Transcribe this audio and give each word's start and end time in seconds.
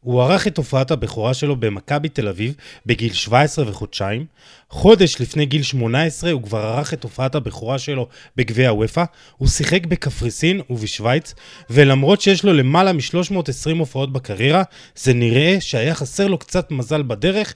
הוא 0.00 0.22
ערך 0.22 0.46
את 0.46 0.56
הופעת 0.56 0.90
הבכורה 0.90 1.34
שלו 1.34 1.56
במכבי 1.56 2.08
תל 2.08 2.28
אביב 2.28 2.54
בגיל 2.86 3.12
17 3.12 3.68
וחודשיים. 3.68 4.26
חודש 4.70 5.20
לפני 5.20 5.46
גיל 5.46 5.62
18 5.62 6.30
הוא 6.30 6.42
כבר 6.42 6.58
ערך 6.58 6.94
את 6.94 7.02
הופעת 7.02 7.34
הבכורה 7.34 7.78
שלו 7.78 8.08
בגביע 8.36 8.68
הוופא. 8.68 9.04
הוא 9.36 9.48
שיחק 9.48 9.86
בקפריסין 9.86 10.60
ובשוויץ, 10.70 11.34
ולמרות 11.70 12.20
שיש 12.20 12.44
לו 12.44 12.52
למעלה 12.52 12.92
מ-320 12.92 13.78
הופעות 13.78 14.12
בקריירה, 14.12 14.62
זה 14.96 15.14
נראה 15.14 15.56
שהיה 15.60 15.94
חסר 15.94 16.26
לו 16.26 16.38
קצת 16.38 16.70
מזל 16.70 17.02
בדרך, 17.02 17.54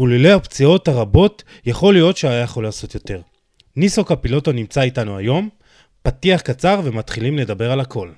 וללא 0.00 0.28
הפציעות 0.28 0.88
הרבות, 0.88 1.42
יכול 1.66 1.94
להיות 1.94 2.16
שהיה 2.16 2.42
יכול 2.42 2.64
לעשות 2.64 2.94
יותר. 2.94 3.20
ניסו 3.76 4.04
קפילוטו 4.04 4.52
נמצא 4.52 4.82
איתנו 4.82 5.18
היום, 5.18 5.48
פתיח 6.02 6.40
קצר 6.40 6.80
ומתחילים 6.84 7.38
לדבר 7.38 7.72
על 7.72 7.80
הכל. 7.80 8.08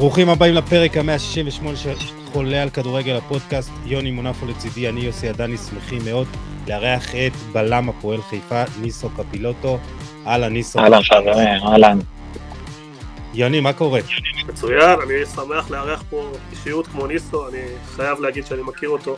ברוכים 0.00 0.28
הבאים 0.28 0.54
לפרק 0.54 0.96
ה-168 0.96 1.76
של 1.76 1.94
חולה 2.32 2.62
על 2.62 2.70
כדורגל 2.70 3.16
הפודקאסט. 3.16 3.70
יוני 3.84 4.10
מונפו 4.10 4.46
לצידי, 4.46 4.88
אני 4.88 5.00
יוסי 5.00 5.28
עדני, 5.28 5.56
שמחים 5.56 6.04
מאוד 6.04 6.26
לארח 6.68 7.14
את 7.14 7.32
בלם 7.52 7.88
הפועל 7.88 8.22
חיפה, 8.22 8.62
ניסו 8.80 9.10
קפילוטו. 9.10 9.78
אהלן, 10.26 10.52
ניסו. 10.52 10.78
אהלן, 10.78 11.02
חברים, 11.02 11.62
אהלן. 11.66 11.98
יוני, 13.34 13.60
מה 13.60 13.72
קורה? 13.72 14.00
מצוין, 14.48 15.00
אני 15.00 15.26
שמח 15.34 15.70
לארח 15.70 16.04
פה 16.10 16.30
אישיות 16.52 16.86
כמו 16.86 17.06
ניסו, 17.06 17.48
אני 17.48 17.62
חייב 17.96 18.20
להגיד 18.20 18.46
שאני 18.46 18.62
מכיר 18.62 18.88
אותו 18.88 19.16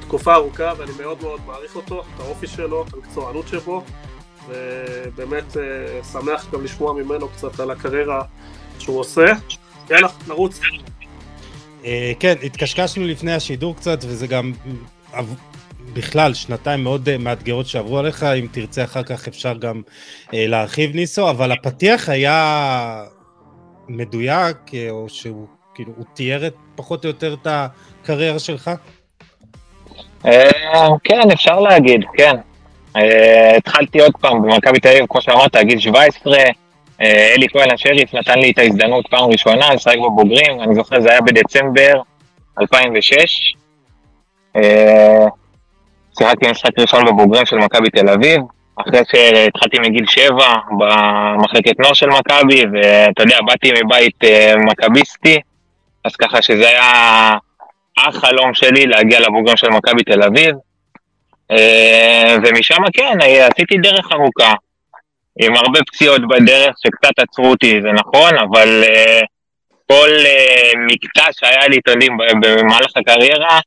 תקופה 0.00 0.34
ארוכה 0.34 0.72
ואני 0.78 0.92
מאוד 1.02 1.18
מאוד 1.22 1.40
מעריך 1.46 1.76
אותו, 1.76 2.00
את 2.00 2.20
האופי 2.20 2.46
שלו, 2.46 2.84
את 2.88 2.94
המקצוענות 2.94 3.48
שבו, 3.48 3.82
ובאמת 4.48 5.56
אה, 5.56 6.02
שמח 6.12 6.46
גם 6.52 6.64
לשמוע 6.64 6.92
ממנו 6.92 7.28
קצת 7.28 7.60
על 7.60 7.70
הקריירה 7.70 8.22
שהוא 8.78 9.00
עושה. 9.00 9.24
יאללה, 9.90 10.08
נרוץ. 10.28 10.60
אה, 11.84 12.12
כן, 12.20 12.34
התקשקשנו 12.42 13.06
לפני 13.06 13.32
השידור 13.32 13.76
קצת, 13.76 13.98
וזה 14.02 14.26
גם 14.26 14.52
בכלל 15.92 16.34
שנתיים 16.34 16.84
מאוד 16.84 17.08
אה, 17.08 17.18
מאתגרות 17.18 17.66
שעברו 17.66 17.98
עליך, 17.98 18.22
אם 18.22 18.46
תרצה 18.52 18.84
אחר 18.84 19.02
כך 19.02 19.28
אפשר 19.28 19.56
גם 19.56 19.82
אה, 20.34 20.46
להרחיב 20.46 20.94
ניסו, 20.94 21.30
אבל 21.30 21.52
הפתיח 21.52 22.08
היה 22.08 23.04
מדויק, 23.88 24.56
או 24.90 25.08
שהוא 25.08 25.46
כאילו, 25.74 25.92
הוא 25.96 26.04
תיאר 26.14 26.46
את, 26.46 26.54
פחות 26.74 27.04
או 27.04 27.08
יותר 27.08 27.34
את 27.34 27.46
הקריירה 27.50 28.38
שלך? 28.38 28.70
כן, 31.04 31.30
אפשר 31.32 31.60
להגיד, 31.60 32.00
כן. 32.14 32.36
התחלתי 33.56 34.00
עוד 34.00 34.12
פעם 34.20 34.42
במכבי 34.42 34.80
תל 34.80 34.88
אביב, 34.88 35.06
כמו 35.08 35.20
שאמרת, 35.20 35.56
גיל 35.56 35.80
17, 35.80 36.34
אה, 36.34 36.50
אלי 37.00 37.46
כהן 37.48 37.70
השריף 37.70 38.14
נתן 38.14 38.38
לי 38.38 38.50
את 38.50 38.58
ההזדמנות 38.58 39.06
פעם 39.06 39.30
ראשונה 39.30 39.74
לשחק 39.74 39.96
בבוגרים, 39.96 40.60
אני 40.60 40.74
זוכר 40.74 41.00
זה 41.00 41.10
היה 41.10 41.20
בדצמבר 41.20 42.02
2006. 42.60 43.54
אה, 44.56 45.26
שיחקתי 46.18 46.50
משחק 46.50 46.78
ראשון 46.78 47.04
בבוגרים 47.04 47.46
של 47.46 47.56
מכבי 47.56 47.90
תל 47.90 48.08
אביב, 48.08 48.40
אחרי 48.76 49.00
שהתחלתי 49.10 49.78
מגיל 49.78 50.06
שבע 50.06 50.54
במחלקת 50.78 51.80
נוער 51.80 51.94
של 51.94 52.06
מכבי, 52.06 52.62
ואתה 52.72 53.22
יודע, 53.22 53.38
באתי 53.46 53.72
מבית 53.84 54.24
אה, 54.24 54.54
מכביסטי, 54.56 55.38
אז 56.04 56.16
ככה 56.16 56.42
שזה 56.42 56.68
היה 56.68 57.30
החלום 57.98 58.54
שלי 58.54 58.86
להגיע 58.86 59.20
לבוגרים 59.20 59.56
של 59.56 59.68
מכבי 59.68 60.02
תל 60.02 60.22
אביב. 60.22 60.54
ומשם 62.44 62.76
כן, 62.92 63.18
עשיתי 63.52 63.78
דרך 63.78 64.12
ארוכה. 64.12 64.52
עם 65.42 65.56
הרבה 65.56 65.80
פציעות 65.86 66.28
בדרך 66.28 66.74
שקצת 66.78 67.18
עצרו 67.18 67.46
אותי, 67.46 67.80
זה 67.82 67.88
נכון, 67.92 68.38
אבל 68.38 68.84
uh, 68.84 69.24
כל 69.86 70.08
uh, 70.08 70.78
מקטע 70.86 71.24
שהיה 71.32 71.68
לי, 71.68 71.78
אתם 71.78 71.90
יודעים, 71.92 72.16
במהלך 72.40 72.90
הקריירה, 72.96 73.58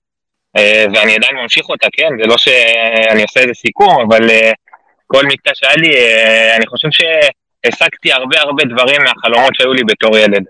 uh, 0.58 0.62
ואני 0.94 1.16
עדיין 1.16 1.36
ממשיך 1.36 1.70
אותה, 1.70 1.88
כן, 1.94 2.10
זה 2.22 2.28
לא 2.28 2.38
שאני 2.38 3.22
עושה 3.22 3.40
איזה 3.40 3.54
סיכום, 3.54 4.06
אבל 4.08 4.30
uh, 4.30 4.54
כל 5.08 5.26
מקטע 5.26 5.52
שהיה 5.54 5.76
לי, 5.76 5.90
uh, 5.90 6.56
אני 6.58 6.68
חושב 6.68 6.88
שהשגתי 6.92 8.12
הרבה 8.12 8.42
הרבה 8.42 8.64
דברים 8.64 9.02
מהחלומות 9.04 9.56
שהיו 9.56 9.74
לי 9.74 9.82
בתור 9.84 10.18
ילד. 10.18 10.44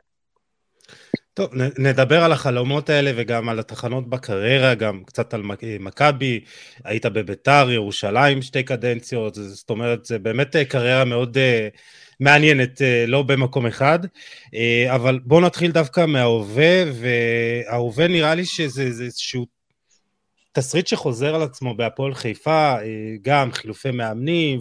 טוב, 1.34 1.50
נדבר 1.78 2.24
על 2.24 2.32
החלומות 2.32 2.90
האלה 2.90 3.12
וגם 3.16 3.50
על 3.50 3.60
התחנות 3.60 4.10
בקריירה, 4.10 4.76
גם 4.76 5.04
קצת 5.06 5.34
על 5.34 5.42
מכבי, 5.80 6.40
היית 6.84 7.06
בביתר, 7.06 7.68
ירושלים 7.72 8.42
שתי 8.42 8.64
קדנציות, 8.64 9.36
זאת 9.36 9.70
אומרת, 9.70 10.06
זה 10.06 10.20
באמת 10.20 10.56
אה, 10.56 10.66
קריירה 10.66 11.06
מאוד 11.06 11.38
uh, 11.38 11.78
מעניינת, 12.20 12.78
uh, 12.78 13.08
לא 13.08 13.22
במקום 13.24 13.66
אחד, 13.66 14.00
uh, 14.06 14.58
אבל 14.96 15.20
בואו 15.24 15.42
נתחיל 15.42 15.72
דווקא 15.72 16.06
מההווה, 16.06 16.84
וההווה 16.94 18.08
נראה 18.08 18.36
לי 18.36 18.46
שזה 18.46 18.84
איזשהו 18.84 19.46
תסריט 20.52 20.88
שחוזר 20.88 21.36
על 21.36 21.42
עצמו 21.42 21.76
בהפועל 21.76 22.14
חיפה, 22.14 22.76
uh, 22.76 22.84
גם 23.22 23.52
חילופי 23.52 23.92
מאמנים, 23.92 24.60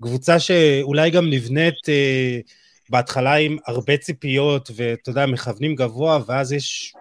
וקבוצה 0.00 0.40
שאולי 0.40 1.10
גם 1.10 1.30
נבנית... 1.30 1.74
Uh, 1.74 2.63
בהתחלה 2.90 3.34
עם 3.34 3.56
הרבה 3.66 3.96
ציפיות, 3.96 4.70
ואתה 4.76 5.10
יודע, 5.10 5.26
מכוונים 5.26 5.74
גבוה, 5.74 6.18
ואז 6.26 6.52
יש 6.52 6.92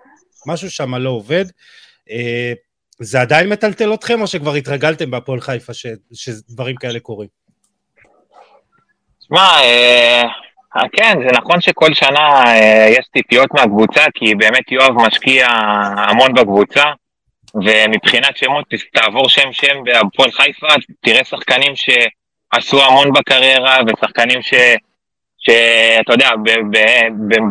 משהו 0.48 0.72
שם 0.72 0.96
לא 0.96 1.10
עובד. 1.10 1.46
אה, 2.12 2.54
זה 3.00 3.22
עדיין 3.22 3.50
מטלטל 3.50 3.94
אתכם, 3.94 4.22
או 4.22 4.28
שכבר 4.28 4.54
התרגלתם 4.54 5.12
בהפועל 5.12 5.42
חיפה 5.42 5.74
ש, 5.74 5.86
שדברים 6.14 6.76
כאלה 6.76 7.00
קורים? 7.00 7.30
תשמע, 9.20 9.48
אה, 9.62 10.24
כן, 10.94 11.18
זה 11.20 11.32
נכון 11.38 11.62
שכל 11.62 11.94
שנה 11.94 12.44
אה, 12.46 12.88
יש 12.90 13.06
ציפיות 13.18 13.54
מהקבוצה, 13.54 14.02
כי 14.14 14.36
באמת 14.36 14.72
יואב 14.72 14.92
משקיע 15.08 15.48
המון 15.98 16.34
בקבוצה, 16.34 16.84
ומבחינת 17.56 18.38
שמות, 18.38 18.66
תעבור 18.94 19.30
שם-שם 19.30 19.84
בהפועל 19.84 20.32
חיפה, 20.32 20.68
תראה 21.06 21.24
שחקנים 21.24 21.74
שעשו 21.76 22.84
המון 22.84 23.14
בקריירה, 23.14 23.80
ושחקנים 23.88 24.42
ש... 24.42 24.54
שאתה 25.46 26.14
יודע, 26.14 26.30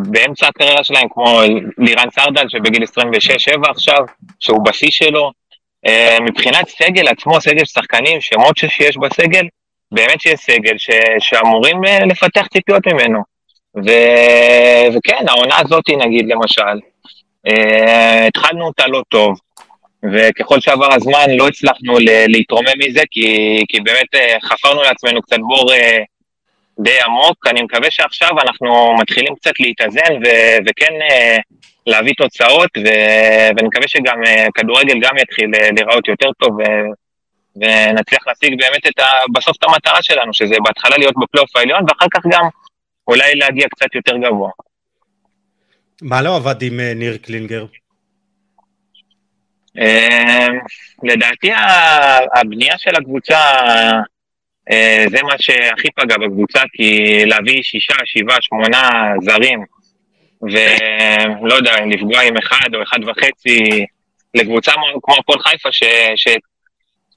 באמצע 0.05 0.47
הקריירה 0.47 0.83
שלהם, 0.83 1.07
כמו 1.09 1.39
לירן 1.77 2.09
סרדל, 2.11 2.49
שבגיל 2.49 2.83
26-7 2.83 3.69
עכשיו, 3.69 3.99
שהוא 4.39 4.65
בשיא 4.65 4.91
שלו, 4.91 5.31
אה, 5.87 6.17
מבחינת 6.21 6.69
סגל 6.69 7.07
עצמו, 7.07 7.41
סגל 7.41 7.65
שחקנים, 7.65 8.21
שמות 8.21 8.57
שיש 8.57 8.97
בסגל, 8.97 9.45
באמת 9.91 10.21
שיש 10.21 10.39
סגל 10.39 10.77
ש- 10.77 10.89
שאמורים 11.19 11.85
אה, 11.85 11.99
לפתח 12.05 12.47
ציפיות 12.47 12.87
ממנו. 12.87 13.19
ו- 13.75 14.97
וכן, 14.97 15.25
העונה 15.27 15.55
הזאת, 15.59 15.83
נגיד, 15.97 16.25
למשל, 16.27 16.79
אה, 17.47 18.27
התחלנו 18.27 18.65
אותה 18.65 18.87
לא 18.87 19.01
טוב, 19.09 19.39
וככל 20.13 20.59
שעבר 20.59 20.93
הזמן 20.93 21.25
לא 21.37 21.47
הצלחנו 21.47 21.97
להתרומם 22.27 22.73
מזה, 22.77 23.01
כי, 23.11 23.57
כי 23.69 23.79
באמת 23.79 24.39
חפרנו 24.43 24.81
לעצמנו 24.81 25.21
קצת 25.21 25.37
בור 25.39 25.71
די 26.79 27.01
עמוק. 27.05 27.47
אני 27.47 27.61
מקווה 27.61 27.91
שעכשיו 27.91 28.29
אנחנו 28.41 28.95
מתחילים 28.99 29.35
קצת 29.35 29.59
להתאזן 29.59 30.13
ו- 30.25 30.57
וכן 30.67 30.93
uh, 31.09 31.41
להביא 31.87 32.13
תוצאות, 32.17 32.69
ו- 32.77 33.49
ואני 33.55 33.67
מקווה 33.67 33.87
שגם 33.87 34.23
uh, 34.23 34.51
כדורגל 34.55 34.99
גם 35.01 35.17
יתחיל 35.17 35.49
uh, 35.55 35.73
להיראות 35.75 36.07
יותר 36.07 36.29
טוב, 36.39 36.57
ו- 36.59 36.93
ונצליח 37.55 38.27
להשיג 38.27 38.59
באמת 38.59 38.87
את 38.87 38.99
ה- 38.99 39.23
בסוף 39.33 39.57
את 39.57 39.63
המטרה 39.63 39.99
שלנו, 40.01 40.33
שזה 40.33 40.55
בהתחלה 40.65 40.97
להיות 40.97 41.13
בפלייאוף 41.23 41.55
העליון, 41.55 41.83
ואחר 41.87 42.05
כך 42.13 42.21
גם 42.31 42.43
אולי 43.07 43.35
להגיע 43.35 43.67
קצת 43.69 43.95
יותר 43.95 44.17
גבוה. 44.17 44.49
מה 46.01 46.21
לא 46.21 46.35
עבד 46.35 46.61
עם 46.61 46.79
uh, 46.79 46.95
ניר 46.95 47.17
קלינגר? 47.17 47.65
Uh, 49.77 50.51
לדעתי 51.03 51.51
הבנייה 52.35 52.77
של 52.77 52.95
הקבוצה 52.95 53.37
אה, 53.37 53.91
זה 55.09 55.23
מה 55.23 55.33
שהכי 55.39 55.87
פגע 55.95 56.17
בקבוצה, 56.17 56.61
כי 56.73 57.21
להביא 57.25 57.63
שישה, 57.63 57.93
שבעה, 58.05 58.37
שמונה 58.41 59.13
זרים, 59.21 59.65
ולא 60.41 61.53
יודע, 61.53 61.75
לפגוע 61.85 62.21
עם 62.21 62.37
אחד 62.37 62.75
או 62.75 62.83
אחד 62.83 62.99
וחצי 63.07 63.85
לקבוצה 64.33 64.71
כמו 65.01 65.15
הפועל 65.19 65.39
חיפה, 65.39 65.69
ש... 65.71 65.83
ש... 66.15 66.27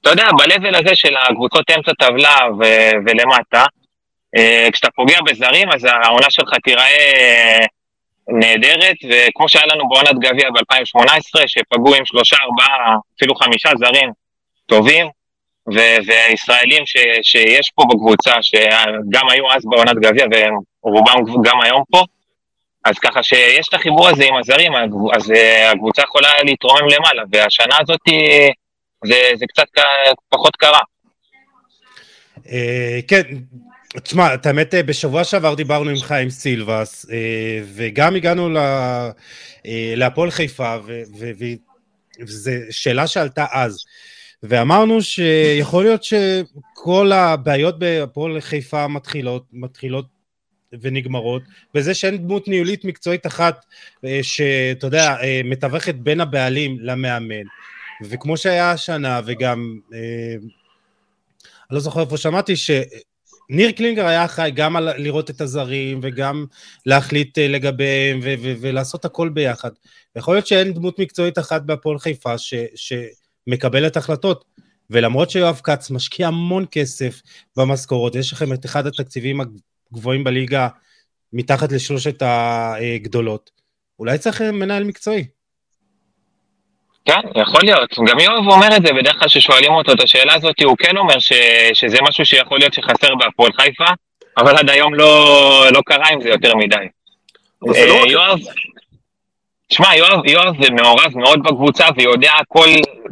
אתה 0.01 0.09
יודע, 0.09 0.27
ב 0.31 0.75
הזה 0.75 0.89
של 0.93 1.15
הקבוצות 1.17 1.71
אמצע 1.77 1.91
טבלה 1.99 2.37
ו- 2.59 2.97
ולמטה, 3.05 3.65
אה, 4.37 4.67
כשאתה 4.73 4.91
פוגע 4.95 5.17
בזרים, 5.25 5.71
אז 5.71 5.83
העונה 5.83 6.27
שלך 6.29 6.49
תיראה 6.63 7.65
נהדרת, 8.27 8.95
וכמו 9.09 9.49
שהיה 9.49 9.65
לנו 9.65 9.89
בעונת 9.89 10.19
גביע 10.19 10.49
ב-2018, 10.49 11.41
שפגעו 11.47 11.95
עם 11.95 12.05
שלושה, 12.05 12.35
ארבעה, 12.43 12.95
אפילו 13.17 13.35
חמישה 13.35 13.69
זרים 13.77 14.11
טובים, 14.65 15.07
והישראלים 15.73 16.85
ש, 16.85 16.97
שיש 17.21 17.71
פה 17.75 17.83
בקבוצה, 17.89 18.33
שגם 18.41 19.29
היו 19.29 19.51
אז 19.51 19.61
בעונת 19.65 19.95
גביע 19.95 20.25
ורובם 20.83 21.41
גם 21.43 21.61
היום 21.61 21.83
פה, 21.91 22.03
אז 22.85 22.99
ככה 22.99 23.23
שיש 23.23 23.67
את 23.69 23.73
החיבור 23.73 24.07
הזה 24.07 24.25
עם 24.25 24.35
הזרים, 24.35 24.71
אז 25.15 25.33
הקבוצה 25.71 26.01
יכולה 26.01 26.29
להתרומם 26.43 26.87
למעלה, 26.87 27.23
והשנה 27.31 27.75
הזאת 27.81 27.99
זה, 29.05 29.15
זה 29.35 29.45
קצת 29.47 29.67
פחות 30.29 30.55
קרה. 30.55 30.79
כן, 33.07 33.21
תשמע, 34.03 34.33
את 34.33 34.45
האמת, 34.45 34.73
בשבוע 34.85 35.23
שעבר 35.23 35.53
דיברנו 35.53 35.89
עם 35.89 35.95
חיים 35.95 36.29
סילבס, 36.29 37.05
וגם 37.75 38.15
הגענו 38.15 38.49
להפועל 39.95 40.31
חיפה, 40.31 40.75
וזו 42.19 42.51
שאלה 42.71 43.07
שעלתה 43.07 43.45
אז. 43.51 43.85
ואמרנו 44.43 45.01
שיכול 45.01 45.83
להיות 45.83 46.03
שכל 46.03 47.11
הבעיות 47.11 47.79
בהפועל 47.79 48.41
חיפה 48.41 48.87
מתחילות, 48.87 49.45
מתחילות 49.53 50.05
ונגמרות, 50.81 51.41
בזה 51.73 51.93
שאין 51.93 52.17
דמות 52.17 52.47
ניהולית 52.47 52.85
מקצועית 52.85 53.25
אחת 53.25 53.65
שאתה 54.21 54.87
יודע, 54.87 55.15
מתווכת 55.43 55.95
בין 55.95 56.21
הבעלים 56.21 56.77
למאמן. 56.79 57.45
וכמו 58.03 58.37
שהיה 58.37 58.71
השנה, 58.71 59.21
וגם, 59.25 59.79
אני 59.93 61.75
לא 61.75 61.79
זוכר 61.79 62.01
איפה 62.01 62.17
שמעתי, 62.17 62.53
שניר 62.55 63.71
קלינגר 63.75 64.05
היה 64.05 64.25
אחראי 64.25 64.51
גם 64.51 64.75
על 64.75 64.89
לראות 64.97 65.29
את 65.29 65.41
הזרים, 65.41 65.99
וגם 66.03 66.45
להחליט 66.85 67.37
לגביהם, 67.37 68.19
ולעשות 68.41 69.05
הכל 69.05 69.29
ביחד. 69.29 69.71
יכול 70.15 70.35
להיות 70.35 70.47
שאין 70.47 70.73
דמות 70.73 70.99
מקצועית 70.99 71.39
אחת 71.39 71.61
בהפועל 71.61 71.99
חיפה, 71.99 72.37
ש... 72.37 72.53
ש- 72.75 73.26
מקבלת 73.47 73.97
החלטות. 73.97 74.45
ולמרות 74.89 75.29
שיואב 75.29 75.61
כץ 75.63 75.91
משקיע 75.91 76.27
המון 76.27 76.65
כסף 76.71 77.21
במשכורות, 77.57 78.15
יש 78.15 78.33
לכם 78.33 78.53
את 78.53 78.65
אחד 78.65 78.87
התקציבים 78.87 79.41
הגבוהים 79.91 80.23
בליגה 80.23 80.67
מתחת 81.33 81.71
לשלושת 81.71 82.21
הגדולות, 82.21 83.49
אולי 83.99 84.17
צריך 84.17 84.41
מנהל 84.41 84.83
מקצועי. 84.83 85.25
כן, 87.05 87.19
יכול 87.35 87.61
להיות. 87.63 87.95
גם 88.07 88.19
יואב 88.19 88.47
אומר 88.47 88.77
את 88.77 88.81
זה, 88.85 88.93
בדרך 88.93 89.19
כלל 89.19 89.27
כששואלים 89.27 89.71
אותו 89.71 89.93
את 89.93 90.03
השאלה 90.03 90.33
הזאת, 90.33 90.55
הוא 90.63 90.77
כן 90.77 90.97
אומר 90.97 91.19
ש, 91.19 91.33
שזה 91.73 91.97
משהו 92.01 92.25
שיכול 92.25 92.59
להיות 92.59 92.73
שחסר 92.73 93.15
בהפועל 93.15 93.51
חיפה, 93.53 93.85
אבל 94.37 94.57
עד 94.57 94.69
היום 94.69 94.95
לא, 94.95 95.65
לא 95.73 95.81
קרה 95.85 96.09
עם 96.09 96.21
זה 96.21 96.29
יותר 96.29 96.55
מדי. 96.55 96.75
לא 97.61 97.73
אה, 97.75 98.11
יואב, 98.11 98.39
תשמע, 99.69 99.95
יואב, 99.95 100.25
יואב 100.25 100.63
זה 100.63 100.71
מעורב 100.71 101.11
מאוד 101.15 101.43
בקבוצה 101.43 101.85
ויודע 101.97 102.31
כל 102.47 102.67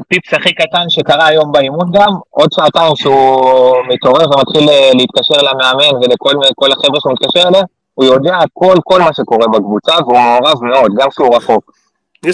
פיפס 0.08 0.34
הכי 0.34 0.54
קטן 0.54 0.90
שקרה 0.90 1.28
היום 1.28 1.52
באימון 1.52 1.92
גם, 1.94 2.12
עוד 2.30 2.50
שעתיים 2.54 2.96
שהוא 2.96 3.76
מתעורר 3.88 4.26
ומתחיל 4.26 4.70
אה, 4.70 4.92
להתקשר 4.94 5.42
למאמן 5.42 5.96
ולכל 5.96 6.72
החבר'ה 6.72 7.00
שהוא 7.00 7.14
מתקשר 7.14 7.48
אליהם, 7.48 7.66
הוא 7.94 8.06
יודע 8.06 8.38
כל, 8.54 8.76
כל 8.84 9.00
מה 9.00 9.14
שקורה 9.14 9.48
בקבוצה 9.48 9.94
והוא 9.94 10.20
מעורב 10.20 10.64
מאוד, 10.64 10.92
גם 10.98 11.10
כשהוא 11.10 11.36
רחוק. 11.36 11.72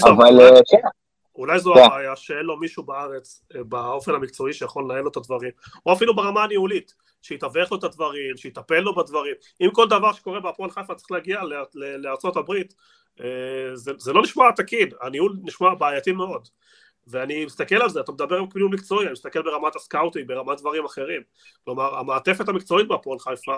אבל 0.04 0.42
אה, 0.42 0.60
כן. 0.72 0.88
אולי 1.36 1.60
זו 1.60 1.74
כן. 1.74 1.80
הבעיה 1.84 2.16
שאין 2.16 2.46
לו 2.46 2.58
מישהו 2.58 2.84
בארץ 2.84 3.44
אה, 3.56 3.64
באופן 3.64 4.16
המקצועי 4.16 4.54
שיכול 4.54 4.84
לנהל 4.84 5.02
לו 5.02 5.10
את 5.10 5.18
הדברים, 5.18 5.52
או 5.86 5.94
אפילו 5.94 6.16
ברמה 6.16 6.44
הניהולית, 6.44 6.94
שיתווך 7.22 7.72
לו 7.72 7.78
את 7.78 7.84
הדברים, 7.84 8.38
שיטפל 8.38 8.80
לו 8.80 8.96
בדברים. 8.96 9.34
אם 9.62 9.70
כל 9.72 9.88
דבר 9.88 10.14
שקורה 10.14 10.40
בהפועל 10.40 10.72
חיפה 10.72 10.96
צריך 10.96 11.12
להגיע 11.12 11.40
אה, 11.40 11.44
זה, 13.74 13.92
זה 13.98 14.14
לא 14.14 14.22
נשמע 14.22 14.52
תקין, 14.56 14.90
הניהול 15.02 15.38
נשמע 15.44 15.74
בעייתי 15.74 16.12
מאוד. 16.12 16.48
ואני 17.08 17.46
מסתכל 17.46 17.76
על 17.76 17.90
זה, 17.90 18.00
אתה 18.00 18.12
מדבר 18.12 18.38
עם 18.38 18.46
ניהול 18.56 18.74
מקצועי, 18.74 19.06
אני 19.06 19.12
מסתכל 19.12 19.42
ברמת 19.42 19.76
ה 19.76 19.81
scouting, 19.81 20.28
ברמת 20.28 20.60
דברים 20.60 20.86
אחרים. 20.86 21.22
כלומר, 21.66 22.00
המעטפת 22.00 22.50
המקצועית 22.50 22.88
בהפועל 22.88 23.20
חיפה, 23.20 23.56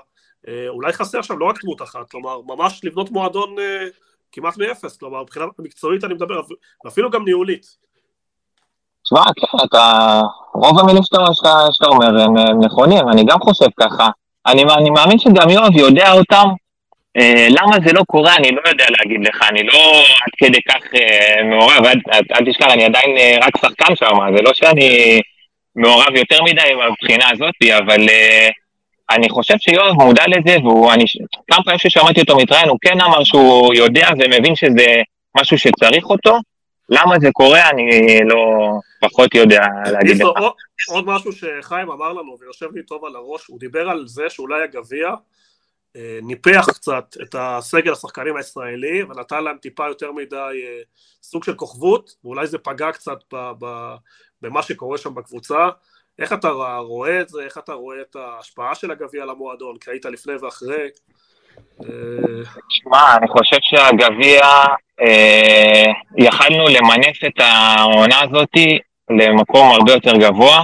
אה, 0.48 0.66
אולי 0.68 0.94
חסר 0.94 1.22
שם 1.22 1.40
לא 1.40 1.46
רק 1.46 1.64
דמות 1.64 1.82
אחת, 1.82 2.10
כלומר, 2.12 2.42
ממש 2.42 2.82
לבנות 2.84 3.12
מועדון 3.12 3.60
אה, 3.60 3.88
כמעט 4.32 4.58
מאפס, 4.58 4.98
כלומר, 4.98 5.24
מבחינה 5.24 5.46
מקצועית 5.60 6.04
אני 6.04 6.14
מדבר, 6.14 6.42
ואפילו 6.86 7.10
גם 7.10 7.26
ניהולית. 7.26 7.78
תשמע, 9.04 9.22
כן, 9.24 9.58
אתה, 9.66 10.22
רוב 10.54 10.80
המילים 10.80 11.04
שאתה, 11.04 11.18
שאתה 11.72 11.88
אומר 11.88 12.22
הם 12.22 12.64
נכונים, 12.66 13.10
אני 13.10 13.26
גם 13.26 13.40
חושב 13.40 13.66
ככה. 13.80 14.10
אני, 14.46 14.64
אני 14.64 14.90
מאמין 14.90 15.20
שגם 15.20 15.50
יואב 15.50 15.76
יודע 15.76 16.12
אותם, 16.12 16.46
אה, 16.48 16.56
למה 17.50 17.76
זה 17.86 17.94
לא 17.94 18.04
קורה, 18.08 18.36
אני 18.36 18.52
לא 18.52 18.62
יודע 18.70 18.86
להגיד 18.90 19.28
לך, 19.28 19.42
אני 19.50 19.64
לא 19.64 20.00
עד 20.00 20.32
כדי 20.38 20.62
כך 20.70 20.84
uh, 20.84 21.44
מעורב, 21.44 21.86
אל, 22.14 22.46
תשכח, 22.46 22.66
אני 22.66 22.86
עדיין 22.86 23.18
uh, 23.18 23.46
רק 23.46 23.58
שחקן 23.58 23.96
שם, 23.96 24.36
זה 24.36 24.42
לא 24.42 24.54
שאני 24.54 25.22
מעורב 25.76 26.16
יותר 26.16 26.44
מדי 26.44 26.72
מבחינה 26.92 27.30
הזאת, 27.30 27.54
אבל 27.78 28.08
אני 29.10 29.30
חושב 29.30 29.54
שיואב 29.58 29.94
מודע 29.94 30.24
לזה, 30.28 30.58
ואני, 30.64 31.04
כמה 31.52 31.64
פעמים 31.64 31.80
ששמעתי 31.80 32.22
אותו 32.22 32.38
מתראיין, 32.38 32.70
הוא 32.70 32.78
כן 32.82 33.02
אמר 33.02 33.24
שהוא 33.24 33.74
יודע 33.74 34.10
ומבין 34.20 34.56
שזה 34.56 34.96
משהו 35.38 35.58
שצריך 35.58 36.06
אותו, 36.06 36.40
למה 36.90 37.20
זה 37.20 37.30
קורה, 37.32 37.70
אני 37.70 38.20
לא 38.26 38.72
פחות 39.02 39.36
יודע 39.36 39.62
להגיד 39.92 40.16
לך. 40.16 40.28
עוד, 40.90 41.06
משהו 41.06 41.32
שחיים 41.32 41.92
אמר 41.92 42.14
לנו, 42.14 42.38
ויושב 42.40 42.66
לי 42.76 42.84
טוב 42.84 43.06
על 43.06 43.16
הראש, 43.16 43.48
הוא 43.48 43.60
דיבר 43.60 43.90
על 43.90 44.04
זה 44.08 44.24
שאולי 44.30 44.64
הגביע, 44.64 45.08
אה, 45.08 45.16
ניפח 46.22 46.66
קצת 46.74 47.18
את 47.22 47.36
הסגל 47.40 47.92
השחקנים 47.92 48.38
הישראלי 48.38 49.04
ונתן 49.04 49.44
להם 49.44 49.58
טיפה 49.58 49.88
יותר 49.88 50.12
מדי 50.12 50.36
אה, 50.36 50.82
סוג 51.24 51.44
של 51.44 51.56
כוכבות 51.56 52.16
ואולי 52.24 52.48
זה 52.48 52.58
פגע 52.58 52.92
קצת 52.92 53.18
במה 54.42 54.62
שקורה 54.62 54.98
שם 54.98 55.16
בקבוצה. 55.16 55.70
איך 56.20 56.34
אתה 56.34 56.50
רואה 56.78 57.22
את 57.22 57.30
זה, 57.30 57.42
איך 57.44 57.58
אתה 57.58 57.74
רואה 57.74 58.02
את 58.02 58.16
ההשפעה 58.16 58.76
של 58.76 58.92
הגביע 58.92 59.26
למועדון, 59.26 59.78
כי 59.78 59.92
היית 59.92 60.06
לפני 60.06 60.34
ואחרי. 60.36 60.88
שמע, 62.70 63.16
אני 63.18 63.28
חושב 63.28 63.58
שהגביע, 63.62 64.42
אה, 65.02 65.86
יכלנו 66.18 66.68
למנף 66.68 67.24
את 67.28 67.40
העונה 67.40 68.22
הזאתי 68.22 68.80
למקום 69.10 69.72
הרבה 69.72 69.92
יותר 69.94 70.18
גבוה 70.18 70.64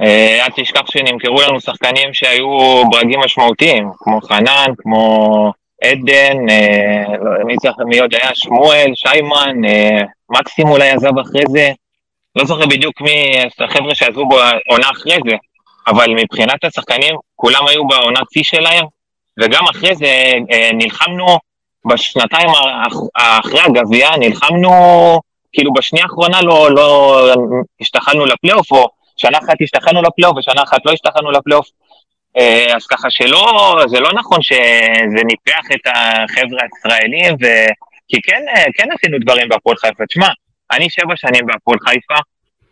אל 0.00 0.50
תשכח 0.56 0.90
שנמכרו 0.90 1.40
לנו 1.48 1.60
שחקנים 1.60 2.14
שהיו 2.14 2.82
ברגים 2.90 3.20
משמעותיים, 3.20 3.90
כמו 3.98 4.20
חנן, 4.20 4.72
כמו 4.78 5.52
עדן, 5.84 6.50
אה, 6.50 7.16
לא, 7.20 7.44
מי, 7.44 7.56
צריך, 7.56 7.74
מי 7.86 7.98
עוד 7.98 8.14
היה? 8.14 8.30
שמואל, 8.34 8.92
שיימן, 8.94 9.64
אה, 9.64 10.02
מקסים 10.30 10.68
אולי 10.68 10.90
עזב 10.90 11.18
אחרי 11.18 11.42
זה, 11.48 11.70
לא 12.36 12.44
זוכר 12.44 12.66
בדיוק 12.66 13.00
מי 13.00 13.38
החבר'ה 13.60 13.94
שעזבו 13.94 14.28
בעונה 14.28 14.90
אחרי 14.90 15.16
זה, 15.30 15.36
אבל 15.86 16.10
מבחינת 16.10 16.64
השחקנים, 16.64 17.14
כולם 17.36 17.66
היו 17.66 17.86
בעונת 17.86 18.30
שיא 18.32 18.42
שלהם, 18.42 18.84
וגם 19.40 19.64
אחרי 19.70 19.94
זה 19.94 20.32
נלחמנו 20.72 21.38
בשנתיים 21.84 22.48
אחרי 23.14 23.60
הגביע, 23.60 24.16
נלחמנו, 24.16 24.70
כאילו 25.52 25.72
בשנייה 25.72 26.04
האחרונה 26.04 26.42
לא, 26.42 26.70
לא 26.70 27.20
השתחלנו 27.80 28.26
לפלייאוף, 28.26 28.72
או 28.72 28.88
שנה 29.16 29.38
אחת 29.38 29.54
השתחררנו 29.62 30.02
לפלייאוף 30.02 30.36
ושנה 30.36 30.62
אחת 30.62 30.78
לא 30.84 30.92
השתחררנו 30.92 31.30
לפלייאוף. 31.30 31.68
אה, 32.36 32.76
אז 32.76 32.86
ככה 32.86 33.10
שלא, 33.10 33.76
זה 33.86 34.00
לא 34.00 34.10
נכון 34.14 34.42
שזה 34.42 35.24
ניפח 35.24 35.66
את 35.74 35.86
החבר'ה 35.86 36.62
הישראלים, 36.62 37.34
ו... 37.42 37.46
כי 38.08 38.22
כן, 38.22 38.42
כן 38.76 38.88
עשינו 38.98 39.18
דברים 39.18 39.48
בהפועל 39.48 39.76
חיפה. 39.76 40.06
תשמע, 40.06 40.28
אני 40.72 40.90
שבע 40.90 41.16
שנים 41.16 41.46
בהפועל 41.46 41.78
חיפה, 41.78 42.14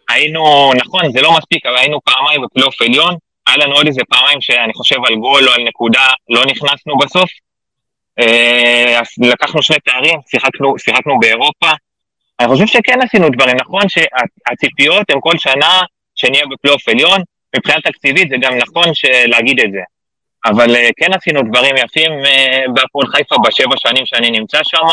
היינו, 0.08 0.72
נכון, 0.74 1.12
זה 1.12 1.22
לא 1.22 1.32
מספיק, 1.38 1.66
אבל 1.66 1.76
היינו 1.76 2.00
פעמיים 2.04 2.42
בפלייאוף 2.42 2.82
עליון, 2.82 3.14
היה 3.46 3.56
לנו 3.56 3.74
עוד 3.74 3.86
איזה 3.86 4.00
פעמיים 4.08 4.40
שאני 4.40 4.72
חושב 4.74 4.96
על 5.06 5.14
גול 5.14 5.48
או 5.48 5.54
על 5.54 5.64
נקודה, 5.68 6.06
לא 6.28 6.44
נכנסנו 6.44 6.98
בסוף. 6.98 7.30
אה, 8.18 9.00
אז 9.00 9.06
לקחנו 9.18 9.62
שני 9.62 9.76
תארים, 9.84 10.20
שיחקנו, 10.30 10.78
שיחקנו 10.78 11.18
באירופה. 11.18 11.70
אני 12.40 12.48
חושב 12.48 12.66
שכן 12.66 12.98
עשינו 13.02 13.28
דברים, 13.28 13.56
נכון 13.56 13.82
שהציפיות 13.88 15.10
הן 15.10 15.18
כל 15.20 15.38
שנה 15.38 15.80
שנהיה 16.26 16.46
בפלייאוף 16.46 16.88
עליון, 16.88 17.20
מבחינה 17.56 17.80
תקציבית 17.80 18.28
זה 18.28 18.36
גם 18.40 18.54
נכון 18.54 18.84
להגיד 19.26 19.60
את 19.60 19.72
זה. 19.72 19.80
אבל 20.46 20.76
אה, 20.76 20.88
כן 20.96 21.12
עשינו 21.14 21.40
דברים 21.52 21.76
יפים 21.76 22.12
אה, 22.26 22.64
בהפועל 22.74 23.06
חיפה 23.06 23.36
בשבע 23.44 23.76
שנים 23.76 24.06
שאני 24.06 24.30
נמצא 24.30 24.58
שם. 24.62 24.86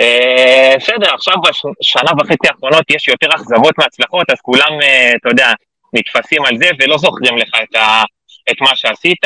אה, 0.00 0.74
בסדר, 0.76 1.14
עכשיו 1.14 1.34
בשנה 1.80 2.10
וחצי 2.18 2.48
האחרונות 2.48 2.84
יש 2.90 3.08
יותר 3.08 3.28
אכזבות 3.34 3.78
מהצלחות, 3.78 4.30
אז 4.30 4.40
כולם, 4.42 4.78
אתה 5.20 5.28
יודע, 5.28 5.52
נתפסים 5.92 6.44
על 6.44 6.56
זה 6.58 6.70
ולא 6.80 6.98
זוכרים 6.98 7.36
לך 7.38 7.50
את, 7.62 7.76
ה, 7.76 8.02
את 8.50 8.60
מה 8.60 8.76
שעשית. 8.76 9.24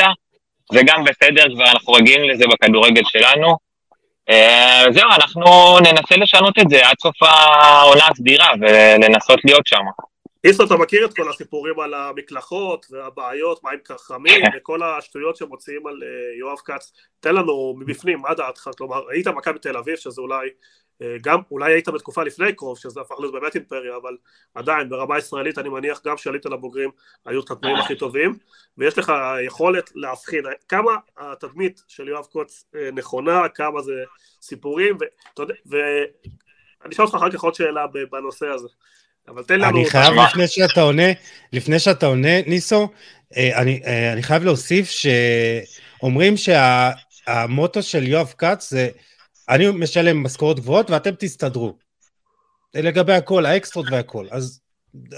זה 0.71 0.79
גם 0.85 1.03
בסדר, 1.03 1.43
כבר 1.55 1.71
אנחנו 1.71 1.93
רגילים 1.93 2.29
לזה 2.29 2.45
בכדורגל 2.47 3.01
שלנו. 3.05 3.69
זהו, 4.89 5.09
אנחנו 5.15 5.79
ננסה 5.79 6.15
לשנות 6.17 6.59
את 6.59 6.69
זה 6.69 6.87
עד 6.87 6.95
סוף 7.01 7.23
העונה 7.23 8.07
הסדירה 8.11 8.47
ולנסות 8.61 9.39
להיות 9.45 9.67
שם. 9.67 9.83
איסו, 10.43 10.63
אתה 10.65 10.77
מכיר 10.77 11.05
את 11.05 11.15
כל 11.15 11.29
הסיפורים 11.29 11.79
על 11.79 11.93
המקלחות 11.93 12.85
והבעיות, 12.91 13.63
מים 13.63 13.79
כחמים 13.79 14.41
וכל 14.57 14.83
השטויות 14.83 15.35
שמוציאים 15.35 15.87
על 15.87 16.03
אה, 16.03 16.39
יואב 16.39 16.57
כץ. 16.65 16.93
תן 17.19 17.35
לנו 17.35 17.75
מבפנים, 17.79 18.19
מה 18.19 18.33
דעתך? 18.33 18.69
כלומר, 18.77 19.09
היית 19.09 19.27
מכבי 19.27 19.59
תל 19.59 19.77
אביב, 19.77 19.95
שזה 19.95 20.21
אולי 20.21 20.49
אה, 21.01 21.15
גם 21.21 21.39
אולי 21.51 21.73
היית 21.73 21.89
בתקופה 21.89 22.23
לפני 22.23 22.53
קרוב, 22.53 22.77
שזה 22.77 23.01
הפך 23.01 23.15
להיות 23.19 23.33
באמת 23.33 23.55
אימפריה, 23.55 23.97
אבל 23.97 24.17
עדיין 24.55 24.89
ברמה 24.89 25.17
ישראלית 25.17 25.57
אני 25.57 25.69
מניח 25.69 26.01
גם 26.05 26.17
שעלית 26.17 26.45
לבוגרים 26.45 26.89
היו 27.25 27.39
את 27.39 27.51
התנאים 27.51 27.75
הכי 27.75 27.95
טובים, 27.95 28.37
ויש 28.77 28.97
לך 28.97 29.13
יכולת 29.45 29.91
להבחין 29.95 30.43
כמה 30.67 30.95
התדמית 31.17 31.83
של 31.87 32.07
יואב 32.07 32.25
קוץ 32.25 32.65
אה, 32.75 32.89
נכונה, 32.91 33.49
כמה 33.49 33.81
זה 33.81 34.03
סיפורים, 34.41 34.97
ואני 35.65 36.93
אשאל 36.93 37.05
אותך 37.05 37.15
אחר 37.15 37.31
כך 37.31 37.39
עוד 37.39 37.55
שאלה 37.55 37.85
בנושא 38.11 38.47
הזה. 38.47 38.67
אבל 39.29 39.43
תן 39.43 39.59
לנו... 39.59 39.69
אני 39.69 39.89
חייב 39.89 40.13
לפני 40.13 40.47
שאתה 40.47 40.81
עונה, 40.81 41.11
לפני 41.53 41.79
שאתה 41.79 42.05
עונה, 42.05 42.41
ניסו, 42.47 42.89
אה, 43.37 43.61
אני, 43.61 43.81
אני 44.13 44.23
חייב 44.23 44.43
להוסיף 44.43 44.89
שאומרים 44.89 46.33
שהמוטו 46.37 47.83
של 47.83 48.07
יואב 48.07 48.33
כץ 48.37 48.69
זה 48.69 48.89
אני 49.49 49.65
משלם 49.73 50.23
משכורות 50.23 50.59
גבוהות 50.59 50.89
ואתם 50.89 51.11
תסתדרו. 51.19 51.73
לגבי 52.75 53.13
הכל, 53.13 53.45
האקסטרות 53.45 53.85
והכל, 53.91 54.25
אז 54.31 54.61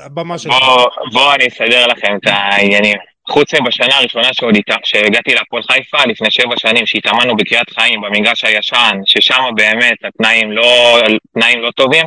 הבמה 0.06 0.38
שלך. 0.38 0.54
בוא, 0.54 0.88
בוא 1.12 1.34
אני 1.36 1.48
אסדר 1.48 1.88
לכם 1.88 2.16
את 2.16 2.28
העניינים. 2.28 2.98
חוץ 3.30 3.54
מבשנה 3.54 3.98
הראשונה 3.98 4.30
שעוד 4.34 4.56
איתה, 4.56 4.76
שהגעתי 4.84 5.36
להפועל 5.36 5.64
חיפה 5.64 5.98
לפני 6.06 6.32
שבע 6.32 6.58
שנים, 6.58 6.86
שהתאמנו 6.86 7.36
בקריית 7.36 7.70
חיים 7.70 8.02
במגרש 8.02 8.46
הישן, 8.46 9.00
ששם 9.06 9.44
באמת 9.56 9.98
התנאים 10.04 10.52
לא, 10.52 11.00
תנאים 11.34 11.62
לא 11.62 11.72
טובים, 11.72 12.06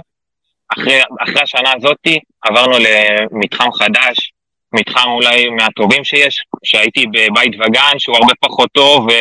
אחרי, 0.79 1.01
אחרי 1.23 1.43
השנה 1.43 1.73
הזאתי 1.77 2.19
עברנו 2.43 2.77
למתחם 2.79 3.73
חדש, 3.73 4.33
מתחם 4.73 5.09
אולי 5.09 5.49
מהטובים 5.49 6.05
שיש, 6.05 6.43
שהייתי 6.65 7.07
בבית 7.07 7.53
וגן, 7.55 7.99
שהוא 7.99 8.17
הרבה 8.17 8.33
פחות 8.41 8.71
טוב, 8.73 9.07
ו... 9.07 9.13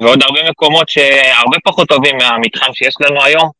ועוד 0.00 0.22
הרבה 0.22 0.50
מקומות 0.50 0.88
שהרבה 0.88 1.56
פחות 1.64 1.88
טובים 1.88 2.16
מהמתחם 2.16 2.72
שיש 2.74 2.94
לנו 3.00 3.24
היום. 3.24 3.50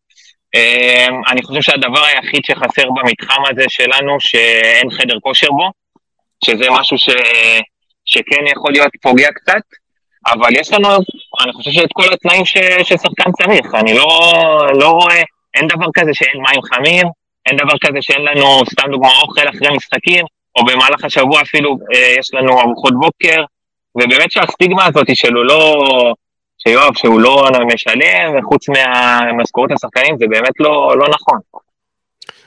אמ, 0.54 1.20
אני 1.28 1.42
חושב 1.42 1.62
שהדבר 1.62 2.04
היחיד 2.04 2.44
שחסר 2.44 2.88
במתחם 2.96 3.42
הזה 3.50 3.64
שלנו, 3.68 4.20
שאין 4.20 4.90
חדר 4.90 5.20
כושר 5.20 5.50
בו, 5.50 5.70
שזה 6.44 6.64
משהו 6.70 6.98
ש... 6.98 7.08
שכן 8.04 8.46
יכול 8.56 8.72
להיות 8.72 8.92
פוגע 9.02 9.28
קצת, 9.34 9.62
אבל 10.26 10.56
יש 10.60 10.72
לנו, 10.72 10.88
אני 11.40 11.52
חושב 11.52 11.70
שאת 11.70 11.92
כל 11.92 12.12
התנאים 12.12 12.44
ש... 12.44 12.56
ששחקן 12.82 13.30
צריך, 13.32 13.75
אני 13.75 13.94
לא, 13.94 14.32
לא 14.80 14.90
רואה, 14.90 15.22
אין 15.55 15.67
דבר 15.67 15.87
כזה 15.95 16.11
שאין 16.14 16.37
מים 16.37 16.62
חמים, 16.62 17.07
אין 17.47 17.57
דבר 17.57 17.75
כזה 17.87 17.99
שאין 18.00 18.25
לנו, 18.25 18.61
סתם 18.71 18.90
דוגמא, 18.90 19.09
אוכל 19.23 19.49
אחרי 19.49 19.76
משחקים, 19.76 20.25
או 20.57 20.64
במהלך 20.64 21.05
השבוע 21.05 21.43
אפילו 21.43 21.78
אה, 21.95 22.14
יש 22.19 22.35
לנו 22.35 22.61
ארוחות 22.61 22.93
בוקר, 23.00 23.45
ובאמת 23.95 24.31
שהסטיגמה 24.31 24.87
הזאת 24.87 25.17
שלו 25.17 25.45
לא, 25.45 25.85
שיואב, 26.59 26.95
שהוא 26.97 27.21
לא 27.21 27.49
משלם, 27.75 28.38
וחוץ 28.38 28.69
מהמשכורות 28.69 29.71
השחקנים, 29.73 30.17
זה 30.19 30.26
באמת 30.31 30.61
לא, 30.61 30.99
לא 30.99 31.09
נכון. 31.09 31.38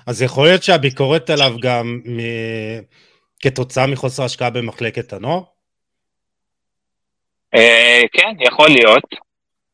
אז 0.07 0.21
יכול 0.21 0.47
להיות 0.47 0.63
שהביקורת 0.63 1.29
עליו 1.29 1.53
גם 1.61 1.99
מ... 2.05 2.19
כתוצאה 3.41 3.87
מחוסר 3.87 4.23
השקעה 4.23 4.49
במחלקת 4.49 5.13
הנוער? 5.13 5.41
אה, 7.55 8.01
כן, 8.13 8.33
יכול 8.39 8.69
להיות. 8.69 9.03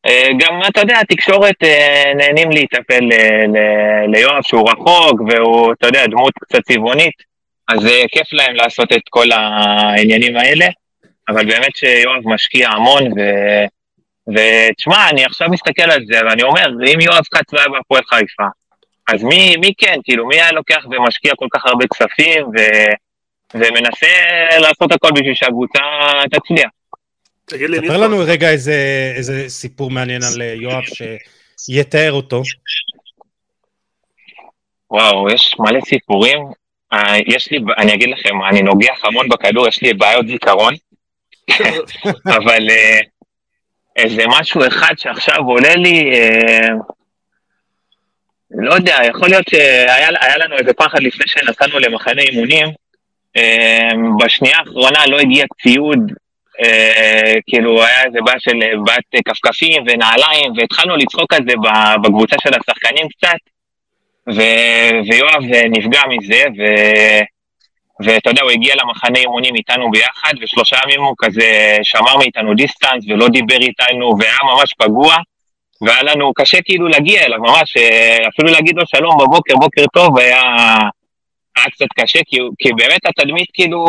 אה, 0.07 0.27
גם, 0.39 0.59
אתה 0.69 0.79
יודע, 0.81 0.99
התקשורת 0.99 1.63
אה, 1.63 2.13
נהנים 2.15 2.51
להיטפל 2.51 3.09
ליואב, 4.07 4.41
שהוא 4.41 4.69
רחוק, 4.69 5.21
והוא, 5.29 5.73
אתה 5.73 5.87
יודע, 5.87 6.05
דמות 6.07 6.33
קצת 6.33 6.59
צבעונית, 6.63 7.15
אז 7.67 7.87
כיף 8.11 8.33
להם 8.33 8.55
לעשות 8.55 8.93
את 8.93 9.01
כל 9.09 9.31
העניינים 9.31 10.37
האלה, 10.37 10.65
אבל 11.29 11.45
באמת 11.45 11.75
שיואב 11.75 12.21
משקיע 12.25 12.69
המון, 12.69 13.03
ו... 13.03 13.21
ותשמע, 14.33 15.09
אני 15.09 15.25
עכשיו 15.25 15.49
מסתכל 15.49 15.91
על 15.91 16.05
זה, 16.05 16.19
ואני 16.25 16.43
אומר, 16.43 16.65
אם 16.93 17.01
יואב 17.01 17.23
כץ 17.31 17.53
לא 17.53 17.59
היה 17.59 17.69
בהפועל 17.69 18.01
חיפה, 18.09 18.43
אז 19.07 19.23
מי, 19.23 19.55
מי 19.57 19.71
כן, 19.77 19.95
כאילו, 20.03 20.27
מי 20.27 20.35
היה 20.35 20.51
לוקח 20.51 20.85
ומשקיע 20.91 21.31
כל 21.35 21.47
כך 21.53 21.65
הרבה 21.65 21.85
כספים, 21.87 22.45
ו, 22.45 22.59
ומנסה 23.53 24.07
לעשות 24.59 24.91
הכל 24.91 25.11
בשביל 25.11 25.33
שהקבוצה 25.35 25.79
תצליח. 26.31 26.69
תגיד 27.47 27.69
לי, 27.69 27.77
ספר 27.77 27.97
לנו 27.97 28.17
רגע 28.25 28.49
איזה, 28.49 29.11
איזה 29.15 29.49
סיפור 29.49 29.91
מעניין 29.91 30.21
על 30.23 30.41
אה, 30.41 30.53
יואב 30.53 30.83
שיתאר 31.65 32.11
אותו. 32.11 32.41
וואו, 34.91 35.29
יש 35.29 35.55
מלא 35.59 35.79
סיפורים. 35.85 36.39
אה, 36.93 37.15
יש 37.27 37.51
לי, 37.51 37.59
אני 37.77 37.93
אגיד 37.93 38.09
לכם, 38.09 38.43
אני 38.49 38.61
נוגח 38.61 39.05
המון 39.05 39.29
בכדור, 39.29 39.67
יש 39.67 39.81
לי 39.81 39.93
בעיות 39.93 40.27
זיכרון. 40.27 40.73
אבל 42.37 42.67
uh, 42.67 43.05
איזה 43.97 44.23
משהו 44.27 44.61
אחד 44.67 44.93
שעכשיו 44.97 45.43
עולה 45.47 45.75
לי, 45.75 46.11
אה, 46.13 46.67
לא 48.51 48.73
יודע, 48.73 48.97
יכול 49.09 49.29
להיות 49.29 49.49
שהיה 49.49 50.37
לנו 50.37 50.57
איזה 50.57 50.73
פחד 50.73 50.99
לפני 51.03 51.25
שנסענו 51.27 51.79
למחנה 51.79 52.21
אימונים, 52.21 52.67
אה, 53.37 53.89
בשנייה 54.19 54.57
האחרונה 54.57 55.05
לא 55.07 55.19
הגיע 55.19 55.45
ציוד, 55.61 56.11
כאילו 57.47 57.83
היה 57.83 58.03
איזה 58.03 58.19
בעיה 58.25 58.39
של 58.39 58.59
בעיית 58.85 59.27
כפכפים 59.27 59.83
ונעליים, 59.87 60.53
והתחלנו 60.57 60.95
לצחוק 60.95 61.33
על 61.33 61.39
זה 61.47 61.53
בקבוצה 62.03 62.35
של 62.43 62.49
השחקנים 62.49 63.07
קצת, 63.09 63.39
ו- 64.29 65.11
ויואב 65.11 65.43
נפגע 65.69 66.01
מזה, 66.09 66.43
ו- 66.57 67.23
ואתה 68.05 68.29
יודע, 68.29 68.41
הוא 68.43 68.51
הגיע 68.51 68.75
למחנה 68.75 69.19
אימונים 69.19 69.55
איתנו 69.55 69.91
ביחד, 69.91 70.33
ושלושה 70.41 70.77
ימים 70.83 71.01
הוא 71.01 71.15
כזה 71.17 71.77
שמר 71.83 72.17
מאיתנו 72.17 72.53
דיסטנס 72.53 73.03
ולא 73.07 73.27
דיבר 73.27 73.57
איתנו, 73.61 74.15
והיה 74.19 74.37
ממש 74.43 74.73
פגוע, 74.79 75.15
והיה 75.81 76.03
לנו 76.03 76.33
קשה 76.33 76.57
כאילו 76.65 76.87
להגיע 76.87 77.25
אליו, 77.25 77.39
ממש, 77.39 77.77
אה, 77.77 78.27
אפילו 78.27 78.51
להגיד 78.51 78.75
לו 78.77 78.83
שלום 78.87 79.17
בבוקר, 79.17 79.55
בוקר 79.55 79.85
טוב, 79.93 80.17
היה, 80.17 80.43
היה 81.55 81.65
קצת 81.71 81.85
קשה, 81.99 82.19
כי, 82.25 82.37
כי 82.59 82.69
באמת 82.73 83.05
התדמית 83.05 83.47
כאילו 83.53 83.85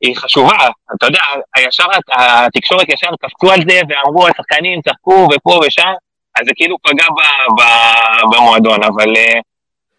היא 0.00 0.16
חשובה, 0.16 0.68
אתה 0.96 1.06
יודע, 1.06 1.20
הישר, 1.56 1.84
התקשורת 2.12 2.88
ישר 2.88 3.10
קפצו 3.20 3.52
על 3.52 3.60
זה, 3.68 3.80
ואמרו 3.88 4.28
השחקנים 4.28 4.80
צחקו 4.82 5.28
ופה 5.32 5.60
ושם, 5.66 5.92
אז 6.40 6.46
זה 6.46 6.52
כאילו 6.56 6.76
פגע 6.82 7.04
ב, 7.04 7.20
ב, 7.60 7.64
במועדון, 8.34 8.84
אבל 8.84 9.12
uh, 9.12 9.40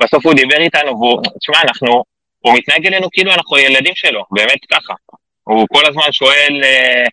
בסוף 0.01 0.25
הוא 0.25 0.33
דיבר 0.33 0.57
איתנו, 0.57 0.91
והוא, 0.99 1.21
תשמע, 1.39 1.61
אנחנו, 1.63 2.03
הוא 2.39 2.53
מתנהג 2.57 2.87
אלינו 2.87 3.07
כאילו 3.11 3.31
אנחנו 3.31 3.57
ילדים 3.57 3.95
שלו, 3.95 4.23
באמת 4.31 4.59
ככה. 4.71 4.93
הוא 5.43 5.67
כל 5.73 5.85
הזמן 5.89 6.11
שואל, 6.11 6.61
אה, 6.63 7.05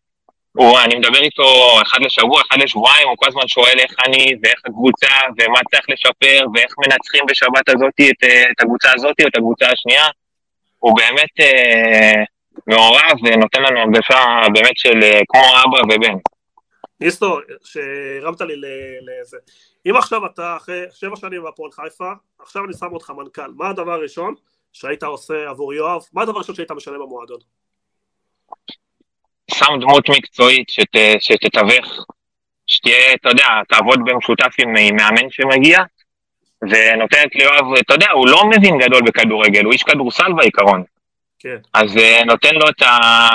הוא, 0.52 0.78
אני 0.78 0.95
מדבר 0.95 1.23
איתו 1.23 1.78
אחד 1.83 1.99
לשבוע, 2.00 2.42
אחד 2.49 2.62
לשבועיים, 2.62 3.09
הוא 3.09 3.16
כל 3.16 3.26
הזמן 3.28 3.49
שואל 3.49 3.78
איך 3.78 3.95
אני 4.07 4.35
ואיך 4.42 4.61
הקבוצה 4.66 5.14
ומה 5.38 5.61
צריך 5.71 5.87
לשפר 5.88 6.47
ואיך 6.54 6.75
מנצחים 6.78 7.25
בשבת 7.28 7.68
הזאתי 7.68 8.11
את, 8.11 8.25
אה, 8.25 8.42
את 8.50 8.61
הקבוצה 8.61 8.88
הזאתי 8.95 9.23
או 9.23 9.28
את 9.28 9.37
הקבוצה 9.37 9.66
השנייה. 9.71 10.07
הוא 10.78 10.97
באמת 10.97 11.40
אה, 11.40 12.23
מעורב 12.67 13.19
ונותן 13.25 13.62
לנו 13.62 13.81
הרגשה 13.81 14.43
באמת 14.55 14.77
של 14.79 15.03
אה, 15.03 15.21
כמו 15.29 15.41
אבא 15.41 15.95
ובן. 15.95 16.17
ניסטו, 17.00 17.38
שהרמת 17.65 18.41
לי 18.41 18.55
לזה. 19.00 19.37
אם 19.87 19.97
עכשיו 19.97 20.27
אתה 20.27 20.57
אחרי 20.57 20.83
שבע 20.95 21.17
שנים 21.17 21.43
בהפועל 21.43 21.71
חיפה, 21.73 22.12
עכשיו 22.38 22.65
אני 22.65 22.73
שם 22.73 22.93
אותך 22.93 23.11
מנכ"ל, 23.11 23.50
מה 23.57 23.69
הדבר 23.69 23.93
הראשון 23.93 24.35
שהיית 24.73 25.03
עושה 25.03 25.49
עבור 25.49 25.75
יואב? 25.75 26.03
מה 26.12 26.23
הדבר 26.23 26.37
הראשון 26.37 26.55
שהיית 26.55 26.71
משלם 26.71 26.99
במועדון? 26.99 27.38
שם 29.50 29.81
דמות 29.81 30.09
מקצועית 30.09 30.69
שת, 30.69 30.97
שתתווך, 31.21 32.07
שתהיה, 32.67 33.15
אתה 33.15 33.29
יודע, 33.29 33.47
תעבוד 33.69 33.99
במשותף 34.05 34.55
עם, 34.59 34.77
עם 34.77 34.97
מאמן 34.97 35.31
שמגיע, 35.31 35.79
ונותנת 36.62 37.35
ליואב, 37.35 37.65
אתה 37.81 37.95
יודע, 37.95 38.11
הוא 38.11 38.29
לא 38.29 38.43
מבין 38.50 38.79
גדול 38.79 39.03
בכדורגל, 39.07 39.65
הוא 39.65 39.73
איש 39.73 39.83
כדורסל 39.83 40.33
בעיקרון. 40.37 40.85
כן. 41.38 41.57
אז 41.75 41.97
uh, 41.97 42.25
נותן 42.25 42.54
לו 42.54 42.68
את 42.68 42.83
ה... 42.83 43.28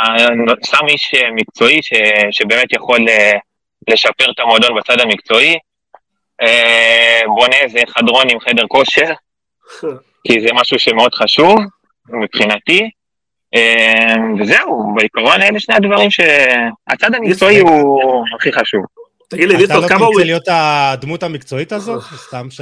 שם 0.66 0.88
איש 0.88 1.12
אה, 1.16 1.32
מקצועי 1.32 1.80
ש, 1.82 1.94
שבאמת 2.32 2.74
יכול 2.74 3.00
לשפר 3.90 4.32
את 4.32 4.40
המועדון 4.40 4.78
בצד 4.78 5.00
המקצועי, 5.00 5.56
בונה 7.28 7.56
איזה 7.56 7.80
חדרון 7.88 8.30
עם 8.30 8.40
חדר 8.40 8.68
כושר, 8.68 9.12
כי 10.28 10.42
זה 10.42 10.48
משהו 10.54 10.80
שמאוד 10.80 11.16
חשוב 11.16 11.56
מבחינתי. 12.10 12.90
וזהו, 14.40 14.94
בעיקרון 14.96 15.42
אלה 15.42 15.60
שני 15.60 15.76
הדברים 15.76 16.12
שהצד 16.12 17.16
המקצועי 17.16 17.60
הוא 17.60 18.26
הכי 18.36 18.54
חשוב. 18.54 18.86
תגיד 19.30 19.50
לי, 19.50 19.58
ליטו, 19.58 19.74
כמה 19.74 19.80
הוא... 19.82 19.86
אתה 19.86 19.96
לא 20.00 20.06
רוצה 20.06 20.24
להיות 20.24 20.44
הדמות 20.48 21.24
המקצועית 21.24 21.72
הזאת? 21.72 22.04
סתם 22.28 22.48
ש... 22.50 22.62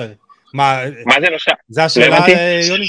מה 0.53 0.81
זה 1.21 1.29
לא 1.29 1.37
שם? 1.37 1.51
זה 1.69 1.83
השאלה, 1.83 2.25
יוני? 2.67 2.85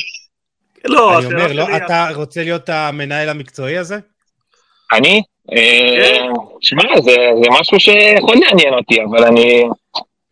לא, 0.85 1.19
אני 1.19 1.27
אומר, 1.27 1.53
לא, 1.53 1.77
אתה 1.77 2.09
רוצה 2.15 2.43
להיות 2.43 2.69
המנהל 2.69 3.29
המקצועי 3.29 3.79
הזה? 3.79 3.99
אני? 4.93 5.23
כן. 5.51 6.29
שמע, 6.61 7.01
זה 7.01 7.17
משהו 7.61 7.81
שיכול 7.81 8.35
לעניין 8.35 8.75
אותי, 8.75 9.03
אבל 9.03 9.25
אני... 9.25 9.65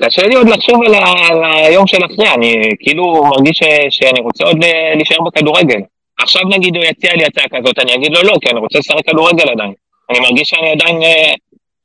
קשה 0.03 0.27
לי 0.27 0.35
עוד 0.35 0.49
לחשוב 0.49 0.83
על, 0.87 0.95
ה, 0.95 1.29
על 1.29 1.45
היום 1.45 1.87
של 1.87 2.05
אחרי, 2.05 2.35
אני 2.35 2.63
כאילו 2.81 3.25
מרגיש 3.25 3.59
ש, 3.59 3.65
שאני 3.91 4.21
רוצה 4.21 4.45
עוד 4.45 4.57
להישאר 4.95 5.17
בכדורגל. 5.27 5.81
עכשיו 6.19 6.43
נגיד 6.43 6.77
הוא 6.77 6.85
יציע 6.85 7.15
לי 7.15 7.25
הצעה 7.25 7.45
כזאת, 7.49 7.79
אני 7.79 7.95
אגיד 7.95 8.13
לו 8.13 8.23
לא, 8.23 8.35
כי 8.41 8.51
אני 8.51 8.61
רוצה 8.61 8.79
לשחק 8.79 9.07
כדורגל 9.07 9.49
עדיין. 9.49 9.73
אני 10.11 10.21
מרגיש 10.21 10.49
שאני 10.49 10.71
עדיין 10.71 11.03
אה, 11.03 11.33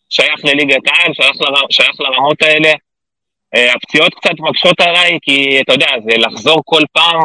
שייך 0.10 0.46
לליגת 0.46 0.82
העל, 0.88 1.14
שייך, 1.14 1.42
לר, 1.42 1.66
שייך 1.70 2.00
לרמות 2.00 2.42
האלה. 2.42 2.72
הפציעות 3.76 4.14
קצת 4.14 4.34
מקשות 4.40 4.82
עליי, 4.82 5.18
כי 5.22 5.62
אתה 5.62 5.74
יודע, 5.74 5.88
זה 6.04 6.18
לחזור 6.18 6.62
כל 6.66 6.82
פעם 6.92 7.20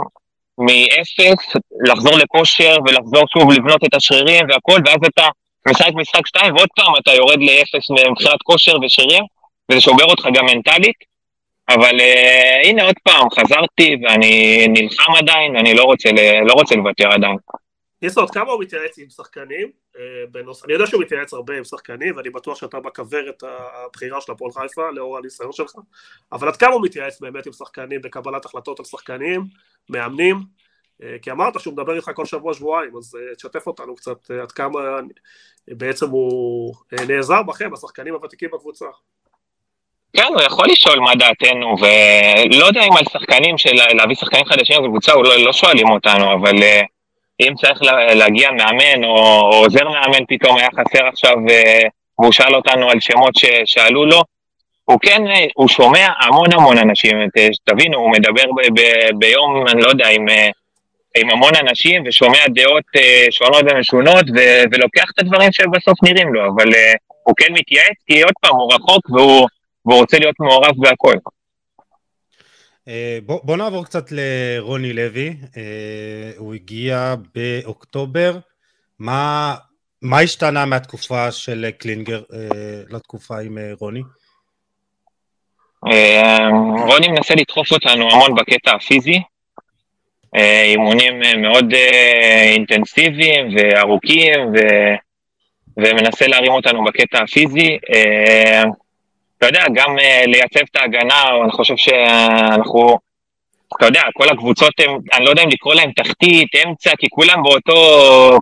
מאפס, 0.60 1.56
לחזור 1.86 2.12
לכושר 2.18 2.76
ולחזור 2.86 3.24
שוב 3.32 3.52
לבנות 3.52 3.84
את 3.84 3.94
השרירים 3.94 4.46
והכל, 4.48 4.80
ואז 4.86 4.98
אתה 5.06 5.28
משחק 5.68 5.90
משחק 5.94 6.26
שתיים, 6.26 6.54
ועוד 6.54 6.68
פעם 6.76 6.92
אתה 7.02 7.12
יורד 7.12 7.38
לאפס 7.40 7.90
מבחינת 7.90 8.42
כושר 8.42 8.72
ושרירים, 8.82 9.24
וזה 9.70 9.80
שובר 9.80 10.04
אותך 10.04 10.26
גם 10.34 10.46
מנטלית. 10.46 11.10
אבל 11.68 12.00
uh, 12.00 12.68
הנה 12.68 12.84
עוד 12.84 12.94
פעם, 13.02 13.30
חזרתי 13.30 13.96
ואני 14.02 14.66
נלחם 14.68 15.12
עדיין, 15.18 15.56
אני 15.56 15.74
לא 15.74 15.82
רוצה, 15.84 16.08
לא 16.46 16.52
רוצה 16.52 16.74
לוותר 16.76 17.08
עדיין. 17.08 17.36
ניסו, 18.02 18.20
עוד 18.20 18.30
כמה 18.30 18.52
הוא 18.52 18.62
מתייעץ 18.62 18.98
עם 18.98 19.10
שחקנים? 19.10 19.70
אה, 19.98 20.02
בנוס... 20.30 20.64
אני 20.64 20.72
יודע 20.72 20.86
שהוא 20.86 21.02
מתייעץ 21.02 21.32
הרבה 21.32 21.58
עם 21.58 21.64
שחקנים, 21.64 22.16
ואני 22.16 22.30
בטוח 22.30 22.60
שאתה 22.60 22.80
בכוורת 22.80 23.42
הבחירה 23.42 24.20
של 24.20 24.32
הפועל 24.32 24.52
חיפה, 24.52 24.90
לאור 24.90 25.18
הניסיון 25.18 25.52
שלך, 25.52 25.74
אבל 26.32 26.48
עד 26.48 26.56
כמה 26.56 26.74
הוא 26.74 26.82
מתייעץ 26.82 27.20
באמת 27.20 27.46
עם 27.46 27.52
שחקנים 27.52 28.00
בקבלת 28.00 28.44
החלטות 28.44 28.78
על 28.78 28.84
שחקנים, 28.84 29.44
מאמנים? 29.88 30.37
אה, 31.02 31.16
כי 31.22 31.30
אמרת 31.30 31.60
שהוא 31.60 31.75
מדבר 31.75 31.96
איתך 31.96 32.10
כל 32.14 32.26
שבוע-שבועיים, 32.26 32.96
אז 32.96 33.16
תשתף 33.37 33.66
אותנו 33.66 33.94
קצת 33.94 34.30
עד 34.42 34.52
כמה 34.52 34.80
בעצם 35.68 36.10
הוא 36.10 36.75
נעזר 37.08 37.42
בכם, 37.42 37.75
השחקנים 37.75 38.14
הוותיקים 38.14 38.49
בקבוצה. 38.52 38.87
כן, 40.16 40.26
הוא 40.34 40.42
יכול 40.42 40.66
לשאול 40.68 41.00
מה 41.00 41.14
דעתנו, 41.14 41.75
ולא 41.80 42.64
יודע 42.64 42.82
אם 42.82 42.96
על 42.96 43.04
שחקנים, 43.04 43.58
של 43.58 43.75
להביא 43.75 44.16
שחקנים 44.16 44.44
חדשים 44.44 44.84
לקבוצה, 44.84 45.12
לא, 45.14 45.37
לא 45.44 45.52
שואלים 45.52 45.90
אותנו, 45.90 46.34
אבל 46.34 46.56
אם 47.40 47.54
צריך 47.54 47.82
לה, 47.82 48.14
להגיע 48.14 48.50
מאמן, 48.50 49.04
או, 49.04 49.16
או 49.52 49.56
עוזר 49.56 49.88
מאמן 49.88 50.25
פתאום 50.28 50.56
היה 50.56 50.68
חסר 50.70 51.06
עכשיו, 51.06 51.34
והוא 52.18 52.32
שאל 52.32 52.54
אותנו 52.54 52.90
על 52.90 53.00
שמות 53.00 53.34
ששאלו 53.34 54.04
לו, 54.06 54.22
הוא 54.90 54.99
כן, 55.02 55.23
הוא 55.54 55.68
שומע 55.68 56.09
המון 56.20 56.52
המון 56.52 56.78
אנשים, 56.78 57.16
תבינו, 57.64 57.99
הוא 57.99 58.11
מדבר 58.11 58.44
ב, 58.56 58.80
ב, 58.80 58.82
ביום, 59.18 59.64
אני 59.68 59.82
לא 59.82 59.88
יודע, 59.88 60.09
עם, 60.09 60.26
עם 61.16 61.30
המון 61.30 61.52
אנשים, 61.61 62.02
ושומע 62.06 62.38
דעות 62.54 62.85
uh, 62.97 63.00
שונות 63.30 63.62
ומשונות, 63.70 64.25
ו, 64.37 64.38
ולוקח 64.73 65.04
את 65.14 65.18
הדברים 65.18 65.52
שבסוף 65.52 66.02
נראים 66.02 66.35
לו, 66.35 66.40
אבל 66.54 66.68
הוא 67.23 67.35
כן 67.37 67.52
מתייעץ, 67.52 67.97
כי 68.06 68.23
עוד 68.23 68.35
פעם, 68.40 68.54
הוא 68.54 68.73
רחוק 68.75 69.11
והוא... 69.11 69.49
והוא 69.87 70.00
רוצה 70.00 70.18
להיות 70.18 70.40
מעורב 70.40 70.75
בהכל. 70.78 71.14
אה, 72.88 73.18
בוא, 73.26 73.40
בוא 73.44 73.56
נעבור 73.56 73.85
קצת 73.85 74.04
לרוני 74.11 74.92
לוי, 74.92 75.37
אה, 75.56 76.30
הוא 76.37 76.54
הגיע 76.54 77.14
באוקטובר, 77.35 78.38
מה, 78.99 79.54
מה 80.02 80.20
השתנה 80.20 80.66
מהתקופה 80.66 81.32
של 81.32 81.70
קלינגר 81.78 82.23
אה, 82.32 82.82
לתקופה 82.88 83.40
עם 83.40 83.59
רוני? 83.80 84.02
רוני 86.87 87.08
מנסה 87.08 87.34
לדחוף 87.34 87.72
אותנו 87.72 88.10
המון 88.12 88.34
בקטע 88.34 88.75
הפיזי, 88.75 89.20
אימונים 90.64 91.20
מאוד 91.37 91.75
אינטנסיביים 92.52 93.49
וארוכים, 93.56 94.52
ו... 94.54 94.58
ומנסה 95.76 96.26
להרים 96.26 96.52
אותנו 96.52 96.84
בקטע 96.84 97.22
הפיזי. 97.22 97.78
אתה 99.38 99.46
יודע, 99.46 99.64
גם 99.75 99.96
לייצב 100.26 100.60
את 100.70 100.76
ההגנה, 100.76 101.25
אני 101.42 101.52
חושב 101.52 101.76
שאנחנו, 101.76 102.99
אתה 103.76 103.87
יודע, 103.87 104.02
כל 104.14 104.28
הקבוצות 104.28 104.75
הם, 104.80 104.99
אני 105.14 105.25
לא 105.25 105.30
יודע 105.30 105.42
אם 105.42 105.49
לקרוא 105.49 105.75
להם 105.75 105.92
תחתית, 105.92 106.49
אמצע, 106.66 106.90
כי 106.99 107.06
כולם 107.10 107.42
באותו, 107.42 107.75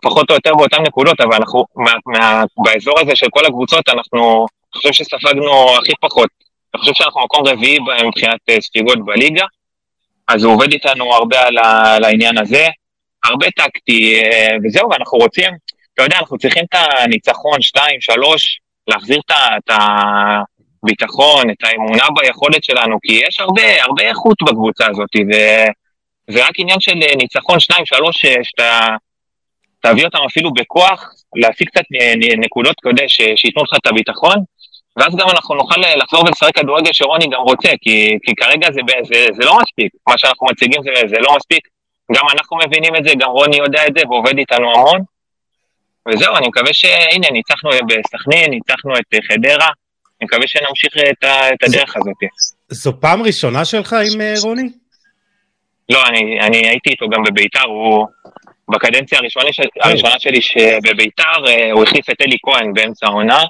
פחות 0.02 0.30
או 0.30 0.35
יותר 0.35 0.54
באותן 0.54 0.83
נקודות, 0.83 1.21
אבל 1.21 1.35
אנחנו, 1.35 1.64
מה, 1.76 1.92
מה, 2.07 2.45
באזור 2.57 3.00
הזה 3.00 3.16
של 3.16 3.26
כל 3.30 3.47
הקבוצות, 3.47 3.88
אנחנו, 3.88 4.47
אני 4.75 4.80
חושב 4.80 4.92
שספגנו 4.92 5.76
הכי 5.78 5.92
פחות. 6.00 6.48
אני 6.75 6.80
חושב 6.80 6.94
שאנחנו 6.94 7.20
מקום 7.25 7.46
רביעי 7.46 7.78
מבחינת 8.06 8.40
uh, 8.50 8.60
ספיגות 8.60 9.04
בליגה, 9.04 9.44
אז 10.28 10.44
הוא 10.44 10.54
עובד 10.54 10.72
איתנו 10.72 11.14
הרבה 11.14 11.46
על, 11.46 11.58
ה, 11.58 11.94
על 11.96 12.04
העניין 12.04 12.38
הזה, 12.38 12.66
הרבה 13.25 13.46
טקטי, 13.50 14.20
uh, 14.20 14.58
וזהו, 14.64 14.92
אנחנו 14.92 15.18
רוצים, 15.18 15.50
אתה 15.94 16.02
יודע, 16.02 16.18
אנחנו 16.18 16.38
צריכים 16.38 16.64
את 16.64 16.78
הניצחון 16.98 17.62
2, 17.62 18.00
3, 18.00 18.60
להחזיר 18.88 19.20
את 19.26 19.70
ה... 19.70 19.78
ביטחון, 20.82 21.50
את 21.50 21.56
האמונה 21.64 22.04
ביכולת 22.16 22.64
שלנו, 22.64 22.98
כי 23.02 23.12
יש 23.28 23.40
הרבה, 23.40 23.82
הרבה 23.82 24.02
איכות 24.02 24.37
בקבוצה 24.42 24.87
הזאת, 24.90 25.08
וזה 25.16 26.46
רק 26.46 26.52
עניין 26.58 26.80
של 26.80 27.02
אה, 27.02 27.16
ניצחון, 27.16 27.60
שניים, 27.60 27.87
שלוש, 27.87 28.25
אה, 28.25 28.34
שאתה 28.42 28.87
תביא 29.80 30.04
אותם 30.04 30.18
אפילו 30.30 30.52
בכוח, 30.52 31.12
להשיג 31.37 31.68
קצת 31.68 31.85
נקודות 32.38 32.76
כדי 32.83 33.04
שייתנו 33.37 33.62
לך 33.62 33.70
את 33.76 33.87
הביטחון, 33.87 34.37
ואז 34.98 35.16
גם 35.16 35.28
אנחנו 35.30 35.54
נוכל 35.54 35.84
אה, 35.84 35.96
לחזור 35.96 36.24
ולשחק 36.24 36.54
כדורגל 36.54 36.90
שרוני 36.92 37.26
גם 37.26 37.40
רוצה, 37.40 37.68
כי, 37.80 38.18
כי 38.22 38.34
כרגע 38.34 38.68
זה, 38.72 38.80
זה, 39.04 39.26
זה 39.32 39.44
לא 39.44 39.58
מספיק, 39.62 39.92
מה 40.08 40.18
שאנחנו 40.18 40.46
מציגים 40.50 40.82
זה, 40.82 41.08
זה 41.08 41.16
לא 41.18 41.37
מספיק, 41.37 41.68
גם 42.12 42.24
אנחנו 42.32 42.56
מבינים 42.66 42.96
את 42.96 43.04
זה, 43.04 43.11
גם 43.18 43.30
רוני 43.30 43.56
יודע 43.56 43.87
את 43.87 43.92
זה 43.98 44.02
ועובד 44.08 44.38
איתנו 44.38 44.72
המון, 44.74 45.00
וזהו, 46.08 46.37
אני 46.37 46.48
מקווה 46.48 46.72
שהנה, 46.72 47.28
ניצחנו 47.32 47.70
בסכנין, 47.70 48.50
ניצחנו 48.50 48.96
את 48.96 49.14
חדרה, 49.28 49.68
אני 50.20 50.26
מקווה 50.26 50.46
שנמשיך 50.46 50.92
את, 51.11 51.24
ה, 51.24 51.48
את 51.54 51.62
הדרך 51.62 51.96
הזאת. 51.96 52.16
זו 52.68 53.00
פעם 53.00 53.22
ראשונה 53.22 53.64
שלך 53.64 53.92
עם 53.92 54.20
אה, 54.20 54.34
רוני? 54.42 54.68
לא, 55.88 56.06
אני, 56.06 56.40
אני 56.40 56.68
הייתי 56.68 56.90
איתו 56.90 57.08
גם 57.08 57.22
בביתר, 57.22 57.64
הוא 57.64 58.06
בקדנציה 58.68 59.18
הראשונה, 59.18 59.52
ש... 59.52 59.61
הראשונה 59.80 60.14
שלי 60.18 60.40
בביתר, 60.82 61.46
אה, 61.46 61.72
הוא 61.72 61.82
החליף 61.82 62.11
את 62.11 62.16
אלי 62.20 62.37
כהן 62.42 62.72
באמצע 62.74 63.06
העונה, 63.06 63.44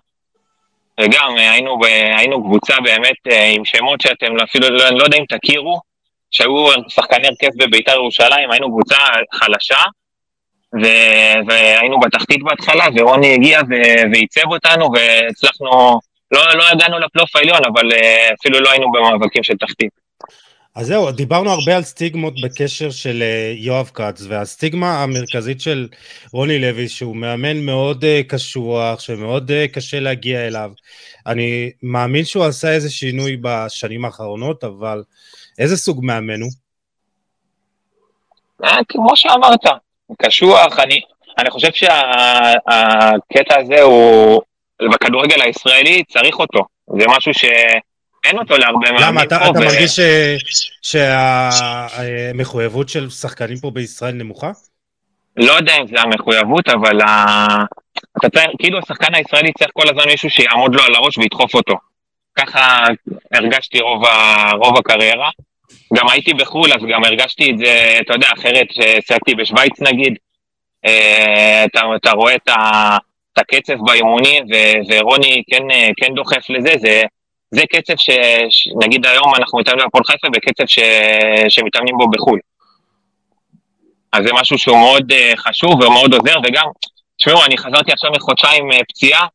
וגם 1.00 1.38
אה, 1.38 1.52
היינו, 1.52 1.78
ב, 1.78 1.84
היינו 2.18 2.44
קבוצה 2.44 2.74
באמת 2.80 3.16
עם 3.54 3.64
שמות 3.64 4.00
שאתם 4.00 4.36
אפילו 4.44 4.70
לא, 4.70 4.88
אני 4.88 4.98
לא 4.98 5.04
יודע 5.04 5.18
אם 5.18 5.24
תכירו, 5.28 5.80
שהיו 6.30 6.66
שחקני 6.88 7.28
הרכב 7.28 7.56
בביתר 7.56 7.92
ירושלים, 7.92 8.50
היינו 8.50 8.68
קבוצה 8.68 8.96
חלשה, 9.34 9.82
ו... 10.74 10.86
והיינו 11.46 12.00
בתחתית 12.00 12.42
בהתחלה, 12.42 12.84
ורוני 12.96 13.34
הגיע. 13.34 13.60
ועיצב 14.12 14.52
אותנו, 14.52 14.90
והצלחנו 14.92 16.00
לא, 16.30 16.40
לא 16.54 16.64
הגענו 16.72 16.98
לפלייאוף 16.98 17.36
העליון, 17.36 17.60
אבל 17.72 17.92
אה, 17.92 18.28
אפילו 18.40 18.60
לא 18.60 18.70
היינו 18.70 18.92
במאבקים 18.92 19.42
של 19.42 19.54
תחתית. 19.56 20.07
אז 20.78 20.86
זהו, 20.86 21.10
דיברנו 21.10 21.50
הרבה 21.50 21.76
על 21.76 21.82
סטיגמות 21.82 22.34
בקשר 22.42 22.90
של 22.90 23.22
אה, 23.22 23.52
יואב 23.56 23.90
כץ, 23.94 24.22
והסטיגמה 24.28 25.02
המרכזית 25.02 25.60
של 25.60 25.88
רוני 26.32 26.58
לוי, 26.58 26.88
שהוא 26.88 27.16
מאמן 27.16 27.56
מאוד 27.56 28.04
אה, 28.04 28.20
קשוח, 28.28 29.00
שמאוד 29.00 29.50
קשה 29.72 30.00
להגיע 30.00 30.46
אליו. 30.46 30.70
אני 31.26 31.70
מאמין 31.82 32.24
שהוא 32.24 32.44
עשה 32.44 32.72
איזה 32.72 32.90
שינוי 32.90 33.36
בשנים 33.40 34.04
האחרונות, 34.04 34.64
אבל 34.64 35.02
איזה 35.58 35.76
סוג 35.76 36.04
מאמן 36.04 36.40
הוא? 36.40 36.50
כמו 38.88 39.16
שאמרת, 39.16 39.64
קשוח, 40.18 40.78
אני, 40.78 41.00
אני 41.38 41.50
חושב 41.50 41.72
שהקטע 41.72 43.60
הזה 43.60 43.82
הוא, 43.82 44.42
בכדורגל 44.92 45.42
הישראלי 45.42 46.04
צריך 46.04 46.38
אותו. 46.38 46.60
זה 46.98 47.04
משהו 47.16 47.34
שאין 48.28 48.38
אותו 48.38 48.56
להרבה 48.56 48.92
מאמנים 48.92 49.08
למה, 49.08 49.22
אתה, 49.22 49.36
אתה 49.36 49.58
ו... 49.58 49.64
מרגיש 49.64 50.00
שהמחויבות 50.82 52.88
של 52.88 53.10
שחקנים 53.10 53.58
פה 53.58 53.70
בישראל 53.70 54.14
נמוכה? 54.14 54.50
לא 55.36 55.52
יודע 55.52 55.76
אם 55.76 55.86
זה 55.86 56.00
המחויבות, 56.00 56.68
אבל 56.68 57.00
ה... 57.00 57.36
אתה 58.18 58.30
צריך, 58.30 58.46
כאילו 58.58 58.78
השחקן 58.78 59.14
הישראלי 59.14 59.52
צריך 59.58 59.70
כל 59.72 59.88
הזמן 59.88 60.04
מישהו 60.06 60.30
שיעמוד 60.30 60.74
לו 60.74 60.82
על 60.82 60.94
הראש 60.94 61.18
וידחוף 61.18 61.54
אותו. 61.54 61.74
ככה 62.38 62.84
הרגשתי 63.34 63.80
רוב, 63.80 64.04
ה... 64.04 64.50
רוב 64.52 64.78
הקריירה. 64.78 65.30
גם 65.94 66.08
הייתי 66.08 66.34
בחו"ל, 66.34 66.72
אז 66.72 66.80
גם 66.92 67.04
הרגשתי 67.04 67.50
את 67.50 67.58
זה, 67.58 67.98
אתה 68.00 68.14
יודע, 68.14 68.28
אחרת, 68.38 68.66
שיחקתי 69.06 69.34
בשוויץ 69.34 69.80
נגיד, 69.80 70.14
אה, 70.86 71.64
אתה, 71.64 71.80
אתה 71.96 72.10
רואה 72.10 72.34
את 72.34 72.48
ה... 72.48 72.96
את 73.32 73.38
הקצב 73.38 73.74
באימונים, 73.86 74.44
ורוני 74.88 75.42
כן, 75.50 75.62
כן 75.96 76.14
דוחף 76.14 76.50
לזה, 76.50 76.72
זה, 76.78 77.02
זה 77.50 77.62
קצב 77.72 77.94
שנגיד 77.96 79.06
היום 79.06 79.34
אנחנו 79.38 79.58
מתאמנים 79.58 79.86
בפועל 79.86 80.04
חיפה 80.04 80.28
בקצב 80.32 80.64
ש, 80.66 80.78
שמתאמנים 81.48 81.96
בו 81.96 82.10
בחו"ל. 82.10 82.38
אז 84.12 84.24
זה 84.24 84.30
משהו 84.40 84.58
שהוא 84.58 84.78
מאוד 84.78 85.12
uh, 85.12 85.36
חשוב 85.36 85.72
ומאוד 85.72 86.14
עוזר, 86.14 86.34
וגם, 86.44 86.64
תשמעו, 87.18 87.44
אני 87.44 87.58
חזרתי 87.58 87.92
עכשיו 87.92 88.10
מחודשיים 88.10 88.70
uh, 88.70 88.84
פציעה, 88.88 89.26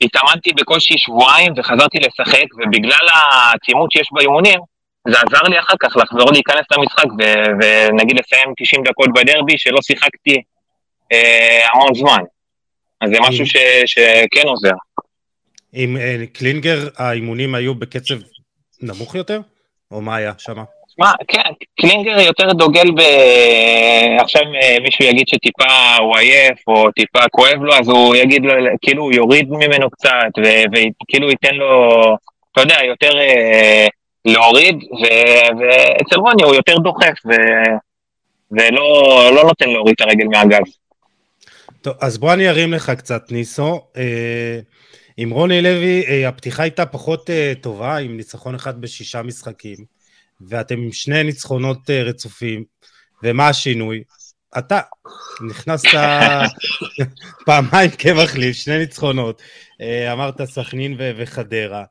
התאמנתי 0.00 0.52
בקושי 0.52 0.94
שבועיים 0.98 1.52
וחזרתי 1.56 1.98
לשחק, 1.98 2.44
ובגלל 2.58 3.06
העצימות 3.12 3.92
שיש 3.92 4.08
באימונים, 4.12 4.60
זה 5.08 5.16
עזר 5.20 5.42
לי 5.48 5.58
אחר 5.58 5.74
כך 5.80 5.96
לחזור 5.96 6.32
להיכנס 6.32 6.66
למשחק 6.72 7.06
ו- 7.18 7.50
ונגיד 7.60 8.18
לסיים 8.18 8.52
90 8.56 8.82
דקות 8.82 9.08
בדרבי 9.14 9.58
שלא 9.58 9.78
שיחקתי 9.82 10.42
אה, 11.12 11.60
המון 11.72 11.94
זמן. 11.94 12.22
אז 13.00 13.10
זה 13.10 13.20
משהו 13.20 13.46
ש, 13.46 13.56
שכן 13.86 14.48
עוזר. 14.48 14.74
עם 15.72 15.96
אה, 15.96 16.24
קלינגר 16.32 16.88
האימונים 16.96 17.54
היו 17.54 17.74
בקצב 17.74 18.14
נמוך 18.82 19.14
יותר? 19.14 19.40
או 19.90 20.00
מה 20.00 20.16
היה 20.16 20.32
שם? 20.38 20.62
מה, 20.98 21.12
כן, 21.28 21.40
קלינגר 21.80 22.20
יותר 22.20 22.52
דוגל 22.52 22.90
ב... 22.90 23.00
עכשיו 24.20 24.42
אה, 24.42 24.76
מישהו 24.82 25.04
יגיד 25.04 25.28
שטיפה 25.28 25.96
הוא 26.00 26.16
עייף 26.16 26.58
או 26.66 26.90
טיפה 26.90 27.28
כואב 27.30 27.62
לו, 27.62 27.74
אז 27.74 27.88
הוא 27.88 28.16
יגיד 28.16 28.44
לו, 28.44 28.52
כאילו 28.82 29.02
הוא 29.02 29.12
יוריד 29.12 29.50
ממנו 29.50 29.90
קצת, 29.90 30.32
וכאילו 30.36 31.30
ייתן 31.30 31.54
לו, 31.54 32.02
אתה 32.52 32.60
יודע, 32.60 32.76
יותר, 32.84 33.18
אה, 33.20 33.86
להוריד, 34.24 34.76
ו- 34.76 35.58
ואצל 35.60 36.16
רוני 36.16 36.42
הוא 36.42 36.54
יותר 36.54 36.78
דוחף, 36.78 37.14
ו- 37.26 37.76
ולא 38.50 39.30
לא 39.34 39.44
נותן 39.44 39.68
להוריד 39.68 39.94
את 39.94 40.00
הרגל 40.00 40.24
מהגז. 40.24 40.78
טוב, 41.82 41.94
אז 42.00 42.18
בוא 42.18 42.32
אני 42.32 42.48
ארים 42.48 42.72
לך 42.72 42.90
קצת, 42.90 43.32
ניסו. 43.32 43.80
אה, 43.96 44.60
עם 45.16 45.30
רוני 45.30 45.62
לוי, 45.62 46.06
אה, 46.06 46.28
הפתיחה 46.28 46.62
הייתה 46.62 46.86
פחות 46.86 47.30
אה, 47.30 47.52
טובה, 47.60 47.96
עם 47.96 48.16
ניצחון 48.16 48.54
אחד 48.54 48.80
בשישה 48.80 49.22
משחקים, 49.22 49.76
ואתם 50.40 50.78
עם 50.78 50.92
שני 50.92 51.22
ניצחונות 51.22 51.90
אה, 51.90 52.02
רצופים, 52.02 52.64
ומה 53.22 53.48
השינוי? 53.48 54.02
אתה 54.58 54.80
נכנסת 55.48 55.88
פעמיים 57.46 57.90
כמחליף, 57.90 58.56
שני 58.56 58.78
ניצחונות, 58.78 59.42
אמרת 60.12 60.42
סכנין 60.42 60.96
וחדרה, 61.16 61.84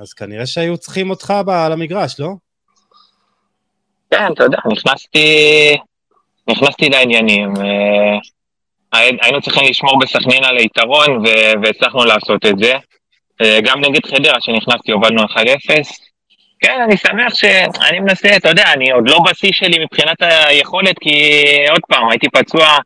אז 0.00 0.12
כנראה 0.12 0.46
שהיו 0.46 0.78
צריכים 0.78 1.10
אותך 1.10 1.34
על 1.48 1.72
המגרש, 1.72 2.20
לא? 2.20 2.28
כן, 4.10 4.32
אתה 4.34 4.44
יודע, 4.44 4.58
נכנסתי, 4.72 5.28
נכנסתי 6.50 6.88
לעניינים. 6.88 7.54
אה, 8.94 8.98
הי- 8.98 9.16
היינו 9.22 9.40
צריכים 9.40 9.64
לשמור 9.70 9.98
בסכנין 9.98 10.44
על 10.44 10.56
היתרון, 10.56 11.22
והצלחנו 11.62 12.04
לעשות 12.04 12.46
את 12.46 12.58
זה. 12.58 12.74
אה, 13.42 13.58
גם 13.62 13.80
נגד 13.80 14.06
חדרה, 14.06 14.40
שנכנסתי, 14.40 14.92
הובלנו 14.92 15.22
1-0. 15.24 15.36
כן, 16.60 16.80
אני 16.84 16.96
שמח 16.96 17.34
שאני 17.34 18.00
מנסה, 18.00 18.36
אתה 18.36 18.48
יודע, 18.48 18.64
אני 18.72 18.90
עוד 18.90 19.08
לא 19.10 19.18
בשיא 19.30 19.50
שלי 19.52 19.84
מבחינת 19.84 20.16
היכולת, 20.22 20.98
כי 20.98 21.34
עוד 21.70 21.80
פעם, 21.88 22.08
הייתי 22.10 22.28
פצוע 22.28 22.78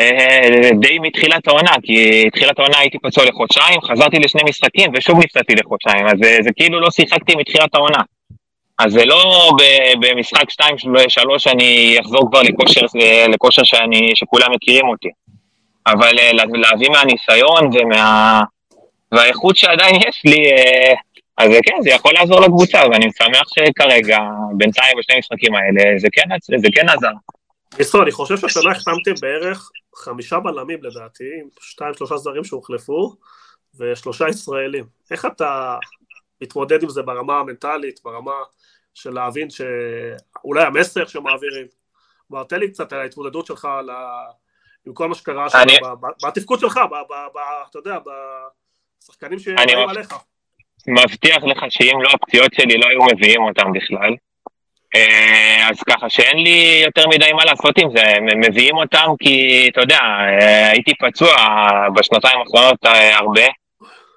אה, 0.00 0.70
די 0.80 0.98
מתחילת 0.98 1.48
העונה, 1.48 1.72
כי 1.82 2.30
תחילת 2.30 2.58
העונה 2.58 2.78
הייתי 2.78 2.98
פצוע 2.98 3.24
לחודשיים, 3.24 3.80
חזרתי 3.80 4.18
לשני 4.18 4.42
משחקים 4.48 4.90
ושוב 4.94 5.18
נפצעתי 5.18 5.54
לחודשיים, 5.54 6.06
אז 6.06 6.12
זה, 6.22 6.36
זה 6.42 6.50
כאילו 6.56 6.80
לא 6.80 6.90
שיחקתי 6.90 7.36
מתחילת 7.36 7.74
העונה. 7.74 7.98
אז 8.78 8.92
זה 8.92 9.04
לא 9.04 9.50
במשחק 10.00 10.50
2-3 10.50 10.64
אני 11.52 11.96
אחזור 12.00 12.30
כבר 12.30 12.42
לכושר, 12.42 12.80
לכושר 13.32 13.62
שאני, 13.64 14.10
שכולם 14.14 14.52
מכירים 14.52 14.88
אותי. 14.88 15.08
אבל 15.86 16.18
אה, 16.18 16.32
לה- 16.32 16.44
להביא 16.52 16.88
מהניסיון 16.90 17.70
ומה... 17.74 18.40
והאיכות 19.12 19.56
שעדיין 19.56 19.94
יש 20.08 20.22
לי, 20.24 20.52
אה, 20.52 20.94
אז 21.38 21.50
כן, 21.66 21.82
זה 21.82 21.90
יכול 21.90 22.12
לעזור 22.14 22.40
לקבוצה, 22.40 22.78
ואני 22.92 23.06
שמח 23.18 23.48
שכרגע, 23.48 24.18
בינתיים 24.56 24.96
בשני 24.98 25.16
המשחקים 25.16 25.54
האלה, 25.54 25.98
זה 25.98 26.08
כן, 26.12 26.58
זה 26.60 26.68
כן 26.74 26.88
עזר. 26.88 27.12
ניסו, 27.78 28.02
אני 28.02 28.12
חושב 28.12 28.36
שהשנה 28.36 28.70
החתמתם 28.70 29.12
בערך 29.20 29.70
חמישה 29.96 30.38
בלמים 30.38 30.78
לדעתי, 30.82 31.24
עם 31.40 31.48
שתיים 31.60 31.94
שלושה 31.94 32.16
זרים 32.16 32.44
שהוחלפו, 32.44 33.14
ושלושה 33.78 34.28
ישראלים. 34.28 34.84
איך 35.10 35.26
אתה 35.26 35.76
מתמודד 36.42 36.82
עם 36.82 36.88
זה 36.88 37.02
ברמה 37.02 37.38
המנטלית, 37.38 38.00
ברמה 38.04 38.32
של 38.94 39.10
להבין 39.10 39.48
שאולי 39.50 40.64
המסר 40.64 41.06
שמעבירים? 41.06 41.66
כלומר, 42.28 42.44
תן 42.44 42.58
לי 42.60 42.70
קצת 42.70 42.92
על 42.92 43.00
ההתמודדות 43.00 43.46
שלך 43.46 43.64
על 43.64 43.90
ה... 43.90 44.24
עם 44.86 44.94
כל 44.94 45.08
מה 45.08 45.14
שקרה 45.14 45.50
שם, 45.50 45.58
אני- 45.58 45.76
בתפקוד 46.26 46.60
שלך, 46.60 46.76
ב- 46.76 47.12
ב- 47.12 47.36
ב- 47.38 47.64
אתה 47.70 47.78
יודע, 47.78 47.96
בשחקנים 49.02 49.32
אני 49.32 49.40
שבאים 49.72 49.78
מב- 49.84 49.90
עליך. 49.90 50.14
מבטיח 50.86 51.44
לך 51.44 51.64
שאם 51.70 52.02
לא 52.02 52.08
הפציעות 52.12 52.54
שלי, 52.54 52.78
לא 52.78 52.86
היו 52.88 53.00
מביאים 53.14 53.42
אותם 53.42 53.72
בכלל. 53.72 54.14
אה, 54.94 55.68
אז 55.70 55.82
ככה 55.82 56.10
שאין 56.10 56.38
לי 56.38 56.82
יותר 56.84 57.08
מדי 57.08 57.32
מה 57.32 57.44
לעשות 57.44 57.78
עם 57.78 57.90
זה, 57.96 58.02
הם 58.16 58.40
מביאים 58.40 58.76
אותם 58.76 59.06
כי, 59.22 59.66
אתה 59.72 59.80
יודע, 59.80 59.98
אה, 60.40 60.70
הייתי 60.70 60.92
פצוע 60.94 61.36
בשנתיים 61.94 62.38
האחרונות 62.38 62.86
אה, 62.86 63.18
הרבה, 63.18 63.46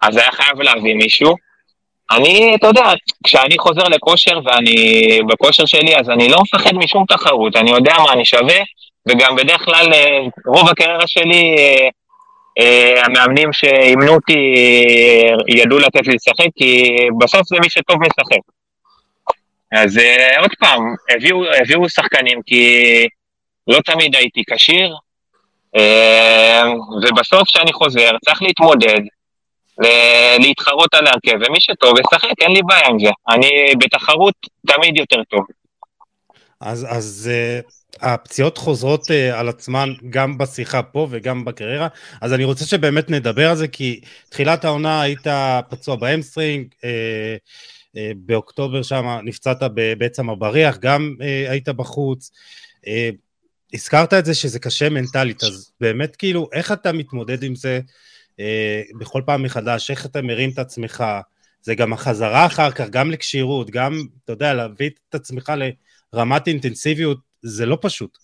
אז 0.02 0.18
היה 0.18 0.32
חייב 0.32 0.62
להביא 0.62 0.94
מישהו. 0.96 1.36
אני, 2.12 2.56
אתה 2.56 2.68
יודע, 2.68 2.84
כשאני 3.24 3.58
חוזר 3.58 3.84
לכושר 3.84 4.40
ואני 4.46 4.76
בכושר 5.28 5.66
שלי, 5.66 5.96
אז 5.96 6.10
אני 6.10 6.30
לא 6.30 6.38
מפחד 6.42 6.74
משום 6.74 7.06
תחרות, 7.08 7.56
אני 7.56 7.72
יודע 7.72 7.94
מה 8.06 8.14
אני 8.14 8.26
שווה, 8.26 8.60
וגם 9.10 9.36
בדרך 9.36 9.66
כלל 9.66 9.94
אה, 9.94 10.20
רוב 10.46 10.70
הקריירה 10.70 11.08
שלי, 11.08 11.56
אה, 11.58 11.88
אה, 12.60 13.06
המאמנים 13.06 13.54
שאימנו 13.54 14.16
אותי 14.16 14.54
ידעו 15.48 15.80
לתת 15.80 16.08
לי 16.08 16.14
לשחק, 16.16 16.48
כי 16.56 16.96
בסוף 17.20 17.42
זה 17.48 17.56
מי 17.60 17.70
שטוב 17.70 17.98
משחק. 18.00 18.42
אז 19.72 20.00
עוד 20.40 20.52
פעם, 20.60 20.96
הביאו, 21.16 21.46
הביאו 21.62 21.90
שחקנים 21.90 22.42
כי 22.46 22.66
לא 23.68 23.80
תמיד 23.86 24.16
הייתי 24.16 24.44
כשיר, 24.54 24.96
ובסוף 27.04 27.48
כשאני 27.48 27.74
חוזר 27.74 28.12
צריך 28.26 28.42
להתמודד, 28.42 29.00
להתחרות 30.40 30.94
על 30.94 31.08
ההרכב, 31.08 31.48
ומי 31.48 31.58
שטוב 31.60 31.94
ישחק, 32.00 32.42
אין 32.42 32.52
לי 32.52 32.62
בעיה 32.68 32.88
עם 32.88 33.00
זה. 33.00 33.10
אני 33.30 33.74
בתחרות 33.80 34.34
תמיד 34.68 34.98
יותר 34.98 35.24
טוב. 35.30 35.46
אז, 36.62 36.88
אז 36.90 37.32
הפציעות 38.02 38.58
חוזרות 38.58 39.04
אה, 39.04 39.14
על 39.34 39.50
עצמן 39.50 39.90
גם 40.10 40.38
בשיחה 40.38 40.84
פה 40.84 41.08
וגם 41.10 41.46
בקריירה, 41.46 41.88
אז 42.22 42.34
אני 42.34 42.44
רוצה 42.44 42.66
שבאמת 42.66 43.10
נדבר 43.10 43.50
על 43.50 43.56
זה, 43.56 43.68
כי 43.68 44.02
תחילת 44.30 44.66
העונה 44.66 45.02
היית 45.02 45.28
פצוע 45.70 45.96
ב 45.96 46.02
hamstring, 46.02 46.68
אה, 46.72 46.82
אה, 46.82 48.00
באוקטובר 48.16 48.84
שם 48.84 49.20
נפצעת 49.24 49.58
בעצם 49.98 50.30
הבריח, 50.30 50.78
גם 50.78 51.16
uh, 51.20 51.24
היית 51.52 51.70
בחוץ. 51.70 52.32
Uh, 52.86 52.90
הזכרת 53.74 54.14
את 54.14 54.26
זה 54.26 54.34
שזה 54.34 54.60
קשה 54.60 54.90
מנטלית, 54.90 55.44
אז 55.44 55.72
באמת 55.82 56.16
כאילו, 56.16 56.50
איך 56.54 56.72
אתה 56.72 56.92
מתמודד 56.92 57.44
עם 57.44 57.56
זה 57.56 57.80
uh, 58.32 58.98
בכל 59.00 59.22
פעם 59.26 59.44
מחדש, 59.44 59.92
איך 59.92 60.06
אתה 60.06 60.22
מרים 60.22 60.50
את 60.50 60.60
עצמך, 60.60 61.04
זה 61.62 61.76
גם 61.76 61.94
החזרה 61.94 62.46
אחר 62.46 62.72
כך, 62.72 62.90
גם 62.90 63.12
לכשירות, 63.12 63.70
גם, 63.70 64.04
אתה 64.26 64.34
יודע, 64.34 64.54
להביא 64.54 64.90
את 65.10 65.16
עצמך 65.16 65.54
ל... 65.58 65.70
רמת 66.16 66.48
אינטנסיביות 66.48 67.18
זה 67.44 67.66
לא 67.66 67.78
פשוט. 67.82 68.18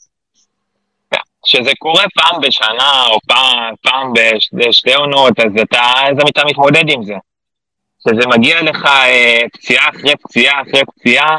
כשזה 1.46 1.72
קורה 1.80 2.04
פעם 2.16 2.42
בשנה 2.42 3.08
או 3.08 3.18
פעם, 3.28 3.74
פעם 3.82 4.14
בשתי 4.54 4.94
עונות, 4.94 5.40
אז 5.40 5.52
אתה, 5.62 5.82
אז 6.10 6.18
אתה 6.30 6.42
מתמודד 6.46 6.90
עם 6.90 7.04
זה. 7.04 7.14
כשזה 8.00 8.28
מגיע 8.28 8.62
לך 8.62 8.86
אה, 8.86 9.42
פציעה 9.54 9.90
אחרי 9.90 10.14
פציעה 10.24 10.62
אחרי 10.62 10.82
פציעה, 10.86 11.38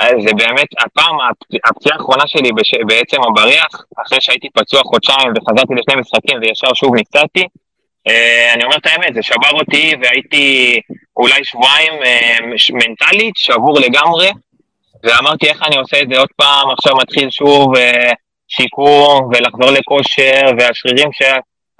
אז 0.00 0.14
זה 0.28 0.34
באמת, 0.34 0.66
הפעם, 0.86 1.16
הפצ- 1.20 1.58
הפציעה 1.70 1.96
האחרונה 1.96 2.22
שלי 2.26 2.52
בש, 2.52 2.70
בעצם 2.86 3.16
הבריח, 3.22 3.68
אחרי 4.06 4.18
שהייתי 4.20 4.48
פצוע 4.54 4.82
חודשיים 4.82 5.32
וחזרתי 5.36 5.74
לשני 5.74 6.00
משחקים 6.00 6.38
וישר 6.42 6.74
שוב 6.74 6.94
נפצעתי, 6.96 7.44
אה, 8.08 8.50
אני 8.54 8.64
אומר 8.64 8.76
את 8.76 8.86
האמת, 8.86 9.14
זה 9.14 9.22
שבר 9.22 9.50
אותי 9.52 9.92
והייתי 10.02 10.80
אולי 11.16 11.44
שבועיים 11.44 11.92
אה, 12.04 12.36
מנטלית 12.72 13.36
שבור 13.36 13.80
לגמרי, 13.80 14.30
ואמרתי 15.04 15.48
איך 15.48 15.62
אני 15.62 15.76
עושה 15.76 16.00
את 16.00 16.08
זה 16.12 16.18
עוד 16.18 16.28
פעם, 16.36 16.70
עכשיו 16.70 16.92
מתחיל 17.02 17.30
שוב 17.30 17.76
אה, 17.76 18.12
שיקום 18.48 19.30
ולחזור 19.32 19.70
לכושר, 19.70 20.42
והשרירים, 20.58 21.12
ש... 21.12 21.22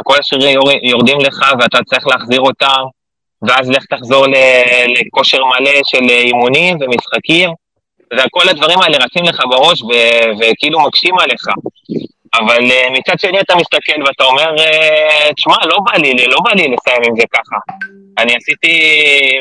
כל 0.03 0.15
השרירים 0.19 0.55
יור... 0.55 0.71
יורדים 0.83 1.19
לך 1.21 1.53
ואתה 1.61 1.79
צריך 1.87 2.07
להחזיר 2.07 2.41
אותם, 2.41 2.83
ואז 3.43 3.71
לך 3.71 3.85
תחזור. 3.85 4.27
לכושר 4.89 5.45
מלא 5.45 5.81
של 5.85 6.11
אימונים 6.11 6.77
ומשחקים, 6.81 7.51
וכל 8.13 8.49
הדברים 8.49 8.79
האלה 8.81 8.99
רצים 9.05 9.25
לך 9.25 9.41
בראש 9.51 9.83
ו... 9.83 9.89
וכאילו 10.41 10.81
מקשים 10.81 11.19
עליך. 11.19 11.47
אבל 12.35 12.71
אה, 12.71 12.91
מצד 12.91 13.19
שני 13.19 13.41
אתה 13.41 13.57
מסתכל 13.57 14.03
ואתה 14.07 14.25
אומר, 14.25 14.55
אה, 14.59 15.33
תשמע, 15.37 15.57
לא 15.67 15.79
בא 15.87 15.99
לי, 15.99 16.15
לא 16.27 16.37
בא 16.45 16.51
לי 16.51 16.69
לסיים 16.69 17.03
עם 17.09 17.17
זה 17.17 17.23
ככה. 17.33 17.57
אני 18.19 18.37
עשיתי 18.37 18.73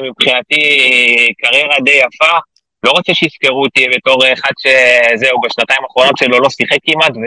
מבחינתי 0.03 0.63
קריירה 1.41 1.75
די 1.83 1.91
יפה, 1.91 2.37
לא 2.83 2.91
רוצה 2.91 3.13
שיזכרו 3.13 3.63
אותי 3.63 3.87
בתור 3.95 4.33
אחד 4.33 4.51
שזהו, 4.59 5.41
בשנתיים 5.41 5.83
האחרונות 5.83 6.17
שלו 6.17 6.39
לא 6.39 6.49
שיחק 6.49 6.77
כמעט, 6.83 7.11
ו... 7.11 7.25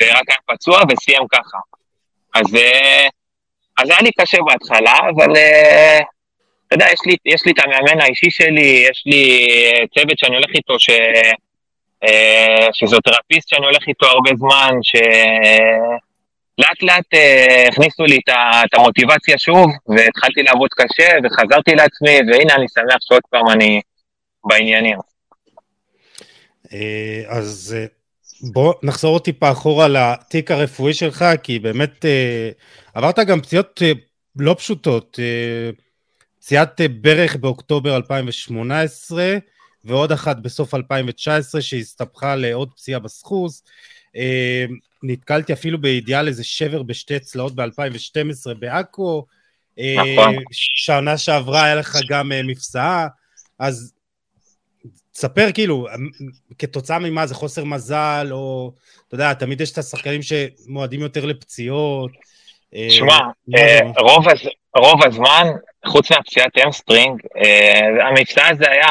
ורק 0.00 0.28
היה 0.28 0.38
פצוע 0.46 0.80
וסיים 0.88 1.22
ככה. 1.32 1.58
אז, 2.34 2.56
אה, 2.56 3.06
אז 3.78 3.90
היה 3.90 4.00
לי 4.00 4.10
קשה 4.18 4.38
בהתחלה, 4.46 4.98
אבל 5.14 5.36
אה, 5.36 5.98
אתה 6.66 6.74
יודע, 6.74 6.86
יש 6.92 7.00
לי, 7.06 7.16
יש 7.24 7.46
לי 7.46 7.52
את 7.52 7.58
המאמן 7.58 8.00
האישי 8.00 8.30
שלי, 8.30 8.86
יש 8.90 9.02
לי 9.06 9.46
צוות 9.94 10.18
שאני 10.18 10.36
הולך 10.36 10.50
איתו, 10.54 10.78
ש... 10.78 10.90
אה, 12.04 12.66
שזיאותרפיסט 12.72 13.48
שאני 13.48 13.66
הולך 13.66 13.88
איתו 13.88 14.06
הרבה 14.06 14.30
זמן, 14.36 14.70
שלאט 14.82 16.82
לאט 16.82 17.14
אה, 17.14 17.64
הכניסו 17.68 18.04
לי 18.04 18.18
את 18.26 18.74
המוטיבציה 18.74 19.38
שוב, 19.38 19.66
והתחלתי 19.88 20.42
לעבוד 20.42 20.68
קשה, 20.76 21.08
וחזרתי 21.24 21.74
לעצמי, 21.74 22.10
והנה 22.10 22.54
אני 22.54 22.66
שמח 22.74 22.96
שעוד 23.00 23.22
פעם 23.30 23.48
אני 23.48 23.80
בעניינים. 24.44 24.98
אה, 26.72 27.22
אז 27.28 27.76
אה, 27.78 27.86
בוא 28.52 28.74
נחזור 28.82 29.20
טיפה 29.20 29.50
אחורה 29.50 29.88
לתיק 29.88 30.50
הרפואי 30.50 30.94
שלך, 30.94 31.24
כי 31.42 31.58
באמת 31.58 32.04
אה, 32.04 32.50
עברת 32.94 33.18
גם 33.18 33.40
פציעות 33.40 33.82
לא 34.36 34.54
פשוטות. 34.58 35.18
פציעת 36.40 36.80
ברך 37.00 37.36
באוקטובר 37.36 37.96
2018, 37.96 39.36
ועוד 39.84 40.12
אחת 40.12 40.36
בסוף 40.36 40.74
2019 40.74 41.60
שהסתבכה 41.60 42.36
לעוד 42.36 42.70
פציעה 42.72 43.00
בסחוס. 43.00 43.64
נתקלתי 45.02 45.52
אפילו 45.52 45.80
בידיעה 45.80 46.20
על 46.20 46.28
איזה 46.28 46.44
שבר 46.44 46.82
בשתי 46.82 47.18
צלעות 47.18 47.54
ב-2012 47.54 48.54
בעכו. 48.58 49.26
נכון. 49.78 50.36
שנה 50.52 51.18
שעברה 51.18 51.64
היה 51.64 51.74
לך 51.74 51.98
גם 52.08 52.32
מפסעה. 52.44 53.06
אז 53.58 53.92
תספר 55.20 55.52
כאילו, 55.54 55.86
כתוצאה 56.58 56.98
ממה 56.98 57.26
זה 57.26 57.34
חוסר 57.34 57.64
מזל, 57.64 58.28
או 58.30 58.72
אתה 59.08 59.14
יודע, 59.14 59.34
תמיד 59.34 59.60
יש 59.60 59.72
את 59.72 59.78
השחקנים 59.78 60.20
שמועדים 60.22 61.00
יותר 61.00 61.24
לפציעות. 61.24 62.10
שמע, 62.88 63.18
אה, 63.56 63.80
רוב, 63.98 64.24
רוב 64.76 65.04
הזמן, 65.06 65.46
חוץ 65.86 66.12
מהפציעת 66.12 66.58
hamstring, 66.66 67.20
אה, 67.36 68.08
המבצע 68.08 68.48
הזה 68.48 68.70
היה, 68.70 68.88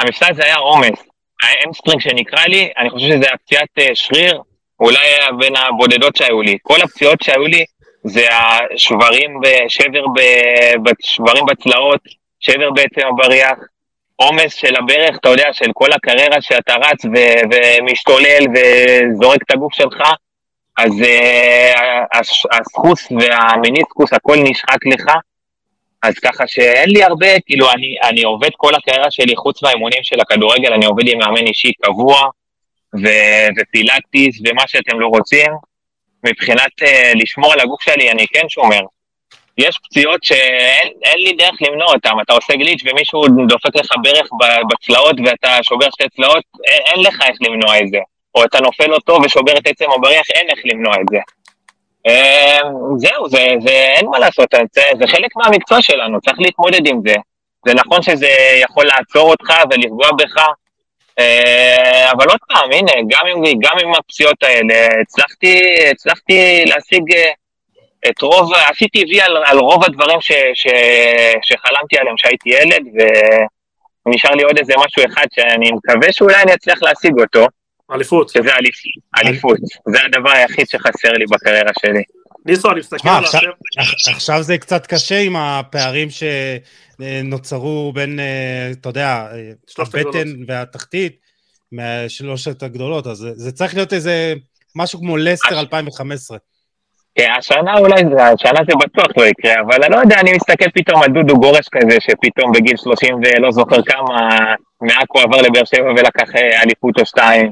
המבצע 0.00 0.26
הזה 0.30 0.44
היה 0.44 0.56
עומס. 0.56 0.98
ה 1.42 1.48
hamstring 1.48 2.00
שנקרא 2.00 2.44
לי, 2.44 2.70
אני 2.78 2.90
חושב 2.90 3.06
שזה 3.06 3.26
היה 3.26 3.36
פציעת 3.44 3.68
אה, 3.78 3.94
שריר, 3.94 4.40
אולי 4.80 4.98
היה 4.98 5.32
בין 5.38 5.56
הבודדות 5.56 6.16
שהיו 6.16 6.42
לי. 6.42 6.58
כל 6.62 6.80
הפציעות 6.82 7.22
שהיו 7.22 7.46
לי 7.46 7.64
זה 8.04 8.26
השברים, 8.30 9.40
שבר, 9.68 10.04
שברים 11.00 11.46
בצלעות, 11.46 12.00
שבר 12.40 12.70
בעצם 12.70 13.00
הבריח, 13.06 13.58
עומס 14.20 14.54
של 14.54 14.76
הברך, 14.76 15.16
אתה 15.20 15.28
יודע, 15.28 15.48
של 15.52 15.70
כל 15.74 15.92
הקריירה 15.92 16.40
שאתה 16.40 16.74
רץ 16.74 17.04
ו- 17.04 17.42
ומשתולל 17.50 18.44
וזורק 18.54 19.42
את 19.42 19.50
הגוף 19.50 19.74
שלך, 19.74 20.02
אז 20.78 20.92
uh, 20.92 22.18
הסחוס 22.60 23.08
והמיניסקוס, 23.20 24.12
הכל 24.12 24.36
נשחק 24.36 24.86
לך, 24.86 25.04
אז 26.02 26.14
ככה 26.18 26.46
שאין 26.46 26.90
לי 26.90 27.02
הרבה, 27.02 27.40
כאילו, 27.46 27.70
אני, 27.72 27.96
אני 28.02 28.22
עובד 28.22 28.50
כל 28.56 28.74
הקריירה 28.74 29.10
שלי, 29.10 29.36
חוץ 29.36 29.62
מהאימונים 29.62 30.02
של 30.02 30.20
הכדורגל, 30.20 30.72
אני 30.72 30.86
עובד 30.86 31.08
עם 31.08 31.18
מאמן 31.18 31.46
אישי 31.46 31.72
קבוע, 31.82 32.20
ו- 33.02 33.48
ופילאטיס, 33.58 34.40
ומה 34.44 34.62
שאתם 34.66 35.00
לא 35.00 35.06
רוצים. 35.06 35.52
מבחינת 36.26 36.82
uh, 36.82 37.18
לשמור 37.22 37.52
על 37.52 37.60
הגוף 37.60 37.82
שלי, 37.82 38.10
אני 38.10 38.26
כן 38.32 38.48
שומר. 38.48 38.80
יש 39.58 39.78
פציעות 39.84 40.24
שאין 40.24 41.18
לי 41.18 41.32
דרך 41.32 41.56
למנוע 41.60 41.86
אותן, 41.94 42.10
אתה 42.22 42.32
עושה 42.32 42.54
גליץ' 42.54 42.82
ומישהו 42.84 43.22
דופק 43.48 43.76
לך 43.76 43.90
ברך 44.02 44.28
בצלעות 44.70 45.16
ואתה 45.24 45.58
שובר 45.62 45.86
שתי 45.90 46.08
צלעות, 46.16 46.44
אין, 46.64 46.82
אין 46.86 47.04
לך 47.04 47.22
איך 47.28 47.36
למנוע 47.40 47.78
את 47.78 47.88
זה. 47.88 47.98
או 48.34 48.44
אתה 48.44 48.60
נופל 48.60 48.94
אותו 48.94 49.18
ושובר 49.24 49.52
את 49.58 49.66
עצם 49.66 49.84
הבריח, 49.96 50.26
אין 50.34 50.50
איך 50.50 50.58
למנוע 50.64 50.94
את 51.00 51.06
זה. 51.10 51.18
אמ, 52.06 52.98
זהו, 52.98 53.28
זה, 53.28 53.46
זה 53.60 53.70
אין 53.70 54.06
מה 54.06 54.18
לעשות, 54.18 54.48
זה, 54.72 54.82
זה 54.98 55.06
חלק 55.06 55.36
מהמקצוע 55.36 55.82
שלנו, 55.82 56.20
צריך 56.20 56.36
להתמודד 56.40 56.86
עם 56.86 57.00
זה. 57.06 57.14
זה 57.66 57.74
נכון 57.74 58.02
שזה 58.02 58.28
יכול 58.62 58.86
לעצור 58.86 59.30
אותך 59.30 59.52
ולפגוע 59.70 60.08
בך, 60.18 60.36
אה, 61.18 62.10
אבל 62.12 62.26
עוד 62.28 62.38
פעם, 62.48 62.72
הנה, 62.72 62.92
גם 63.08 63.26
עם, 63.26 63.42
גם 63.60 63.78
עם 63.82 63.94
הפציעות 63.94 64.42
האלה, 64.42 64.88
הצלחתי, 65.02 65.60
הצלחתי 65.90 66.64
להשיג 66.66 67.12
אה, 67.12 67.30
את 68.10 68.22
רוב, 68.22 68.52
עשיתי 68.70 69.04
וי 69.08 69.20
על, 69.20 69.36
על 69.46 69.58
רוב 69.58 69.84
הדברים 69.84 70.20
ש, 70.20 70.32
ש, 70.54 70.66
שחלמתי 71.42 71.98
עליהם 71.98 72.16
כשהייתי 72.16 72.50
ילד, 72.50 72.82
ונשאר 74.06 74.34
לי 74.34 74.42
עוד 74.42 74.58
איזה 74.58 74.72
משהו 74.76 75.12
אחד 75.12 75.26
שאני 75.34 75.70
מקווה 75.72 76.12
שאולי 76.12 76.42
אני 76.42 76.54
אצליח 76.54 76.82
להשיג 76.82 77.12
אותו. 77.20 77.46
אליפות. 77.92 78.28
שזה 78.28 78.54
אליפות, 78.54 78.92
אליפות. 79.18 79.58
זה 79.88 79.98
הדבר 80.04 80.30
היחיד 80.30 80.68
שחסר 80.68 81.12
לי 81.12 81.24
בקריירה 81.30 81.70
שלי. 81.80 82.02
ניסו, 82.46 82.70
אני 82.70 82.80
מסתכל 82.80 83.08
על 83.08 83.24
השם. 83.24 83.38
עכשיו 84.14 84.42
זה 84.42 84.58
קצת 84.58 84.86
קשה 84.86 85.18
עם 85.18 85.36
הפערים 85.36 86.08
שנוצרו 86.98 87.92
בין, 87.94 88.20
אה, 88.20 88.70
אתה 88.72 88.88
יודע, 88.88 89.26
הבטן 89.78 90.28
והתחתית, 90.46 91.16
מהשלושת 91.72 92.62
הגדולות, 92.62 93.06
אז 93.06 93.26
זה 93.34 93.52
צריך 93.52 93.74
להיות 93.74 93.92
איזה 93.92 94.34
משהו 94.76 94.98
כמו 94.98 95.16
לסטר 95.16 95.60
2015. 95.60 96.38
כן, 97.18 97.30
השנה 97.38 97.78
אולי, 97.78 98.00
השנה 98.18 98.60
זה 98.68 98.72
בטוח 98.80 99.06
לא 99.16 99.24
יקרה, 99.24 99.54
אבל 99.60 99.84
אני 99.84 99.92
לא 99.92 100.00
יודע, 100.00 100.20
אני 100.20 100.32
מסתכל 100.32 100.70
פתאום 100.74 101.02
על 101.02 101.08
דודו 101.08 101.36
גורש 101.36 101.68
כזה, 101.68 101.96
שפתאום 102.00 102.52
בגיל 102.52 102.76
30 102.76 103.20
ולא 103.24 103.50
זוכר 103.50 103.82
כמה, 103.82 104.28
מעכו 104.80 105.18
עבר 105.18 105.42
לבאר 105.42 105.64
שבע 105.64 105.90
ולקח 105.90 106.36
אה, 106.36 106.62
אליפות 106.62 107.00
או 107.00 107.06
שתיים. 107.06 107.50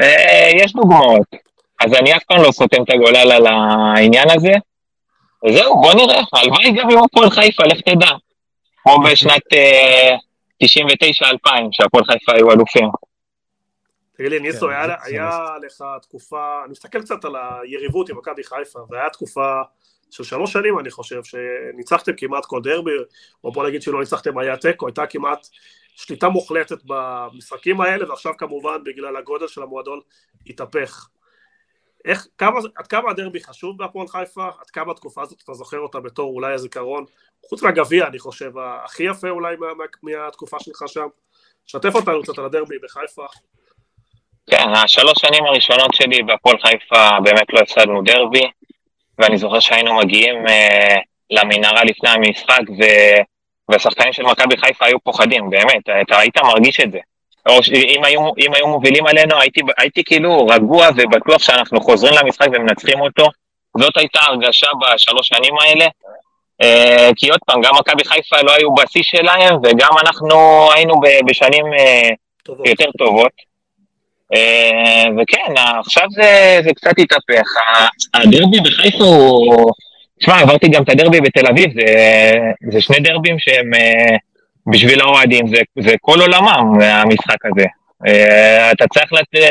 אה, 0.00 0.50
יש 0.54 0.72
דוגמאות. 0.72 1.26
אז 1.80 1.94
אני 1.94 2.16
אף 2.16 2.22
פעם 2.28 2.42
לא 2.42 2.52
סותם 2.52 2.82
את 2.82 2.90
הגולל 2.90 3.32
על 3.32 3.46
העניין 3.46 4.30
הזה. 4.30 4.52
וזהו, 5.46 5.80
בוא 5.80 5.94
נראה, 5.94 6.20
הלוואי 6.32 6.72
גם 6.72 6.90
עם 6.90 6.98
הפועל 7.04 7.30
חיפה, 7.30 7.64
לך 7.64 7.80
תדע. 7.80 8.10
כמו 8.82 8.98
בשנת 8.98 9.42
99-2000, 10.64 10.66
אה, 11.46 11.58
שהפועל 11.70 12.04
חיפה 12.04 12.32
היו 12.32 12.50
אלופים. 12.52 12.88
תגיד 14.16 14.30
לי, 14.30 14.40
ניסו, 14.40 14.66
כן, 14.66 14.72
היה, 14.72 14.96
היה 15.02 15.56
לך 15.66 15.84
תקופה, 16.02 16.62
אני 16.64 16.70
מסתכל 16.70 17.02
קצת 17.02 17.24
על 17.24 17.36
היריבות 17.36 18.10
עם 18.10 18.18
מכבי 18.18 18.44
חיפה, 18.44 18.78
והיה 18.90 19.10
תקופה 19.10 19.62
של 20.10 20.24
שלוש 20.24 20.52
שנים, 20.52 20.78
אני 20.78 20.90
חושב, 20.90 21.20
שניצחתם 21.24 22.12
כמעט 22.16 22.46
כל 22.46 22.60
דרבי, 22.62 22.90
או 23.44 23.52
בוא 23.52 23.66
נגיד 23.66 23.82
שלא 23.82 24.00
ניצחתם, 24.00 24.38
היה 24.38 24.56
תיקו, 24.56 24.86
הייתה 24.86 25.06
כמעט 25.06 25.46
שליטה 25.96 26.28
מוחלטת 26.28 26.78
במשחקים 26.84 27.80
האלה, 27.80 28.10
ועכשיו 28.10 28.32
כמובן 28.38 28.84
בגלל 28.84 29.16
הגודל 29.16 29.48
של 29.48 29.62
המועדון 29.62 30.00
התהפך. 30.46 31.08
איך, 32.04 32.26
כמה, 32.38 32.60
עד 32.74 32.86
כמה 32.86 33.10
הדרבי 33.10 33.40
חשוב 33.40 33.78
בהפועל 33.78 34.08
חיפה? 34.08 34.46
עד 34.60 34.70
כמה 34.70 34.92
התקופה 34.92 35.22
הזאת 35.22 35.42
אתה 35.44 35.54
זוכר 35.54 35.78
אותה 35.78 36.00
בתור 36.00 36.34
אולי 36.34 36.52
הזיכרון? 36.52 37.04
חוץ 37.48 37.62
מהגביע, 37.62 38.06
אני 38.06 38.18
חושב, 38.18 38.52
הכי 38.84 39.02
יפה 39.02 39.30
אולי 39.30 39.56
מה, 39.56 39.66
מה, 39.74 39.84
מהתקופה 40.02 40.60
שלך 40.60 40.82
שם. 40.86 41.06
שתף 41.66 41.94
אותנו 41.94 42.22
קצת 42.22 42.38
על 42.38 42.44
הדרבי 42.44 42.78
בחיפה. 42.78 43.26
כן, 44.50 44.68
השלוש 44.74 45.14
שנים 45.18 45.44
הראשונות 45.44 45.94
שלי 45.94 46.22
בהפועל 46.22 46.56
חיפה 46.58 47.20
באמת 47.24 47.46
לא 47.52 47.60
הפסדנו 47.60 48.02
דרבי, 48.02 48.50
ואני 49.18 49.38
זוכר 49.38 49.60
שהיינו 49.60 49.94
מגיעים 49.94 50.48
אה, 50.48 50.96
למנהרה 51.30 51.84
לפני 51.84 52.10
המשחק, 52.10 52.62
ו... 52.78 52.84
והשחקנים 53.68 54.12
של 54.12 54.22
מכבי 54.22 54.56
חיפה 54.56 54.86
היו 54.86 55.00
פוחדים, 55.00 55.50
באמת, 55.50 55.88
אתה 56.02 56.18
היית 56.18 56.36
מרגיש 56.36 56.80
את 56.80 56.92
זה. 56.92 56.98
או 57.48 57.58
אם 57.74 58.04
היו, 58.04 58.20
אם 58.20 58.54
היו 58.54 58.66
מובילים 58.66 59.06
עלינו, 59.06 59.40
הייתי, 59.40 59.60
הייתי 59.78 60.04
כאילו 60.04 60.46
רגוע 60.46 60.88
ובטוח 60.96 61.42
שאנחנו 61.42 61.80
חוזרים 61.80 62.14
למשחק 62.22 62.46
ומנצחים 62.52 63.00
אותו. 63.00 63.26
זאת 63.78 63.96
הייתה 63.96 64.18
הרגשה 64.22 64.66
בשלוש 64.80 65.28
שנים 65.28 65.54
האלה. 65.60 65.86
אה, 66.62 67.10
כי 67.16 67.28
עוד 67.28 67.40
פעם, 67.46 67.60
גם 67.60 67.70
מכבי 67.78 68.04
חיפה 68.04 68.36
לא 68.42 68.52
היו 68.52 68.74
בשיא 68.74 69.02
שלהם, 69.02 69.56
וגם 69.62 69.90
אנחנו 70.00 70.68
היינו 70.72 70.94
בשנים 71.26 71.64
אה, 71.78 72.08
טובות. 72.42 72.66
יותר 72.66 72.90
טובות. 72.98 73.32
אה, 74.34 75.04
וכן, 75.16 75.52
עכשיו 75.78 76.04
זה, 76.10 76.60
זה 76.64 76.70
קצת 76.74 76.92
התהפך. 76.98 77.48
הדרבי 78.14 78.60
בחיפה 78.60 79.04
הוא... 79.04 79.70
תשמע, 80.20 80.40
עברתי 80.40 80.68
גם 80.68 80.82
את 80.82 80.88
הדרבי 80.88 81.20
בתל 81.20 81.46
אביב, 81.46 81.72
זה, 81.74 82.34
זה 82.72 82.80
שני 82.80 83.00
דרבים 83.00 83.38
שהם 83.38 83.74
אה, 83.74 84.16
בשביל 84.66 85.00
האוהדים, 85.00 85.46
זה, 85.46 85.56
זה 85.78 85.94
כל 86.00 86.20
עולמם, 86.20 86.80
המשחק 86.82 87.46
הזה. 87.46 87.66
אה, 88.06 88.72
אתה 88.72 88.84
צריך, 88.88 89.12
לת... 89.12 89.42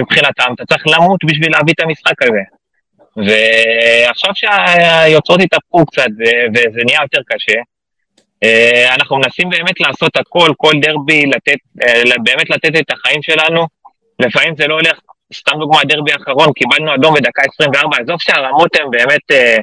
מבחינתם, 0.00 0.52
אתה 0.54 0.64
צריך 0.64 0.86
למות 0.86 1.20
בשביל 1.24 1.52
להביא 1.52 1.74
את 1.74 1.80
המשחק 1.80 2.22
הזה. 2.22 2.40
ועכשיו 3.16 4.30
שהיוצרות 4.34 5.40
התהפכו 5.40 5.86
קצת 5.86 6.08
וזה 6.54 6.80
נהיה 6.86 6.98
יותר 7.02 7.20
קשה, 7.26 7.58
אנחנו 8.94 9.16
מנסים 9.16 9.48
באמת 9.50 9.80
לעשות 9.80 10.16
הכל, 10.16 10.50
כל 10.56 10.72
דרבי, 10.82 11.26
לתת, 11.26 11.58
באמת 12.24 12.50
לתת 12.50 12.80
את 12.80 12.90
החיים 12.90 13.22
שלנו. 13.22 13.66
לפעמים 14.18 14.54
זה 14.56 14.66
לא 14.66 14.74
הולך, 14.74 14.98
סתם 15.34 15.58
דוגמא, 15.58 15.78
הדרבי 15.80 16.12
האחרון, 16.12 16.52
קיבלנו 16.52 16.94
אדום 16.94 17.14
בדקה 17.14 17.42
24, 17.54 17.96
עזוב 17.96 18.16
שהרמות 18.20 18.76
הן 18.76 18.90
באמת, 18.90 19.30
אה, 19.30 19.56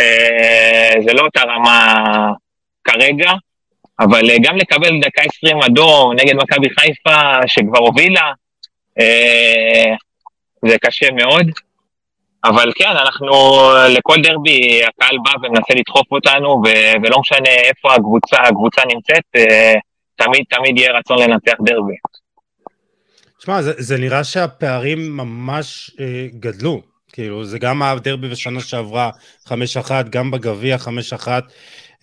אה, 0.00 0.94
זה 1.06 1.12
לא 1.12 1.22
אותה 1.22 1.40
רמה 1.42 1.94
כרגע, 2.84 3.32
אבל 4.00 4.30
אה, 4.30 4.36
גם 4.42 4.56
לקבל 4.56 5.00
דקה 5.00 5.22
20 5.22 5.62
אדום 5.62 6.12
נגד 6.12 6.34
מכבי 6.34 6.70
חיפה, 6.70 7.46
שכבר 7.46 7.78
הובילה, 7.78 8.32
אה, 9.00 9.94
זה 10.66 10.76
קשה 10.78 11.10
מאוד. 11.10 11.46
אבל 12.44 12.72
כן, 12.74 12.88
אנחנו, 12.88 13.30
לכל 13.88 14.16
דרבי, 14.22 14.82
הקהל 14.84 15.18
בא 15.24 15.30
ומנסה 15.42 15.74
לדחוף 15.74 16.12
אותנו, 16.12 16.48
ו- 16.48 16.92
ולא 17.02 17.20
משנה 17.20 17.48
איפה 17.48 17.94
הקבוצה, 17.94 18.36
הקבוצה 18.42 18.82
נמצאת, 18.94 19.24
אה, 19.36 19.74
תמיד 20.16 20.44
תמיד 20.50 20.78
יהיה 20.78 20.92
רצון 20.92 21.18
לנצח 21.18 21.54
דרבי. 21.60 21.94
תשמע, 23.42 23.62
זה, 23.62 23.72
זה 23.76 23.98
נראה 23.98 24.24
שהפערים 24.24 25.16
ממש 25.16 25.90
אה, 26.00 26.26
גדלו. 26.40 26.82
כאילו, 27.12 27.44
זה 27.44 27.58
גם 27.58 27.82
הדרבי 27.82 28.28
בשנה 28.28 28.60
שעברה 28.60 29.10
5-1, 29.48 29.52
גם 30.10 30.30
בגביע 30.30 30.76
5-1. 30.76 31.28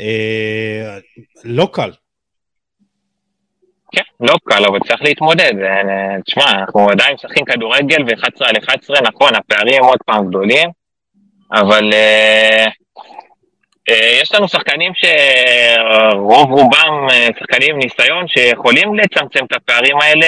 אה, 0.01 0.97
לא 1.43 1.69
קל. 1.73 1.91
כן, 3.91 4.01
לא 4.19 4.35
קל, 4.43 4.65
אבל 4.65 4.79
צריך 4.87 5.01
להתמודד. 5.01 5.53
אה, 5.63 6.21
תשמע, 6.25 6.51
אנחנו 6.51 6.89
עדיין 6.89 7.13
משחקים 7.13 7.45
כדורגל 7.45 8.03
ו-11 8.03 8.45
על 8.47 8.55
11, 8.63 8.97
נכון, 9.01 9.35
הפערים 9.35 9.83
עוד 9.83 9.99
פעם 10.05 10.27
גדולים, 10.27 10.69
אבל 11.53 11.93
אה, 11.93 12.65
אה, 13.89 14.19
יש 14.21 14.33
לנו 14.35 14.47
שחקנים 14.47 14.91
שרוב 14.95 16.51
רובם 16.51 17.07
אה, 17.11 17.27
שחקנים 17.39 17.75
עם 17.75 17.79
ניסיון 17.79 18.27
שיכולים 18.27 18.95
לצמצם 18.95 19.45
את 19.45 19.55
הפערים 19.55 19.97
האלה 20.01 20.27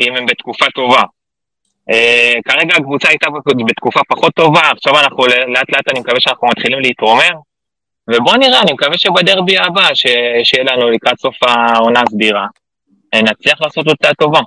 אם 0.00 0.16
הם 0.16 0.26
בתקופה 0.26 0.64
טובה. 0.74 1.02
Uh, 1.90 2.40
כרגע 2.44 2.74
הקבוצה 2.76 3.08
הייתה 3.08 3.26
בתקופה 3.66 4.00
פחות 4.08 4.34
טובה, 4.34 4.60
עכשיו 4.60 5.00
אנחנו 5.00 5.26
לאט 5.26 5.70
לאט 5.72 5.88
אני 5.90 6.00
מקווה 6.00 6.20
שאנחנו 6.20 6.48
מתחילים 6.48 6.80
להתרומם, 6.80 7.34
ובוא 8.10 8.36
נראה, 8.36 8.60
אני 8.60 8.72
מקווה 8.72 8.98
שבדרבי 8.98 9.58
הבא, 9.58 9.94
ש... 9.94 10.06
שיהיה 10.44 10.64
לנו 10.64 10.90
לקראת 10.90 11.18
סוף 11.18 11.36
העונה 11.42 12.00
הסדירה, 12.06 12.46
נצליח 13.14 13.60
לעשות 13.60 13.86
אותה 13.86 14.14
טובה. 14.14 14.40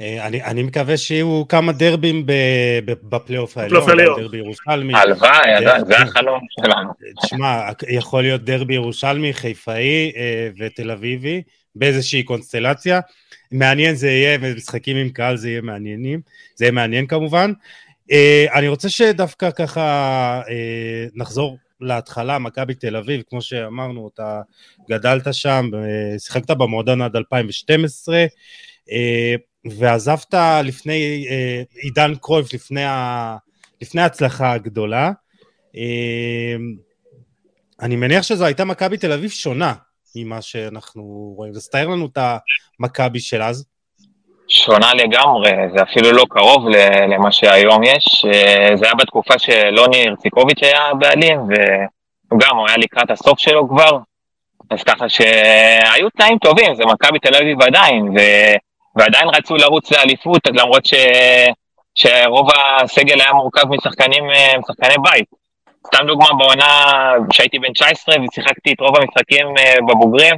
אה, 0.00 0.26
אני, 0.26 0.42
אני 0.42 0.62
מקווה 0.62 0.96
שיהיו 0.96 1.42
כמה 1.48 1.72
דרבים 1.72 2.26
בפלייאוף 2.84 3.58
העליון, 3.58 3.84
דרבי 4.16 4.36
ירושלמי. 4.36 4.94
הלוואי, 4.94 5.38
זה 5.86 5.98
החלום 5.98 6.40
שלנו. 6.60 6.90
תשמע, 7.22 7.62
יכול 7.88 8.22
להיות 8.22 8.40
דרבי 8.40 8.74
ירושלמי, 8.74 9.32
חיפאי 9.32 10.12
אה, 10.16 10.48
ותל 10.58 10.90
אביבי, 10.90 11.42
באיזושהי 11.74 12.22
קונסטלציה. 12.22 13.00
מעניין 13.52 13.94
זה 13.94 14.10
יהיה, 14.10 14.38
ומשחקים 14.40 14.96
עם 14.96 15.08
קהל 15.08 15.36
זה 15.36 15.50
יהיה 15.50 15.60
מעניינים, 15.60 16.20
זה 16.54 16.64
יהיה 16.64 16.72
מעניין 16.72 17.06
כמובן. 17.06 17.52
אה, 18.12 18.46
אני 18.54 18.68
רוצה 18.68 18.88
שדווקא 18.88 19.50
ככה 19.50 20.42
נחזור 21.14 21.58
להתחלה, 21.80 22.38
מכבי 22.38 22.74
תל 22.74 22.96
אביב, 22.96 23.22
כמו 23.28 23.42
שאמרנו, 23.42 24.10
אתה 24.14 24.40
גדלת 24.90 25.34
שם, 25.34 25.70
שיחקת 26.18 26.50
במועדון 26.50 27.02
עד 27.02 27.16
2012. 27.16 28.26
ועזבת 29.64 30.34
לפני 30.64 31.26
אה, 31.30 31.62
עידן 31.74 32.14
קרויף, 32.14 32.54
לפני, 32.54 32.84
ה, 32.84 33.36
לפני 33.82 34.00
ההצלחה 34.02 34.52
הגדולה. 34.52 35.12
אה, 35.76 36.56
אני 37.80 37.96
מניח 37.96 38.22
שזו 38.22 38.44
הייתה 38.44 38.64
מכבי 38.64 38.96
תל 38.96 39.12
אביב 39.12 39.30
שונה 39.30 39.74
ממה 40.16 40.42
שאנחנו 40.42 41.02
רואים. 41.36 41.52
אז 41.56 41.68
תאר 41.68 41.86
לנו 41.86 42.06
את 42.06 42.18
המכבי 42.80 43.20
של 43.20 43.42
אז. 43.42 43.64
שונה 44.48 44.94
לגמרי, 44.94 45.50
זה 45.76 45.82
אפילו 45.82 46.12
לא 46.12 46.24
קרוב 46.30 46.68
למה 47.08 47.32
שהיום 47.32 47.82
יש. 47.82 48.24
אה, 48.24 48.76
זה 48.76 48.84
היה 48.84 48.94
בתקופה 48.94 49.38
שלוני 49.38 50.08
הרציקוביץ' 50.08 50.62
היה 50.62 50.88
הבעלים, 50.90 51.38
והוא 51.38 52.40
גם, 52.40 52.56
הוא 52.56 52.68
היה 52.68 52.76
לקראת 52.76 53.10
הסוף 53.10 53.38
שלו 53.38 53.68
כבר. 53.68 53.98
אז 54.70 54.82
ככה 54.82 55.08
שהיו 55.08 56.10
תנאים 56.10 56.38
טובים, 56.38 56.74
זה 56.74 56.82
מכבי 56.86 57.18
תל 57.18 57.34
אביב 57.34 57.62
עדיין, 57.62 58.08
ו... 58.08 58.20
ועדיין 58.96 59.28
רצו 59.28 59.56
לרוץ 59.56 59.92
לאליפות, 59.92 60.46
למרות 60.46 60.86
ש... 60.86 60.94
שרוב 61.94 62.48
הסגל 62.82 63.20
היה 63.20 63.32
מורכב 63.32 63.68
משחקנים, 63.68 64.30
אה, 64.30 64.58
משחקני 64.58 64.94
בית. 65.02 65.41
סתם 65.86 66.06
דוגמה, 66.06 66.28
בעונה 66.38 67.12
שהייתי 67.32 67.58
בן 67.58 67.72
19 67.72 68.14
ושיחקתי 68.24 68.72
את 68.72 68.80
רוב 68.80 68.96
המשחקים 68.96 69.46
אה, 69.58 69.74
בבוגרים, 69.88 70.34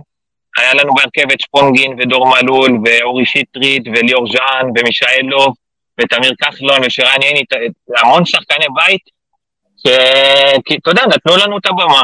היה 0.58 0.74
לנו 0.74 0.94
בהרכב 0.94 1.32
את 1.32 1.40
שפונגין 1.40 1.96
ודור 1.98 2.26
מלול 2.28 2.78
ואורי 2.84 3.26
שטרית 3.26 3.82
וליאור 3.86 4.26
ז'אן 4.32 4.68
ומישאלוב 4.76 5.54
ותמיר 6.00 6.34
כחלון 6.42 6.80
ושרן 6.86 7.22
ייני, 7.22 7.42
המון 7.98 8.24
שחקני 8.24 8.66
בית, 8.74 9.02
שאתה 9.76 10.90
יודע, 10.90 11.02
נתנו 11.06 11.36
לנו 11.36 11.58
את 11.58 11.66
הבמה. 11.66 12.02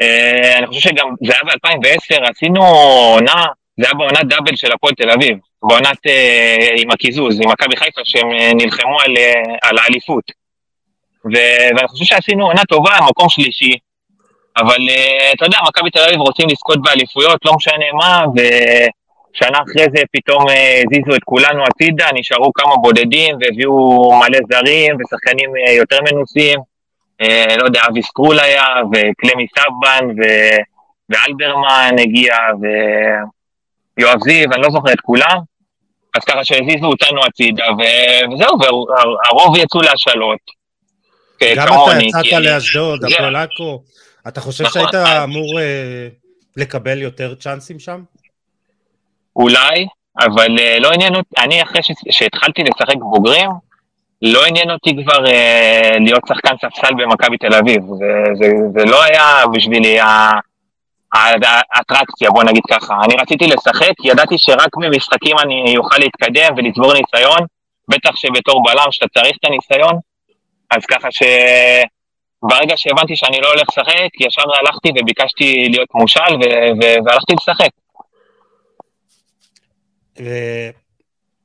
אה, 0.00 0.58
אני 0.58 0.66
חושב 0.66 0.80
שגם 0.80 1.08
זה 1.26 1.32
היה 1.32 1.42
ב-2010, 1.44 2.30
עשינו 2.30 2.64
עונה, 2.64 3.44
זה 3.80 3.86
היה 3.86 3.94
בעונת 3.94 4.24
דאבל 4.28 4.56
של 4.56 4.72
הפועל 4.72 4.94
תל 4.94 5.10
אביב. 5.10 5.38
בעונת 5.62 6.06
אה, 6.06 6.68
עם 6.76 6.90
הקיזוז, 6.90 7.40
עם 7.40 7.50
מכבי 7.50 7.76
חיפה, 7.76 8.00
שהם 8.04 8.28
נלחמו 8.54 9.00
על, 9.00 9.16
אה, 9.16 9.32
על 9.62 9.78
האליפות. 9.78 10.43
ו- 11.24 11.68
ואני 11.76 11.88
חושב 11.88 12.04
שעשינו 12.04 12.46
עונה 12.46 12.64
טובה, 12.64 12.98
מקום 13.10 13.28
שלישי, 13.28 13.78
אבל 14.56 14.88
אה, 14.90 15.32
אתה 15.32 15.44
יודע, 15.44 15.58
מכבי 15.68 15.90
תל 15.90 16.00
אביב 16.08 16.20
רוצים 16.20 16.48
לזכות 16.48 16.82
באליפויות, 16.82 17.44
לא 17.44 17.52
משנה 17.56 17.92
מה, 17.92 18.24
ושנה 18.34 19.58
אחרי 19.62 19.86
זה 19.96 20.02
פתאום 20.12 20.48
אה, 20.48 20.82
הזיזו 20.86 21.16
את 21.16 21.24
כולנו 21.24 21.64
הצידה, 21.64 22.08
נשארו 22.14 22.52
כמה 22.52 22.76
בודדים 22.76 23.36
והביאו 23.40 24.12
מלא 24.20 24.38
זרים 24.52 24.96
ושחקנים 24.96 25.50
אה, 25.56 25.72
יותר 25.72 25.96
מנוסים. 26.02 26.60
לא 27.58 27.64
יודע, 27.64 27.80
אבי 27.90 28.02
סקרול 28.02 28.40
היה, 28.40 28.64
וקלמי 28.92 29.46
סבן, 29.58 30.10
ו- 30.10 30.62
ואלברמן 31.08 31.96
הגיע, 32.00 32.36
ויואב 33.98 34.18
זיו, 34.20 34.52
אני 34.52 34.62
לא 34.62 34.70
זוכר 34.70 34.92
את 34.92 35.00
כולם. 35.00 35.38
אז 36.16 36.24
ככה 36.24 36.44
שהזיזו 36.44 36.86
אותנו 36.86 37.20
הצידה, 37.24 37.64
וזהו, 37.72 38.58
והרוב 38.60 39.56
יצאו 39.56 39.80
להשאלות. 39.80 40.53
גם 41.56 41.66
אתה 41.66 42.04
יצאת 42.04 42.40
לאשדוד, 42.40 43.04
הפועל 43.04 43.36
עכו, 43.36 43.82
אתה 44.28 44.40
חושב 44.40 44.64
נכון. 44.64 44.82
שהיית 44.82 44.94
אמור 45.24 45.60
אה, 45.60 46.08
לקבל 46.56 47.02
יותר 47.02 47.34
צ'אנסים 47.34 47.78
שם? 47.78 48.02
אולי, 49.36 49.86
אבל 50.20 50.58
אה, 50.58 50.78
לא 50.80 50.92
עניין 50.92 51.14
אותי, 51.14 51.34
אני 51.38 51.62
אחרי 51.62 51.80
שהתחלתי 52.10 52.62
לשחק 52.62 52.96
בוגרים, 52.98 53.50
לא 54.22 54.46
עניין 54.46 54.70
אותי 54.70 54.96
כבר 55.04 55.26
אה, 55.26 55.90
להיות 56.00 56.22
שחקן 56.28 56.54
ספסל 56.56 56.94
במכבי 56.94 57.38
תל 57.38 57.54
אביב, 57.54 57.82
זה 58.78 58.84
לא 58.84 59.02
היה 59.02 59.42
בשבילי 59.54 59.98
האטרקציה, 61.12 62.30
בוא 62.30 62.44
נגיד 62.44 62.62
ככה. 62.70 62.94
אני 63.04 63.14
רציתי 63.20 63.46
לשחק, 63.46 64.04
ידעתי 64.04 64.34
שרק 64.38 64.76
במשחקים 64.76 65.36
אני 65.38 65.76
אוכל 65.76 65.98
להתקדם 65.98 66.54
ולצבור 66.56 66.92
ניסיון, 66.92 67.38
בטח 67.88 68.16
שבתור 68.16 68.62
בלם 68.62 68.86
שאתה 68.90 69.06
צריך 69.18 69.36
את 69.40 69.44
הניסיון, 69.44 69.98
אז 70.70 70.86
ככה 70.90 71.08
שברגע 71.10 72.74
שהבנתי 72.76 73.16
שאני 73.16 73.40
לא 73.40 73.48
הולך 73.48 73.68
לשחק, 73.68 74.20
ישר 74.20 74.42
הלכתי 74.60 74.88
וביקשתי 75.00 75.68
להיות 75.70 75.88
מושל 75.94 76.34
והלכתי 77.04 77.32
לשחק. 77.34 77.70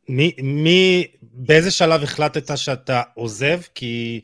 מי, 0.09 0.31
מי, 0.43 1.07
באיזה 1.21 1.71
שלב 1.71 2.03
החלטת 2.03 2.57
שאתה 2.57 3.01
עוזב? 3.13 3.59
כי 3.75 4.21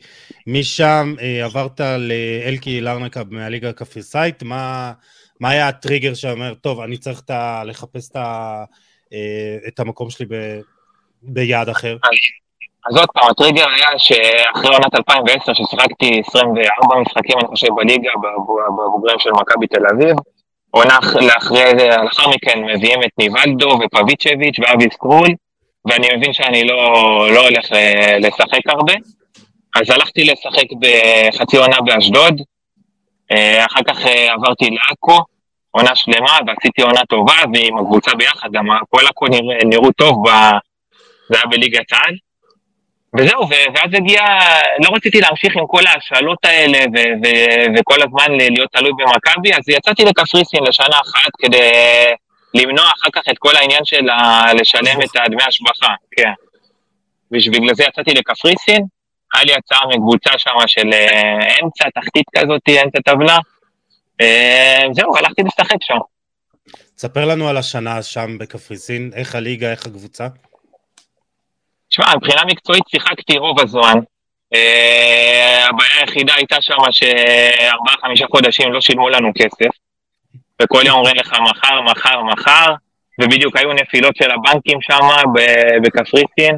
משם 0.47 1.15
אה, 1.21 1.45
עברת 1.45 1.81
לאלקי 1.81 2.81
לרנקה 2.81 3.23
מהליגה 3.29 3.69
הקפריסאית, 3.69 4.43
מה, 4.43 4.93
מה 5.39 5.49
היה 5.49 5.67
הטריגר 5.67 6.13
שאומר, 6.13 6.53
טוב, 6.53 6.79
אני 6.79 6.97
צריך 6.97 7.21
תה, 7.21 7.63
לחפש 7.65 8.09
תה, 8.09 8.63
אה, 9.13 9.57
את 9.67 9.79
המקום 9.79 10.09
שלי 10.09 10.25
ב, 10.25 10.59
ביעד 11.21 11.69
אחר? 11.69 11.97
אז 12.03 12.09
עוד 12.93 13.09
פעם, 13.13 13.29
הטריגר 13.29 13.65
היה 13.69 13.99
שאחרי 13.99 14.75
עונת 14.75 14.95
2010, 14.95 15.53
ששיחקתי 15.53 16.21
24 16.27 16.95
משחקים, 16.99 17.37
אני 17.39 17.47
חושב, 17.47 17.67
בליגה, 17.75 18.11
בבוגרים 18.67 19.19
של 19.19 19.29
מכבי 19.31 19.67
תל 19.67 19.87
אביב, 19.93 20.15
עונה 20.71 20.99
לאחרי, 21.21 21.71
לאחר 22.03 22.29
מכן 22.29 22.63
מביאים 22.65 23.03
את 23.03 23.11
ניבלדו 23.17 23.79
ופביצ'ביץ' 23.79 24.59
ואבי 24.59 24.85
סקרול, 24.93 25.27
ואני 25.85 26.07
מבין 26.17 26.33
שאני 26.33 26.63
לא, 26.63 26.77
לא 27.33 27.47
הולך 27.47 27.65
לשחק 28.19 28.67
הרבה. 28.67 28.93
אז 29.75 29.89
הלכתי 29.89 30.23
לשחק 30.23 30.65
בחצי 30.79 31.57
עונה 31.57 31.81
באשדוד, 31.81 32.41
אה, 33.31 33.65
אחר 33.65 33.79
כך 33.87 34.05
אה, 34.05 34.33
עברתי 34.33 34.69
לעכו, 34.69 35.19
עונה 35.71 35.95
שלמה, 35.95 36.37
ועשיתי 36.47 36.81
עונה 36.81 37.01
טובה, 37.09 37.33
ועם 37.53 37.77
הקבוצה 37.77 38.11
ביחד, 38.17 38.49
גם 38.51 38.65
כל 38.89 39.07
עכו 39.07 39.25
נרא, 39.25 39.55
נראו 39.65 39.91
טוב, 39.91 40.29
ב... 40.29 40.31
זה 41.29 41.37
היה 41.37 41.45
בליגת 41.45 41.91
העל. 41.91 42.15
וזהו, 43.17 43.49
ואז 43.49 43.93
הגיע, 43.93 44.21
לא 44.83 44.95
רציתי 44.95 45.21
להמשיך 45.21 45.53
עם 45.57 45.67
כל 45.67 45.87
ההשאלות 45.87 46.45
האלה 46.45 46.77
ו- 46.77 47.13
ו- 47.23 47.65
וכל 47.77 48.01
הזמן 48.01 48.37
להיות 48.37 48.71
תלוי 48.71 48.91
במכבי, 48.97 49.53
אז 49.53 49.69
יצאתי 49.69 50.05
לקפריסין 50.05 50.63
לשנה 50.63 50.99
אחת 51.05 51.31
כדי 51.39 51.71
למנוע 52.53 52.85
אחר 52.85 53.09
כך 53.13 53.21
את 53.31 53.37
כל 53.37 53.55
העניין 53.55 53.81
של 53.83 54.05
לשלם 54.59 55.01
את 55.01 55.29
דמי 55.31 55.43
השבחה, 55.47 55.93
כן. 56.17 56.31
ובגלל 57.31 57.75
זה 57.75 57.83
יצאתי 57.83 58.11
לקפריסין, 58.11 58.81
היה 59.33 59.43
לי 59.43 59.53
הצעה 59.53 59.87
מקבוצה 59.87 60.29
שם 60.37 60.51
של 60.67 60.93
אה, 60.93 61.57
אמצע, 61.63 61.89
תחתית 61.95 62.25
כזאת, 62.37 62.61
אמצע 62.83 62.99
טבלה. 63.05 63.37
אה, 64.21 64.83
זהו, 64.91 65.17
הלכתי 65.17 65.41
לשחק 65.41 65.77
שם. 65.81 65.97
ספר 66.97 67.25
לנו 67.25 67.49
על 67.49 67.57
השנה 67.57 68.03
שם 68.03 68.37
בקפריסין, 68.37 69.11
איך 69.15 69.35
הליגה, 69.35 69.71
איך 69.71 69.85
הקבוצה. 69.85 70.27
תשמע, 71.89 72.05
מבחינה 72.15 72.41
מקצועית 72.45 72.83
שיחקתי 72.87 73.37
רוב 73.37 73.59
הזמן. 73.59 73.99
Uh, 74.55 75.69
הבעיה 75.69 75.99
היחידה 75.99 76.33
הייתה 76.35 76.55
שם 76.61 76.77
שארבעה 76.91 77.95
חמישה 78.01 78.25
חודשים 78.31 78.73
לא 78.73 78.81
שילמו 78.81 79.09
לנו 79.09 79.31
כסף. 79.35 79.75
וכל 80.61 80.81
יום 80.85 80.97
אומרים 80.97 81.15
לך 81.15 81.33
מחר, 81.33 81.81
מחר, 81.81 82.23
מחר, 82.23 82.73
ובדיוק 83.21 83.57
היו 83.57 83.73
נפילות 83.73 84.15
של 84.15 84.31
הבנקים 84.31 84.81
שם 84.81 85.07
בקפריסין, 85.83 86.57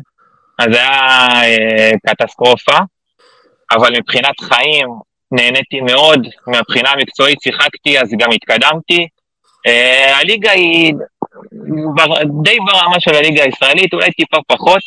אז 0.59 0.67
זה 0.71 0.79
היה 0.79 1.27
אה, 1.43 1.91
קטסטרופה, 2.07 2.77
אבל 3.71 3.89
מבחינת 3.97 4.39
חיים 4.39 4.87
נהניתי 5.31 5.81
מאוד, 5.81 6.27
מהבחינה 6.47 6.89
המקצועית 6.89 7.41
שיחקתי, 7.41 7.99
אז 7.99 8.09
גם 8.19 8.31
התקדמתי. 8.31 9.07
אה, 9.67 10.17
הליגה 10.17 10.51
היא 10.51 10.93
די 12.43 12.57
ברמה 12.65 12.99
של 12.99 13.15
הליגה 13.15 13.43
הישראלית, 13.43 13.93
אולי 13.93 14.11
טיפה 14.11 14.37
פחות. 14.47 14.81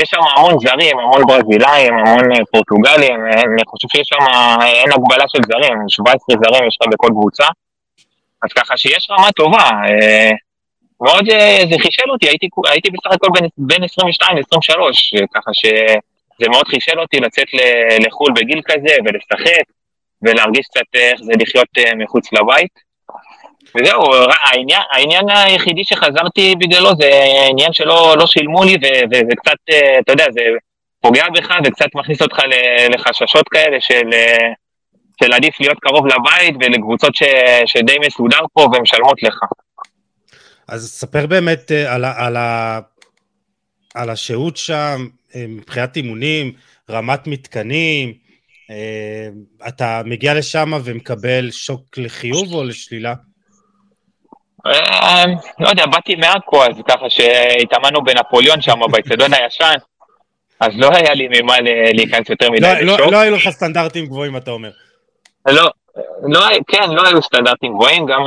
יש 0.00 0.08
שם 0.08 0.20
המון 0.36 0.54
זרים, 0.58 0.98
המון 0.98 1.22
ברזילאים, 1.26 1.94
המון 1.94 2.32
אה, 2.32 2.44
פורטוגלים, 2.52 3.26
אני 3.26 3.62
חושב 3.66 3.88
שיש 3.88 4.06
שם, 4.06 4.24
אין 4.62 4.92
הגבלה 4.92 5.24
של 5.28 5.38
זרים, 5.48 5.78
17 5.88 6.36
זרים 6.44 6.68
יש 6.68 6.78
לך 6.80 6.88
בכל 6.92 7.08
קבוצה. 7.08 7.46
אז 8.42 8.52
ככה 8.52 8.76
שיש 8.76 9.10
רמה 9.10 9.32
טובה. 9.32 9.70
מאוד 11.00 11.30
אה, 11.30 11.60
זה 11.70 11.76
חישל 11.82 12.10
אותי, 12.10 12.28
הייתי, 12.28 12.48
הייתי 12.70 12.90
בסך 12.90 13.12
הכל 13.12 13.28
בין, 13.34 13.48
בין 13.58 13.84
22 13.84 14.36
ל-23, 14.36 15.26
ככה 15.34 15.50
שזה 15.54 16.48
מאוד 16.50 16.66
חישל 16.68 17.00
אותי 17.00 17.20
לצאת 17.20 17.46
לחו"ל 18.06 18.32
בגיל 18.36 18.60
כזה 18.64 18.94
ולשחק 19.04 19.64
ולהרגיש 20.22 20.66
קצת 20.66 20.88
איך 20.94 21.20
זה 21.22 21.32
לחיות 21.40 21.68
אה, 21.78 21.94
מחוץ 21.94 22.32
לבית. 22.32 22.83
וזהו, 23.76 24.02
העניין, 24.44 24.80
העניין 24.92 25.28
היחידי 25.28 25.84
שחזרתי 25.84 26.54
בגללו 26.58 26.90
זה 26.96 27.10
עניין 27.50 27.72
שלא 27.72 28.14
לא 28.18 28.26
שילמו 28.26 28.64
לי, 28.64 28.76
וזה 29.10 29.32
קצת, 29.36 29.56
אה, 29.70 29.98
אתה 29.98 30.12
יודע, 30.12 30.24
זה 30.30 30.40
פוגע 31.00 31.24
בך 31.34 31.54
וקצת 31.66 31.86
מכניס 31.94 32.22
אותך 32.22 32.36
לחששות 32.90 33.48
כאלה 33.48 33.76
של, 33.80 34.12
אה, 34.12 34.52
של 35.22 35.32
עדיף 35.32 35.60
להיות 35.60 35.78
קרוב 35.80 36.06
לבית 36.06 36.54
ולקבוצות 36.60 37.14
ש, 37.14 37.22
שדי 37.66 37.96
מסודר 38.06 38.40
פה 38.52 38.60
ומשלמות 38.62 39.22
לך. 39.22 39.38
אז 40.68 40.90
ספר 40.90 41.26
באמת 41.26 41.72
אה, 41.72 41.94
על, 41.94 42.04
על, 42.04 42.36
על 43.94 44.10
השהות 44.10 44.56
שם, 44.56 45.06
מבחינת 45.36 45.96
אימונים, 45.96 46.52
רמת 46.90 47.26
מתקנים, 47.26 48.24
אתה 49.68 50.02
מגיע 50.04 50.34
לשם 50.34 50.72
ומקבל 50.84 51.50
שוק 51.50 51.98
לחיוב 51.98 52.52
או 52.52 52.64
לשלילה? 52.64 53.14
אה, 54.66 55.24
לא 55.60 55.68
יודע, 55.68 55.86
באתי 55.86 56.14
מעכו, 56.16 56.64
אז 56.64 56.82
ככה 56.88 57.10
שהתאמנו 57.10 58.04
בנפוליאון 58.04 58.60
שם, 58.60 58.80
באצטדיון 58.90 59.34
הישן, 59.34 59.74
אז 60.60 60.70
לא 60.74 60.88
היה 60.92 61.14
לי 61.14 61.28
ממה 61.30 61.54
להיכנס 61.94 62.30
יותר 62.30 62.50
מדי 62.50 62.60
לא, 62.60 62.72
לא, 62.80 62.94
לשוק. 62.94 63.12
לא 63.12 63.16
היו 63.16 63.34
לך 63.34 63.48
סטנדרטים 63.48 64.06
גבוהים, 64.06 64.36
אתה 64.36 64.50
אומר. 64.50 64.70
לא, 65.48 65.70
לא, 66.22 66.40
כן, 66.68 66.90
לא 66.90 67.02
היו 67.06 67.22
סטנדרטים 67.22 67.72
גבוהים, 67.72 68.06
גם 68.06 68.20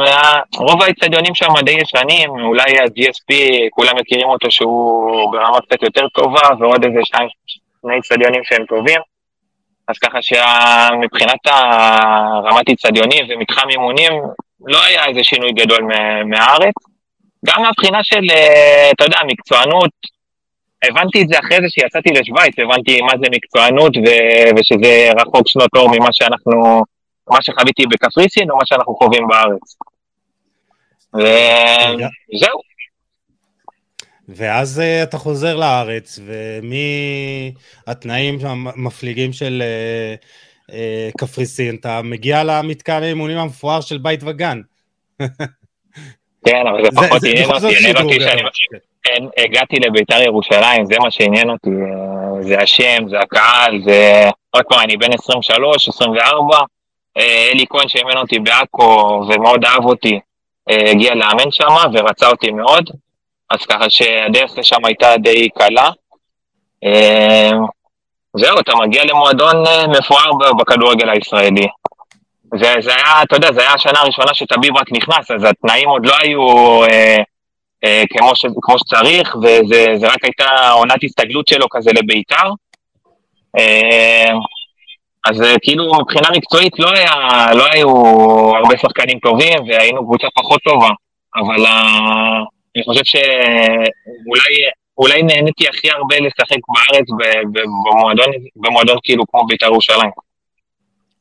רוב 0.58 0.82
האצטדיונים 0.82 1.36
שם 1.36 1.48
די 1.66 1.72
ישנים, 1.72 2.30
אולי 2.30 2.80
ה-GSP, 2.80 3.34
כולם 3.70 3.96
מכירים 3.96 4.28
אותו 4.28 4.52
שהוא 4.52 5.32
ברמה 5.32 5.62
קצת 5.62 5.84
יותר 5.84 6.08
טובה, 6.08 6.50
ועוד 6.60 6.84
איזה 6.84 7.00
שניים, 7.04 7.28
שני 7.48 8.00
אצטדיונים 8.00 8.42
שהם 8.44 8.66
טובים. 8.66 9.02
אז 9.88 9.98
ככה 9.98 10.20
שמבחינת 10.22 11.48
רמת 12.44 12.70
אצטדיונים 12.70 13.26
ומתחם 13.30 13.70
אימונים, 13.70 14.14
לא 14.66 14.84
היה 14.84 15.05
איזה 15.05 15.20
שינוי 15.24 15.51
גדול 15.51 15.89
מהארץ. 16.26 16.76
גם 17.45 17.62
מהבחינה 17.62 18.03
של, 18.03 18.24
אה, 18.32 18.91
אתה 18.91 19.03
יודע, 19.03 19.18
מקצוענות, 19.28 19.91
הבנתי 20.84 21.22
את 21.22 21.28
זה 21.28 21.39
אחרי 21.39 21.58
זה 21.58 21.70
שיצאתי 21.70 22.10
לשוויץ, 22.10 22.60
הבנתי 22.60 23.01
מה 23.01 23.14
זה 23.24 23.28
מקצוענות 23.32 23.97
ו- 23.97 24.49
ושזה 24.60 25.10
רחוק 25.22 25.47
שנות 25.47 25.70
אור 25.76 25.89
ממה 25.89 26.10
שאנחנו, 26.12 26.84
מה 27.30 27.41
שחוויתי 27.41 27.84
בקפריסין 27.91 28.51
או 28.51 28.58
מה 28.58 28.66
שאנחנו 28.66 28.95
חווים 28.95 29.28
בארץ. 29.28 29.78
וזהו. 31.14 32.68
ואז 34.30 34.80
uh, 34.80 34.84
אתה 35.03 35.18
חוזר 35.18 35.55
לארץ, 35.55 36.20
ומהתנאים 37.86 38.38
המפליגים 38.45 39.34
של 39.34 39.64
uh, 39.64 40.26
קפריסין, 41.18 41.76
אתה 41.76 42.01
מגיע 42.03 42.43
למתקן 42.43 43.03
האימונים 43.03 43.38
המפואר 43.38 43.82
של 43.82 43.97
בית 43.97 44.20
וגן. 44.24 44.61
כן, 46.45 46.68
אבל 46.68 46.84
זה 46.84 46.89
פחות 46.95 47.24
עניין 47.24 47.49
אותי, 47.51 47.78
עניין 47.78 47.97
אותי 47.97 48.20
שאני... 48.20 48.41
כן, 49.03 49.43
הגעתי 49.43 49.76
לביתר 49.76 50.22
ירושלים, 50.22 50.86
זה 50.86 50.95
מה 50.99 51.11
שעניין 51.11 51.49
אותי, 51.49 51.70
זה 52.41 52.57
השם, 52.59 53.09
זה 53.09 53.20
הקהל, 53.20 53.82
זה... 53.86 54.30
עוד 54.51 54.63
פעם, 54.70 54.80
אני 54.80 54.97
בן 54.97 55.13
23, 55.13 55.89
24, 55.89 56.57
אלי 57.18 57.65
כהן 57.70 57.88
שאימן 57.88 58.18
אותי 58.18 58.39
בעכו 58.39 59.22
ומאוד 59.30 59.65
אהב 59.65 59.86
אותי, 59.86 60.20
הגיע 60.68 61.15
לאמן 61.15 61.51
שם 61.51 61.76
ורצה 61.93 62.30
אותי 62.30 62.51
מאוד, 62.51 62.89
אז 63.49 63.65
ככה 63.65 63.89
שהדרך 63.89 64.57
לשם 64.57 64.86
הייתה 64.86 65.18
די 65.18 65.49
קלה. 65.49 65.89
זהו, 68.38 68.60
אתה 68.60 68.76
מגיע 68.76 69.06
למועדון 69.06 69.68
אה, 69.68 69.88
מפואר 69.88 70.54
בכדורגל 70.60 71.10
הישראלי. 71.10 71.68
זה, 72.56 72.74
זה 72.80 72.96
היה, 72.96 73.24
אתה 73.24 73.36
יודע, 73.36 73.52
זה 73.52 73.62
היה 73.62 73.74
השנה 73.74 74.00
הראשונה 74.00 74.34
שטביב 74.34 74.78
רק 74.78 74.92
נכנס, 74.92 75.32
אז 75.32 75.44
התנאים 75.44 75.90
עוד 75.90 76.06
לא 76.06 76.14
היו 76.22 76.42
אה, 76.84 77.18
אה, 77.84 78.04
כמו, 78.10 78.36
ש, 78.36 78.46
כמו 78.62 78.76
שצריך, 78.80 79.36
וזה 79.36 80.08
רק 80.08 80.24
הייתה 80.24 80.70
עונת 80.72 81.04
הסתגלות 81.04 81.48
שלו 81.48 81.66
כזה 81.70 81.92
לביתר. 81.94 82.50
אה, 83.58 84.32
אז 85.26 85.42
אה, 85.42 85.56
כאילו 85.62 85.92
מבחינה 86.02 86.28
מקצועית 86.38 86.80
לא, 86.80 86.90
היה, 86.90 87.48
לא 87.54 87.66
היו 87.74 87.90
הרבה 88.56 88.78
שחקנים 88.82 89.20
טובים, 89.20 89.58
והיינו 89.68 90.06
קבוצה 90.06 90.28
פחות 90.36 90.62
טובה, 90.64 90.90
אבל 91.36 91.66
אה, 91.66 92.42
אני 92.76 92.84
חושב 92.84 93.04
שאולי 93.04 94.54
נהניתי 95.06 95.68
הכי 95.68 95.89
הרבה 95.91 96.16
לשחק 96.20 96.58
בארץ 96.68 97.08
במועדון, 97.54 98.32
במועדון 98.56 98.98
כאילו 99.04 99.24
כמו 99.32 99.48
בית"ר 99.48 99.66
ירושלים. 99.66 100.12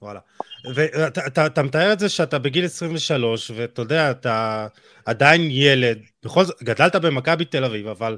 וואלה. 0.03 0.21
ואתה 0.75 1.63
מתאר 1.63 1.93
את 1.93 1.99
זה 1.99 2.09
שאתה 2.09 2.39
בגיל 2.39 2.65
23, 2.65 3.51
ואתה 3.55 3.83
יודע, 3.83 4.11
אתה 4.11 4.67
עדיין 5.05 5.49
ילד, 5.51 5.99
בכל 6.25 6.45
זאת, 6.45 6.63
גדלת 6.63 6.97
במכבי 6.97 7.45
תל 7.45 7.65
אביב, 7.65 7.87
אבל 7.87 8.17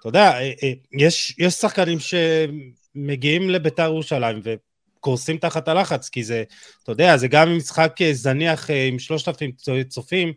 אתה 0.00 0.08
יודע, 0.08 0.32
אה, 0.32 0.52
אה, 0.62 0.72
יש, 0.92 1.34
יש 1.38 1.54
שחקנים 1.54 1.98
שמגיעים 2.00 3.50
לביתר 3.50 3.82
ירושלים 3.82 4.40
וקורסים 4.42 5.38
תחת 5.38 5.68
הלחץ, 5.68 6.08
כי 6.08 6.24
זה, 6.24 6.44
אתה 6.82 6.92
יודע, 6.92 7.16
זה 7.16 7.28
גם 7.28 7.56
משחק 7.56 7.96
אה, 8.02 8.12
זניח 8.12 8.70
עם 8.88 8.98
שלושת 8.98 9.28
אלפים 9.28 9.52
צופים, 9.88 10.32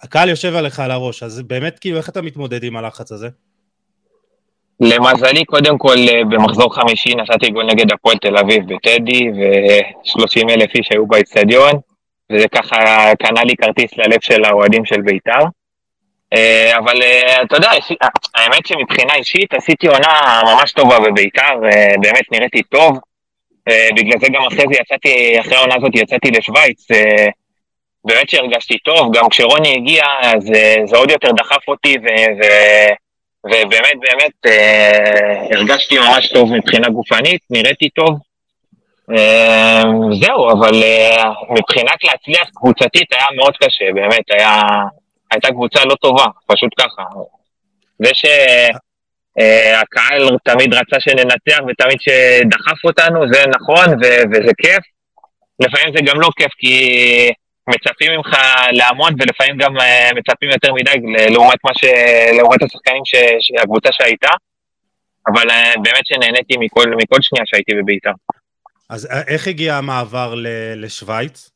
הקהל 0.00 0.28
יושב 0.28 0.54
עליך 0.54 0.80
על 0.80 0.90
הראש, 0.90 1.22
אז 1.22 1.42
באמת, 1.42 1.78
כאילו, 1.78 1.96
איך 1.96 2.08
אתה 2.08 2.22
מתמודד 2.22 2.64
עם 2.64 2.76
הלחץ 2.76 3.12
הזה? 3.12 3.28
למזלי, 4.80 5.44
קודם 5.44 5.78
כל, 5.78 5.96
אה, 6.08 6.24
במחזור 6.24 6.74
חמישי 6.74 7.14
נסעתי 7.14 7.50
גול 7.50 7.64
נגד 7.64 7.92
הפועל 7.92 8.16
תל 8.16 8.36
אביב 8.36 8.74
בטדי, 8.74 9.30
ו-30 9.30 10.50
אלף 10.50 10.74
איש 10.74 10.88
היו 10.90 11.06
באצטדיון, 11.06 11.72
וזה 12.32 12.48
ככה 12.48 12.76
קנה 13.22 13.44
לי 13.44 13.56
כרטיס 13.56 13.90
ללב 13.96 14.20
של 14.20 14.44
האוהדים 14.44 14.84
של 14.84 15.00
בית"ר. 15.00 15.44
אה, 16.32 16.78
אבל 16.78 17.02
אה, 17.02 17.42
אתה 17.42 17.56
יודע, 17.56 17.70
האמת 18.34 18.66
שמבחינה 18.66 19.14
אישית 19.14 19.54
עשיתי 19.54 19.86
עונה 19.86 20.42
ממש 20.44 20.72
טובה 20.72 21.00
בבית"ר, 21.00 21.60
באמת 22.00 22.32
נראיתי 22.32 22.62
טוב. 22.62 22.98
בגלל 23.96 24.18
זה 24.20 24.26
גם 24.32 24.42
אחרי 24.42 24.64
זה 24.72 24.80
יצאתי, 24.80 25.40
אחרי 25.40 25.56
העונה 25.56 25.74
הזאת 25.74 25.94
יצאתי 25.94 26.30
לשוויץ, 26.30 26.86
באמת 28.04 28.28
שהרגשתי 28.28 28.78
טוב, 28.78 29.16
גם 29.16 29.28
כשרוני 29.28 29.74
הגיע, 29.74 30.04
אז 30.22 30.50
זה 30.84 30.96
עוד 30.96 31.10
יותר 31.10 31.30
דחף 31.32 31.68
אותי, 31.68 31.96
ו- 32.02 32.32
ו- 32.42 32.92
ובאמת 33.46 33.94
באמת 34.00 34.46
אה, 34.46 35.46
הרגשתי 35.52 35.98
ממש 35.98 36.28
טוב 36.28 36.52
מבחינה 36.52 36.88
גופנית, 36.88 37.40
נראיתי 37.50 37.88
טוב. 37.88 38.18
אה, 39.16 39.82
זהו, 40.20 40.50
אבל 40.50 40.82
אה, 40.82 41.32
מבחינת 41.50 42.04
להצליח 42.04 42.48
קבוצתית 42.54 43.12
היה 43.12 43.26
מאוד 43.36 43.56
קשה, 43.56 43.84
באמת, 43.94 44.30
היה, 44.30 44.60
הייתה 45.30 45.48
קבוצה 45.48 45.84
לא 45.84 45.94
טובה, 45.94 46.24
פשוט 46.46 46.70
ככה. 46.78 47.02
זה 47.98 48.10
שהקהל 48.14 50.22
אה, 50.22 50.38
תמיד 50.44 50.74
רצה 50.74 51.00
שננצח 51.00 51.58
ותמיד 51.68 51.98
שדחף 52.00 52.84
אותנו, 52.84 53.32
זה 53.32 53.44
נכון 53.48 53.88
ו- 53.88 54.22
וזה 54.32 54.52
כיף. 54.62 54.84
לפעמים 55.60 55.94
זה 55.96 56.02
גם 56.04 56.20
לא 56.20 56.28
כיף, 56.36 56.52
כי 56.58 56.88
מצפים 57.68 58.12
ממך 58.12 58.36
להמון, 58.72 59.12
ולפעמים 59.18 59.56
גם 59.56 59.76
uh, 59.76 60.14
מצפים 60.14 60.50
יותר 60.50 60.72
מדי 60.74 60.94
לעומת, 61.30 61.58
מה 61.64 61.70
ש... 61.74 61.84
לעומת 62.38 62.62
השחקנים 62.62 63.02
ש... 63.04 63.14
שהקבוצה 63.40 63.88
שהייתה, 63.92 64.30
אבל 65.26 65.50
uh, 65.50 65.80
באמת 65.82 66.06
שנהניתי 66.06 66.54
מכל, 66.58 66.84
מכל 66.96 67.16
שנייה 67.20 67.44
שהייתי 67.46 67.72
בבית"ר. 67.74 68.10
אז 68.90 69.06
אה, 69.06 69.22
איך 69.28 69.46
הגיע 69.46 69.74
המעבר 69.74 70.34
ל... 70.34 70.46
לשוויץ? 70.76 71.50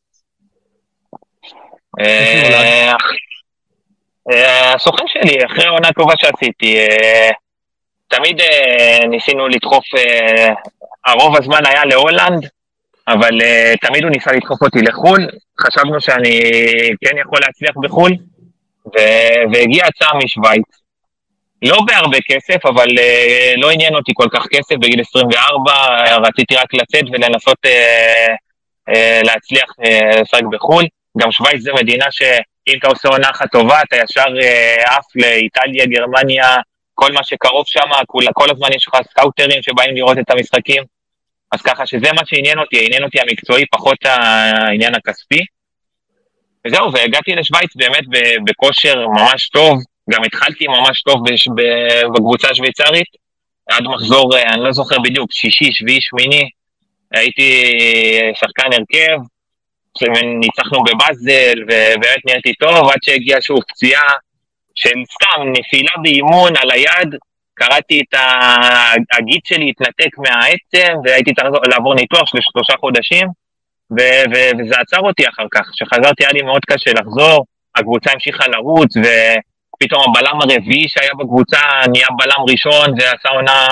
הסוכן 4.74 5.04
שלי, 5.06 5.46
אחרי 5.46 5.66
עונה 5.66 5.92
טובה 5.92 6.14
שעשיתי, 6.16 6.86
תמיד 8.08 8.40
ניסינו 9.08 9.48
לדחוף, 9.48 9.84
הרוב 11.06 11.36
הזמן 11.36 11.66
היה 11.66 11.84
להולנד, 11.84 12.48
אבל 13.08 13.40
uh, 13.40 13.88
תמיד 13.88 14.02
הוא 14.02 14.10
ניסה 14.10 14.32
לדחוף 14.32 14.62
אותי 14.62 14.78
לחו"ל, 14.78 15.28
חשבנו 15.60 16.00
שאני 16.00 16.40
כן 17.04 17.16
יכול 17.18 17.38
להצליח 17.46 17.74
בחו"ל, 17.82 18.12
ו- 18.86 19.52
והגיעה 19.52 19.88
הצעה 19.88 20.18
משוויץ. 20.24 20.64
לא 21.62 21.78
בהרבה 21.86 22.18
כסף, 22.28 22.66
אבל 22.66 22.88
uh, 22.88 23.60
לא 23.60 23.70
עניין 23.70 23.94
אותי 23.94 24.12
כל 24.14 24.28
כך 24.32 24.46
כסף, 24.50 24.74
בגיל 24.74 25.00
24 25.00 25.72
רציתי 26.28 26.54
רק 26.54 26.74
לצאת 26.74 27.04
ולנסות 27.12 27.58
uh, 27.66 27.70
uh, 28.90 29.26
להצליח 29.26 29.70
לשחק 30.20 30.42
uh, 30.42 30.50
בחו"ל. 30.52 30.84
גם 31.18 31.32
שווייץ 31.32 31.62
זה 31.62 31.72
מדינה 31.72 32.06
שאם 32.10 32.78
אתה 32.78 32.88
עושה 32.88 33.08
עונה 33.08 33.30
אחת 33.30 33.46
טובה, 33.52 33.80
אתה 33.88 33.96
ישר 33.96 34.26
uh, 34.40 34.90
עף 34.90 35.06
לאיטליה, 35.14 35.86
גרמניה, 35.86 36.56
כל 36.94 37.12
מה 37.12 37.24
שקרוב 37.24 37.64
שם, 37.66 37.90
כל 38.32 38.50
הזמן 38.50 38.68
יש 38.76 38.88
לך 38.88 38.94
סקאוטרים 39.10 39.62
שבאים 39.62 39.94
לראות 39.94 40.18
את 40.18 40.30
המשחקים. 40.30 40.82
אז 41.52 41.62
ככה 41.62 41.86
שזה 41.86 42.12
מה 42.12 42.22
שעניין 42.26 42.58
אותי, 42.58 42.86
עניין 42.86 43.04
אותי 43.04 43.20
המקצועי, 43.20 43.64
פחות 43.72 43.98
העניין 44.04 44.94
הכספי. 44.94 45.40
וזהו, 46.66 46.92
והגעתי 46.92 47.34
לשוויץ 47.34 47.76
באמת 47.76 48.04
בכושר 48.46 49.06
ממש 49.08 49.48
טוב, 49.48 49.78
גם 50.10 50.24
התחלתי 50.24 50.66
ממש 50.66 51.02
טוב 51.02 51.22
בקבוצה 52.14 52.48
השוויצרית, 52.50 53.06
עד 53.70 53.82
מחזור, 53.82 54.38
אני 54.38 54.64
לא 54.64 54.72
זוכר 54.72 54.96
בדיוק, 54.98 55.32
שישי, 55.32 55.72
שביעי, 55.72 55.98
שמיני, 56.00 56.48
הייתי 57.12 57.72
שחקן 58.34 58.68
הרכב, 58.72 59.18
ניצחנו 60.40 60.78
בבאזל, 60.84 61.62
ובאמת 61.62 62.26
נהייתי 62.26 62.54
טוב, 62.54 62.90
עד 62.90 62.98
שהגיעה 63.02 63.40
שוב 63.40 63.58
פציעה 63.68 64.10
של 64.74 64.94
סתם 65.12 65.42
נפילה 65.52 65.92
באימון 66.02 66.56
על 66.56 66.70
היד, 66.70 67.14
קראתי 67.54 68.00
את 68.00 68.18
הגיד 69.18 69.40
שלי 69.44 69.70
התנתק 69.70 70.18
מהעצם, 70.18 70.94
והייתי 71.04 71.34
צריך 71.34 71.48
לעבור 71.70 71.94
ניתוח 71.94 72.26
של 72.26 72.38
שלושה 72.40 72.72
חודשים, 72.80 73.28
ו- 73.98 74.24
ו- 74.32 74.50
וזה 74.58 74.74
עצר 74.80 75.00
אותי 75.00 75.28
אחר 75.28 75.46
כך. 75.54 75.66
כשחזרתי 75.72 76.24
היה 76.24 76.32
לי 76.32 76.42
מאוד 76.42 76.64
קשה 76.64 76.90
לחזור, 76.92 77.44
הקבוצה 77.76 78.10
המשיכה 78.12 78.44
לרוץ, 78.48 78.96
ופתאום 78.96 80.02
הבלם 80.08 80.40
הרביעי 80.40 80.88
שהיה 80.88 81.14
בקבוצה 81.18 81.60
נהיה 81.92 82.06
בלם 82.18 82.44
ראשון 82.48 82.90
ועשה 82.98 83.28
עונה 83.28 83.66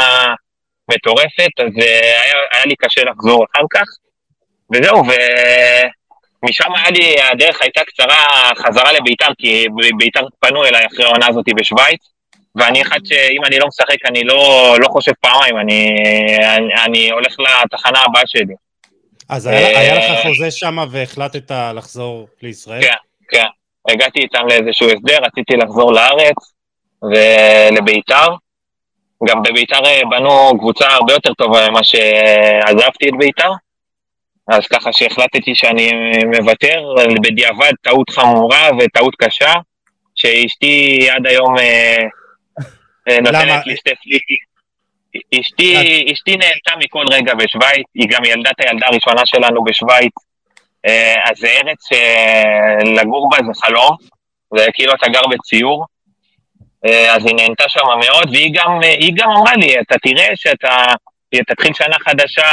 מטורפת, 0.90 1.54
אז 1.58 1.72
אה, 1.82 2.22
היה, 2.24 2.34
היה 2.52 2.64
לי 2.66 2.74
קשה 2.76 3.04
לחזור 3.04 3.44
אחר 3.44 3.64
כך. 3.70 3.86
וזהו, 4.74 5.02
ומשם 6.42 6.74
היה 6.76 6.90
לי, 6.90 7.14
הדרך 7.32 7.62
הייתה 7.62 7.80
קצרה 7.84 8.50
חזרה 8.56 8.92
לביתר, 8.92 9.28
כי 9.38 9.66
ביתר 9.98 10.26
פנו 10.40 10.64
אליי 10.64 10.86
אחרי 10.86 11.04
העונה 11.04 11.26
הזאת 11.28 11.44
בשוויץ, 11.56 12.00
ואני 12.56 12.82
אחד 12.82 12.98
שאם 13.04 13.44
אני 13.46 13.58
לא 13.58 13.66
משחק 13.66 14.06
אני 14.06 14.24
לא, 14.24 14.76
לא 14.80 14.88
חושב 14.88 15.12
פעמיים, 15.20 15.56
אני, 15.58 15.96
אני, 16.56 16.74
אני 16.84 17.10
הולך 17.10 17.36
לתחנה 17.64 17.98
הבאה 18.06 18.22
שלי. 18.26 18.54
אז 19.28 19.46
היה, 19.46 19.78
היה 19.78 19.94
לך 19.94 20.22
חוזה 20.22 20.50
שם 20.50 20.76
והחלטת 20.90 21.50
לחזור 21.74 22.28
לישראל? 22.42 22.82
כן, 22.82 22.96
כן. 23.28 23.46
הגעתי 23.88 24.20
איתם 24.20 24.46
לאיזשהו 24.48 24.86
הסדר, 24.86 25.18
רציתי 25.22 25.56
לחזור 25.56 25.92
לארץ 25.92 26.52
ולביתר. 27.02 28.26
גם 29.28 29.42
בביתר 29.42 29.80
בנו 30.10 30.58
קבוצה 30.58 30.86
הרבה 30.88 31.12
יותר 31.12 31.34
טובה 31.34 31.68
ממה 31.68 31.84
שעזבתי 31.84 33.08
את 33.08 33.14
ביתר. 33.18 33.50
אז 34.48 34.66
ככה 34.66 34.92
שהחלטתי 34.92 35.54
שאני 35.54 35.90
מוותר, 36.24 36.94
בדיעבד 37.22 37.72
טעות 37.82 38.10
חמורה 38.10 38.68
וטעות 38.78 39.14
קשה, 39.18 39.52
שאשתי 40.14 41.06
עד 41.10 41.26
היום 41.26 41.58
אה, 41.58 41.64
אה, 41.64 42.06
נותנת 43.08 43.66
לי 43.66 43.76
שתי 43.76 43.90
פליקים. 44.02 44.50
אשתי, 45.40 45.76
אשתי 46.12 46.36
נהנתה 46.36 46.72
מכל 46.78 47.04
רגע 47.10 47.34
בשוויץ, 47.34 47.86
היא 47.94 48.08
גם 48.10 48.24
ילדה 48.24 48.50
את 48.50 48.60
הילדה 48.60 48.86
הראשונה 48.86 49.22
שלנו 49.26 49.64
בשוויץ, 49.64 50.12
אה, 50.86 51.14
אז 51.24 51.38
זה 51.38 51.48
ארץ 51.48 51.88
שלגור 51.88 53.30
בה 53.30 53.36
זה 53.46 53.60
חלום, 53.62 53.96
זה 54.56 54.66
כאילו 54.74 54.92
אתה 54.94 55.08
גר 55.08 55.26
בציור, 55.30 55.86
אז 56.84 57.26
היא 57.26 57.34
נהנתה 57.36 57.64
שם 57.68 57.80
מאוד, 58.04 58.28
והיא 58.30 58.54
גם, 58.54 58.80
גם 59.14 59.30
אמרה 59.30 59.54
לי, 59.56 59.80
אתה 59.80 59.94
תראה 60.02 60.28
שאתה 60.34 60.86
תתחיל 61.46 61.72
שנה 61.74 61.96
חדשה 62.00 62.52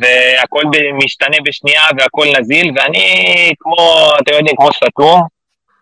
והכל 0.00 0.62
משתנה 1.04 1.36
בשנייה 1.44 1.82
והכל 1.98 2.26
נזיל, 2.38 2.70
ואני 2.76 3.52
כמו, 3.60 4.10
אתם 4.22 4.32
יודעים, 4.34 4.56
כמו 4.56 4.68
סתום, 4.72 5.22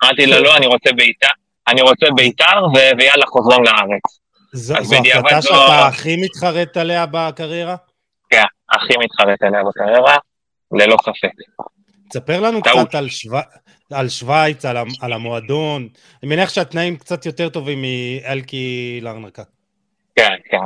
אמרתי 0.04 0.26
לה, 0.26 0.40
לא, 0.40 0.56
אני 0.56 0.66
רוצה 0.66 0.92
ביתר, 0.92 1.28
אני 1.68 1.82
רוצה 1.82 2.06
ביתר, 2.16 2.66
ויאללה, 2.98 3.26
חוזרים 3.26 3.64
לארץ. 3.64 4.20
זו, 4.52 4.74
זו 4.82 4.96
החלטה 4.96 5.34
לא- 5.34 5.40
שאתה 5.40 5.86
הכי 5.88 6.16
מתחרט 6.16 6.76
עליה 6.76 7.06
בקריירה? 7.10 7.76
כן, 8.30 8.44
הכי 8.70 8.94
מתחרט 9.04 9.42
עליה 9.42 9.60
בקריירה, 9.64 10.16
ללא 10.72 10.96
ספק. 11.02 11.32
תספר 12.10 12.40
לנו 12.40 12.60
טעות. 12.60 12.88
קצת 12.88 12.94
על, 12.94 13.08
שו... 13.08 13.30
על 13.92 14.08
שווייץ, 14.08 14.64
על, 14.64 14.76
על 15.02 15.12
המועדון. 15.12 15.88
אני 16.22 16.34
מניח 16.36 16.48
שהתנאים 16.48 16.96
קצת 16.96 17.26
יותר 17.26 17.48
טובים 17.48 17.82
מאלקי 17.82 18.98
לרנקה. 19.02 19.42
כן, 20.16 20.30
כן, 20.50 20.58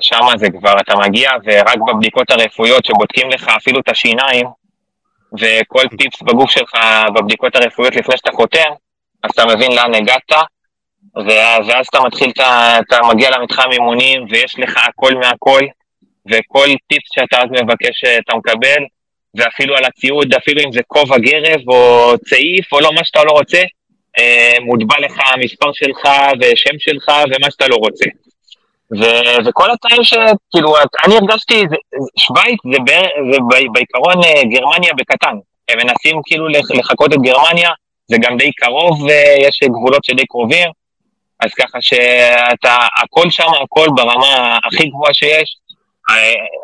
שם 0.00 0.20
זה 0.36 0.46
כבר, 0.50 0.74
אתה 0.80 0.94
מגיע 0.96 1.30
ורק 1.44 1.78
בבדיקות 1.88 2.30
הרפואיות 2.30 2.84
שבודקים 2.84 3.30
לך 3.30 3.48
אפילו 3.48 3.80
את 3.80 3.88
השיניים, 3.88 4.46
וכל 5.32 5.82
טיפס 5.98 6.22
בגוף 6.22 6.50
שלך 6.50 6.72
בבדיקות 7.14 7.56
הרפואיות 7.56 7.96
לפני 7.96 8.16
שאתה 8.16 8.30
חותם, 8.32 8.70
אז 9.22 9.30
אתה 9.34 9.46
מבין 9.46 9.72
לאן 9.72 9.94
הגעת, 9.94 10.32
ואז 11.66 11.86
אתה 11.88 12.00
מתחיל, 12.00 12.30
אתה 12.80 12.98
מגיע 13.14 13.30
למתחם 13.30 13.70
אימונים, 13.72 14.26
ויש 14.30 14.58
לך 14.58 14.76
הכל 14.88 15.14
מהכל, 15.14 15.60
וכל 16.30 16.66
טיפס 16.88 17.08
שאתה 17.14 17.38
אז 17.38 17.48
מבקש 17.50 18.04
אתה 18.18 18.36
מקבל, 18.36 18.82
ואפילו 19.34 19.76
על 19.76 19.84
הציוד, 19.84 20.34
אפילו 20.34 20.62
אם 20.66 20.72
זה 20.72 20.80
כובע 20.86 21.18
גרב 21.18 21.68
או 21.68 22.12
צעיף 22.28 22.72
או 22.72 22.80
לא, 22.80 22.90
מה 22.92 23.04
שאתה 23.04 23.24
לא 23.24 23.30
רוצה, 23.30 23.62
אה, 24.18 24.56
מוטבע 24.60 25.00
לך 25.00 25.20
המספר 25.26 25.72
שלך 25.72 26.08
ושם 26.40 26.78
שלך 26.78 27.08
ומה 27.08 27.50
שאתה 27.50 27.68
לא 27.68 27.76
רוצה. 27.76 28.04
ו- 28.98 29.48
וכל 29.48 29.70
התנאים 29.70 30.04
שכאילו, 30.04 30.74
אני 31.04 31.14
הרגשתי, 31.16 31.62
שווייץ 32.18 32.58
זה, 32.72 32.78
זה 33.32 33.38
בעיקרון 33.72 34.24
אה, 34.24 34.42
גרמניה 34.44 34.92
בקטן. 34.98 35.36
הם 35.68 35.78
מנסים 35.78 36.20
כאילו 36.26 36.48
לחקות 36.48 37.12
את 37.12 37.18
גרמניה, 37.22 37.70
זה 38.10 38.16
גם 38.20 38.36
די 38.36 38.52
קרוב, 38.52 39.02
ויש 39.02 39.60
גבולות 39.64 40.04
שדי 40.04 40.26
קרובים, 40.26 40.70
אז 41.40 41.50
ככה 41.54 41.78
שאתה, 41.80 42.76
הכל 43.02 43.30
שם, 43.30 43.48
הכל 43.62 43.86
ברמה 43.96 44.58
הכי 44.64 44.88
גבוהה 44.88 45.14
שיש. 45.14 45.56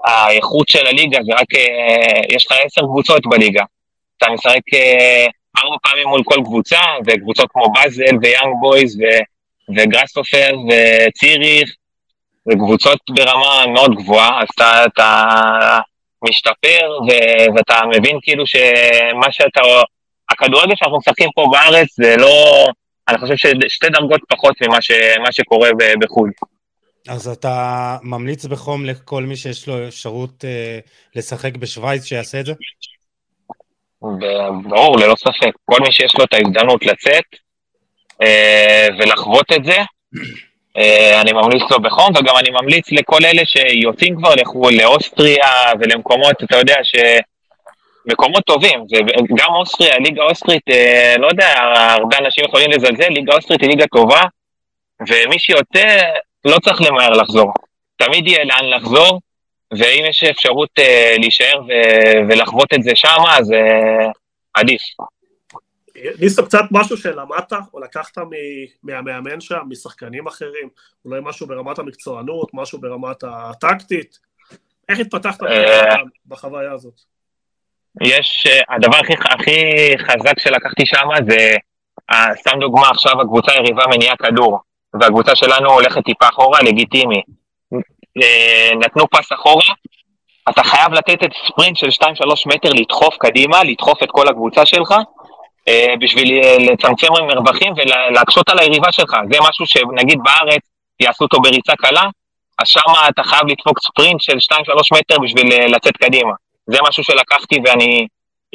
האיכות 0.05 0.69
של 0.69 0.87
הליגה 0.87 1.19
זה 1.23 1.33
רק, 1.33 1.55
אה, 1.55 2.21
יש 2.37 2.47
לך 2.47 2.59
עשר 2.65 2.81
קבוצות 2.81 3.27
בליגה. 3.27 3.65
אתה 4.19 4.27
משחק 4.31 4.75
אה, 4.75 5.27
ארבע 5.59 5.77
פעמים 5.83 6.09
מול 6.09 6.23
כל 6.25 6.41
קבוצה, 6.45 6.81
וקבוצות 7.07 7.51
כמו 7.53 7.73
באזל 7.73 8.17
ויאנג 8.23 8.55
בויז 8.61 8.99
וגראסהופר 9.77 10.51
וציריך, 10.69 11.75
וקבוצות 12.49 12.99
ברמה 13.11 13.65
מאוד 13.67 13.95
גבוהה, 13.95 14.43
אז 14.43 14.49
אתה, 14.55 14.85
אתה 14.85 15.79
משתפר 16.25 16.89
ו- 17.09 17.57
ואתה 17.57 17.81
מבין 17.87 18.19
כאילו 18.23 18.47
שמה 18.47 19.33
שאתה, 19.33 19.61
הכדורגל 20.37 20.72
שאנחנו 20.76 20.99
משחקים 20.99 21.30
פה 21.34 21.47
בארץ 21.53 21.89
זה 21.97 22.16
לא, 22.16 22.66
אני 23.09 23.18
חושב 23.18 23.34
ששתי 23.37 23.89
דרגות 23.89 24.20
פחות 24.28 24.55
ממה 24.62 24.82
ש, 24.82 24.93
שקורה 25.30 25.70
בחו"ל. 26.01 26.30
אז 27.09 27.28
אתה 27.28 27.97
ממליץ 28.03 28.45
בחום 28.45 28.84
לכל 28.84 29.22
מי 29.22 29.37
שיש 29.37 29.68
לו 29.68 29.89
אפשרות 29.89 30.45
אה, 30.45 30.78
לשחק 31.16 31.57
בשוויץ 31.57 32.05
שיעשה 32.05 32.41
את 32.41 32.47
זה? 32.47 32.53
ברור, 34.68 34.99
ללא 34.99 35.14
ספק. 35.16 35.51
כל 35.64 35.80
מי 35.80 35.93
שיש 35.93 36.14
לו 36.18 36.24
את 36.24 36.34
ההזדמנות 36.34 36.87
לצאת 36.87 37.24
אה, 38.22 38.89
ולחוות 38.99 39.53
את 39.57 39.64
זה, 39.64 39.76
אה, 40.76 41.20
אני 41.20 41.32
ממליץ 41.32 41.62
לו 41.70 41.80
בחום, 41.80 42.11
וגם 42.11 42.37
אני 42.39 42.51
ממליץ 42.51 42.93
לכל 42.93 43.24
אלה 43.24 43.43
שיוצאים 43.45 44.16
כבר 44.16 44.34
לחו"ל, 44.34 44.74
לאוסטריה 44.74 45.72
ולמקומות, 45.80 46.45
אתה 46.45 46.57
יודע, 46.57 46.74
ש... 46.82 46.95
מקומות 48.07 48.45
טובים, 48.45 48.85
זה 48.89 48.97
גם 49.37 49.55
אוסטריה, 49.55 49.99
ליגה 49.99 50.23
אוסטרית, 50.23 50.63
אה, 50.71 51.15
לא 51.19 51.27
יודע, 51.27 51.49
הרבה 51.99 52.19
אנשים 52.19 52.45
יכולים 52.45 52.71
לזלזל, 52.71 53.09
ליגה 53.09 53.35
אוסטרית 53.35 53.61
היא 53.61 53.71
ליגה 53.71 53.87
טובה, 53.87 54.23
ומי 55.09 55.39
שיוצא 55.39 56.03
לא 56.45 56.59
צריך 56.59 56.81
למהר 56.81 57.11
לחזור. 57.11 57.53
תמיד 57.97 58.27
יהיה 58.27 58.45
לאן 58.45 58.71
לחזור, 58.77 59.21
ואם 59.71 60.05
יש 60.09 60.25
אפשרות 60.25 60.71
אה, 60.79 61.15
להישאר 61.19 61.61
ו- 61.69 62.29
ולחוות 62.29 62.69
את 62.75 62.83
זה 62.83 62.91
שם, 62.95 63.23
אז 63.29 63.53
אה, 63.53 64.11
עדיף. 64.55 64.83
ניסו 66.21 66.45
קצת 66.45 66.65
משהו 66.71 66.97
שלמדת 66.97 67.53
או 67.75 67.81
לקחת 67.81 68.19
מהמאמן 68.83 69.41
שם, 69.41 69.61
משחקנים 69.69 70.27
אחרים, 70.27 70.69
אולי 71.05 71.21
משהו 71.23 71.47
ברמת 71.47 71.79
המקצוענות, 71.79 72.51
משהו 72.55 72.81
ברמת 72.81 73.25
הטקטית, 73.25 74.19
איך 74.89 74.99
התפתחת 75.01 75.43
אה, 75.43 75.95
בחוויה 76.27 76.73
הזאת? 76.73 77.16
יש, 78.01 78.47
אה, 78.47 78.75
הדבר 78.77 78.97
הכי, 78.97 79.13
הכי 79.25 79.61
חזק 79.99 80.39
שלקחתי 80.39 80.87
שם 80.87 81.09
זה, 81.31 81.57
סתם 82.41 82.59
דוגמה 82.61 82.89
עכשיו 82.89 83.21
הקבוצה 83.21 83.53
היריבה 83.53 83.85
מניעה 83.87 84.17
כדור, 84.17 84.59
והקבוצה 85.01 85.37
שלנו 85.37 85.73
הולכת 85.73 86.05
טיפה 86.05 86.29
אחורה, 86.29 86.63
לגיטימי. 86.63 87.23
אה, 88.23 88.71
נתנו 88.75 89.05
פס 89.11 89.33
אחורה, 89.33 89.75
אתה 90.49 90.63
חייב 90.63 90.93
לתת 90.93 91.25
את 91.25 91.31
ספרינט 91.47 91.77
של 91.77 91.91
2-3 91.91 92.47
מטר 92.47 92.69
לדחוף 92.73 93.17
קדימה, 93.19 93.65
לדחוף 93.65 94.03
את 94.03 94.11
כל 94.11 94.29
הקבוצה 94.29 94.67
שלך, 94.67 94.95
אה, 95.69 95.95
בשביל 96.01 96.41
לצמצם 96.59 97.07
מרווחים 97.13 97.73
ולהקשות 97.77 98.49
על 98.49 98.59
היריבה 98.59 98.93
שלך. 98.93 99.17
זה 99.33 99.39
משהו 99.49 99.67
שנגיד 99.67 100.19
בארץ 100.23 100.63
יעשו 101.01 101.25
אותו 101.25 101.41
בריצה 101.41 101.73
קלה, 101.77 102.05
אז 102.59 102.69
שם 102.69 102.91
אתה 103.09 103.23
חייב 103.23 103.43
לדפוק 103.47 103.79
ספרינט 103.81 104.21
של 104.21 104.39
2-3 104.41 104.93
מטר 104.93 105.17
בשביל 105.23 105.75
לצאת 105.75 105.97
קדימה. 105.97 106.33
זה 106.67 106.79
משהו 106.89 107.05
שלקחתי 107.05 107.57
ואני 107.64 108.07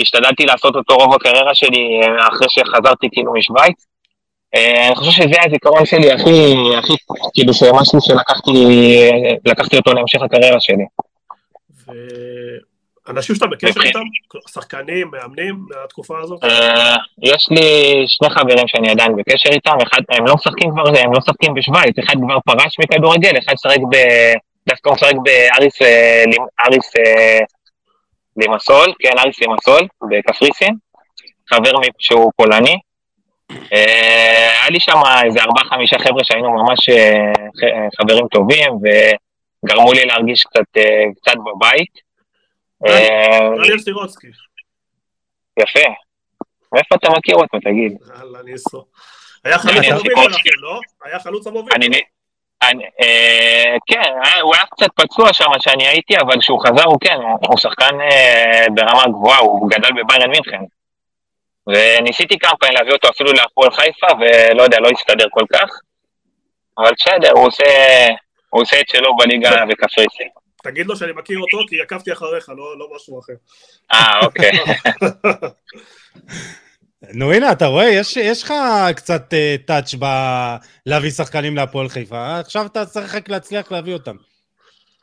השתדלתי 0.01 0.45
לעשות 0.45 0.75
אותו 0.75 0.95
רוב 0.95 1.15
הקריירה 1.15 1.55
שלי 1.55 1.99
אה, 2.03 2.27
אחרי 2.27 2.47
שחזרתי 2.49 3.07
כאילו 3.11 3.33
משוויץ. 3.33 3.85
אה, 4.55 4.87
אני 4.87 4.95
חושב 4.95 5.11
שזה 5.11 5.35
הזיכרון 5.45 5.85
שלי 5.85 6.11
הכי, 6.11 6.53
הכי, 6.77 6.93
כאילו 7.33 7.53
שמשהו 7.53 8.01
שלקחתי 8.01 8.51
לקחתי 9.45 9.77
אותו 9.77 9.93
להמשך 9.93 10.21
הקריירה 10.21 10.57
שלי. 10.59 10.85
אנשים 13.09 13.35
שאתה 13.35 13.47
בקשר 13.47 13.81
איתם? 13.81 13.99
שחקנים, 14.53 15.11
מאמנים 15.11 15.65
מהתקופה 15.69 16.19
הזאת? 16.23 16.43
אה, 16.43 16.95
יש 17.23 17.49
לי 17.51 18.03
שני 18.07 18.29
חברים 18.29 18.67
שאני 18.67 18.89
עדיין 18.89 19.15
בקשר 19.15 19.49
איתם, 19.49 19.77
אחד, 19.83 20.01
הם 20.09 20.25
לא 20.25 20.35
משחקים 20.35 20.71
כבר, 20.71 20.87
הם 20.87 21.13
לא 21.13 21.19
משחקים 21.19 21.53
בשוויץ, 21.53 21.99
אחד 21.99 22.15
כבר 22.21 22.39
פרש 22.45 22.75
מכדורגל, 22.79 23.37
אחד 23.37 23.53
משחק 23.53 23.79
ב... 23.91 23.95
דווקא 24.69 24.89
הוא 24.89 24.95
משחק 24.95 25.13
באריס 25.23 26.91
לימסול, 28.37 28.93
כן, 28.99 29.17
אריס 29.17 29.39
לימסול, 29.39 29.87
בקפריסין, 30.09 30.75
חבר 31.49 31.71
שהוא 31.99 32.31
פולני. 32.35 32.75
אה, 33.73 34.51
היה 34.61 34.69
לי 34.69 34.79
שם 34.79 34.97
איזה 35.25 35.39
ארבעה 35.41 35.63
חמישה 35.63 35.99
חבר'ה 35.99 36.23
שהיינו 36.23 36.51
ממש 36.51 36.89
אה, 36.89 37.87
חברים 38.01 38.27
טובים, 38.27 38.71
וגרמו 38.73 39.93
לי 39.93 40.05
להרגיש 40.05 40.43
קצת, 40.43 40.77
אה, 40.77 41.03
קצת 41.21 41.37
בבית. 41.37 42.11
דניאל 43.57 43.79
סירוצקי. 43.79 44.27
יפה. 45.59 45.89
מאיפה 46.73 46.95
אתה 46.95 47.09
מכיר 47.09 47.35
אותו, 47.35 47.57
תגיד? 47.59 47.97
יאללה, 48.17 48.41
ניסו. 48.43 48.85
היה 49.43 49.59
חלוץ 49.59 49.85
המוביל 49.85 50.13
לא? 50.57 50.79
היה 51.03 51.19
חלוץ 51.19 51.47
המוביל. 51.47 51.73
כן, 53.87 54.11
הוא 54.41 54.55
היה 54.55 54.63
קצת 54.71 54.89
פצוע 54.95 55.33
שם 55.33 55.45
כשאני 55.59 55.87
הייתי, 55.87 56.17
אבל 56.17 56.39
כשהוא 56.39 56.59
חזר 56.67 56.83
הוא 56.83 56.97
כן, 57.01 57.17
הוא 57.47 57.57
שחקן 57.57 57.97
ברמה 58.75 59.03
גבוהה, 59.07 59.39
הוא 59.39 59.69
גדל 59.69 59.89
בביירן 59.91 60.29
מינכן. 60.29 60.61
וניסיתי 61.67 62.39
כמה 62.39 62.57
פעמים 62.59 62.75
להביא 62.77 62.93
אותו 62.93 63.09
אפילו 63.09 63.33
להפועל 63.33 63.71
חיפה, 63.71 64.07
ולא 64.19 64.63
יודע, 64.63 64.79
לא 64.79 64.89
הסתדר 64.89 65.25
כל 65.31 65.45
כך. 65.53 65.69
אבל 66.77 66.91
בסדר, 66.99 67.31
הוא 67.31 67.47
עושה, 67.47 67.63
הוא 68.49 68.61
עושה 68.61 68.79
את 68.79 68.89
שלו 68.89 69.17
בליגה 69.17 69.65
בקפריסין. 69.69 70.27
תגיד 70.63 70.85
לו 70.85 70.95
שאני 70.95 71.11
מכיר 71.11 71.39
אותו, 71.39 71.57
כי 71.69 71.81
עקבתי 71.81 72.13
אחריך, 72.13 72.49
לא, 72.49 72.79
לא 72.79 72.87
משהו 72.95 73.19
אחר. 73.19 73.33
אה, 73.93 74.19
אוקיי. 74.25 74.51
נו 77.13 77.33
הנה, 77.33 77.51
אתה 77.51 77.65
רואה, 77.65 77.89
יש, 77.89 78.17
יש 78.17 78.43
לך 78.43 78.53
קצת 78.95 79.21
טאץ' 79.65 79.93
uh, 79.93 79.97
בלהביא 80.85 81.09
שחקנים 81.09 81.55
להפועל 81.55 81.89
חיפה, 81.89 82.39
עכשיו 82.39 82.65
אתה 82.65 82.85
צריך 82.85 83.15
רק 83.15 83.29
להצליח 83.29 83.71
להביא 83.71 83.93
אותם. 83.93 84.15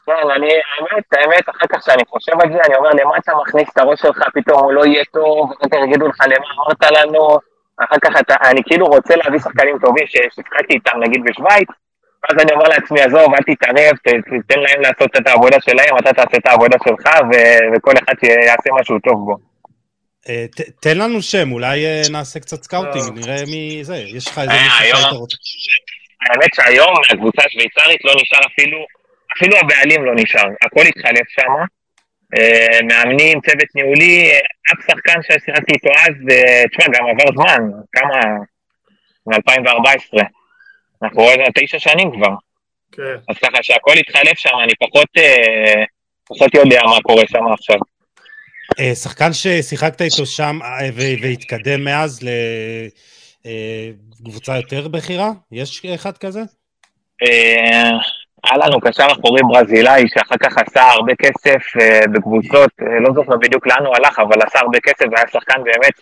כן, 0.06 0.30
אני, 0.36 0.46
האמת, 0.46 1.04
האמת, 1.12 1.48
אחר 1.48 1.66
כך 1.72 1.82
שאני 1.84 2.02
חושב 2.08 2.32
על 2.42 2.52
זה, 2.52 2.58
אני 2.66 2.76
אומר, 2.76 2.90
למה 2.90 3.16
אתה 3.16 3.32
מכניס 3.42 3.68
את 3.72 3.78
הראש 3.78 4.00
שלך, 4.00 4.22
פתאום 4.34 4.64
הוא 4.64 4.72
לא 4.72 4.84
יהיה 4.86 5.04
טוב, 5.12 5.52
אחר 5.52 5.68
כך 5.68 5.78
יגידו 5.88 6.08
לך, 6.08 6.20
למה 6.26 6.46
אמרת 6.54 6.92
לנו, 6.92 7.38
אחר 7.84 7.96
כך 8.04 8.20
אתה, 8.20 8.34
אני 8.50 8.60
כאילו 8.66 8.86
רוצה 8.86 9.16
להביא 9.16 9.38
שחקנים 9.38 9.78
טובים 9.78 10.06
ששיחקתי 10.06 10.74
איתם, 10.74 10.98
נגיד 11.00 11.20
בשוויץ, 11.24 11.68
ואז 12.22 12.42
אני 12.42 12.52
אומר 12.52 12.68
לעצמי, 12.68 13.00
עזוב, 13.00 13.34
אל 13.34 13.54
תתערב, 13.54 13.96
תתן 14.42 14.60
להם 14.60 14.80
לעשות 14.80 15.16
את 15.16 15.26
העבודה 15.28 15.56
שלהם, 15.60 15.98
אתה 15.98 16.12
תעשה 16.12 16.36
את 16.36 16.46
העבודה 16.46 16.76
שלך, 16.84 17.06
ו- 17.06 17.76
וכל 17.76 17.92
אחד 17.92 18.14
יעשה 18.22 18.70
משהו 18.80 18.98
טוב 18.98 19.24
בו. 19.26 19.47
אה, 20.28 20.44
תן 20.80 20.98
לנו 20.98 21.22
שם, 21.22 21.52
אולי 21.52 21.86
אה, 21.86 22.02
נעשה 22.12 22.40
קצת 22.40 22.62
scouting, 22.62 23.04
אה. 23.04 23.10
נראה 23.14 23.42
מי 23.50 23.84
זה, 23.84 23.96
יש 23.96 24.26
לך 24.28 24.38
איזה 24.38 24.52
מישהו 24.52 24.96
שאתה 25.02 25.14
רוצה. 25.14 25.36
האמת 26.20 26.54
שהיום 26.54 26.94
מהקבוצה 27.08 27.42
השוויצרית 27.46 28.04
לא 28.04 28.12
נשאר 28.22 28.46
אפילו 28.54 28.84
אפילו 29.36 29.56
הבעלים 29.56 30.04
לא 30.04 30.12
נשאר, 30.14 30.48
הכל 30.62 30.82
התחלף 30.86 31.28
שם. 31.28 31.52
אה, 32.36 32.78
מאמנים, 32.88 33.40
צוות 33.40 33.74
ניהולי, 33.74 34.30
אף 34.72 34.84
שחקן 34.86 35.22
ששיחקתי 35.22 35.72
איתו 35.74 35.90
אז, 35.90 36.14
אה, 36.30 36.62
תשמע, 36.70 36.84
גם 36.98 37.06
עבר 37.06 37.32
זמן, 37.34 37.62
כמה? 37.92 38.20
מ-2014. 39.26 40.22
אנחנו 41.02 41.22
רואים 41.22 41.40
תשע 41.54 41.78
שנים 41.78 42.10
כבר. 42.12 42.34
כן. 42.92 43.16
אז 43.28 43.38
ככה 43.38 43.62
שהכל 43.62 43.92
התחלף 43.98 44.38
שם, 44.38 44.50
אני 44.64 44.72
פחות, 44.74 45.08
אה, 45.18 45.84
פחות 46.28 46.54
יודע 46.54 46.82
מה 46.84 47.00
קורה 47.02 47.22
שם 47.28 47.52
עכשיו. 47.52 47.78
שחקן 48.94 49.32
ששיחקת 49.32 50.02
איתו 50.02 50.26
שם 50.26 50.58
והתקדם 51.22 51.84
מאז 51.84 52.20
לקבוצה 54.20 54.56
יותר 54.56 54.88
בכירה? 54.88 55.30
יש 55.52 55.86
אחד 55.94 56.18
כזה? 56.18 56.40
היה 58.44 58.56
לנו 58.56 58.80
קשר 58.80 59.06
אחורי 59.12 59.40
ברזילאי 59.42 60.04
שאחר 60.08 60.36
כך 60.40 60.58
עשה 60.58 60.82
הרבה 60.82 61.12
כסף 61.14 61.62
בקבוצות, 62.12 62.70
לא 63.00 63.14
זוכר 63.14 63.36
בדיוק 63.36 63.66
לאן 63.66 63.86
הוא 63.86 63.96
הלך, 63.96 64.18
אבל 64.18 64.42
עשה 64.46 64.58
הרבה 64.58 64.78
כסף 64.80 65.04
והיה 65.12 65.26
שחקן 65.32 65.64
באמת, 65.64 65.92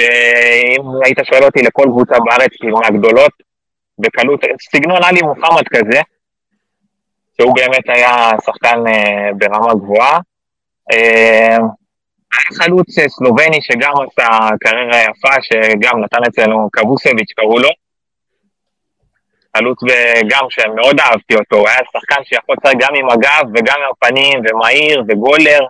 שאם 0.00 0.82
היית 1.04 1.18
שואל 1.24 1.44
אותי 1.44 1.62
לכל 1.62 1.84
קבוצה 1.84 2.14
בארץ, 2.24 2.50
כאילו 2.60 2.78
מהגדולות, 2.80 3.32
בקלות, 3.98 4.40
סגנון 4.72 5.04
עלי 5.04 5.20
מוחמד 5.22 5.68
כזה, 5.68 6.00
שהוא 7.40 7.54
באמת 7.54 7.88
היה 7.88 8.30
שחקן 8.46 8.84
ברמה 9.38 9.74
גבוהה. 9.74 10.18
חלוץ 12.32 12.86
סלובני 13.08 13.58
שגם 13.62 13.92
עשה 13.92 14.28
קריירה 14.60 15.02
יפה, 15.02 15.42
שגם 15.42 16.00
נתן 16.00 16.18
אצלנו 16.28 16.68
קבוסביץ' 16.72 17.32
קראו 17.36 17.58
לו. 17.58 17.68
חלוץ 19.56 19.78
וגם 19.82 20.46
שמאוד 20.50 21.00
אהבתי 21.00 21.34
אותו, 21.34 21.56
הוא 21.56 21.68
היה 21.68 21.78
שחקן 21.92 22.24
שיכול 22.24 22.56
לשחק 22.58 22.76
גם 22.78 22.94
עם 22.94 23.10
הגב 23.10 23.50
וגם 23.54 23.76
עם 23.78 23.90
הפנים 23.92 24.42
ומהיר 24.44 25.02
וגולר. 25.08 25.60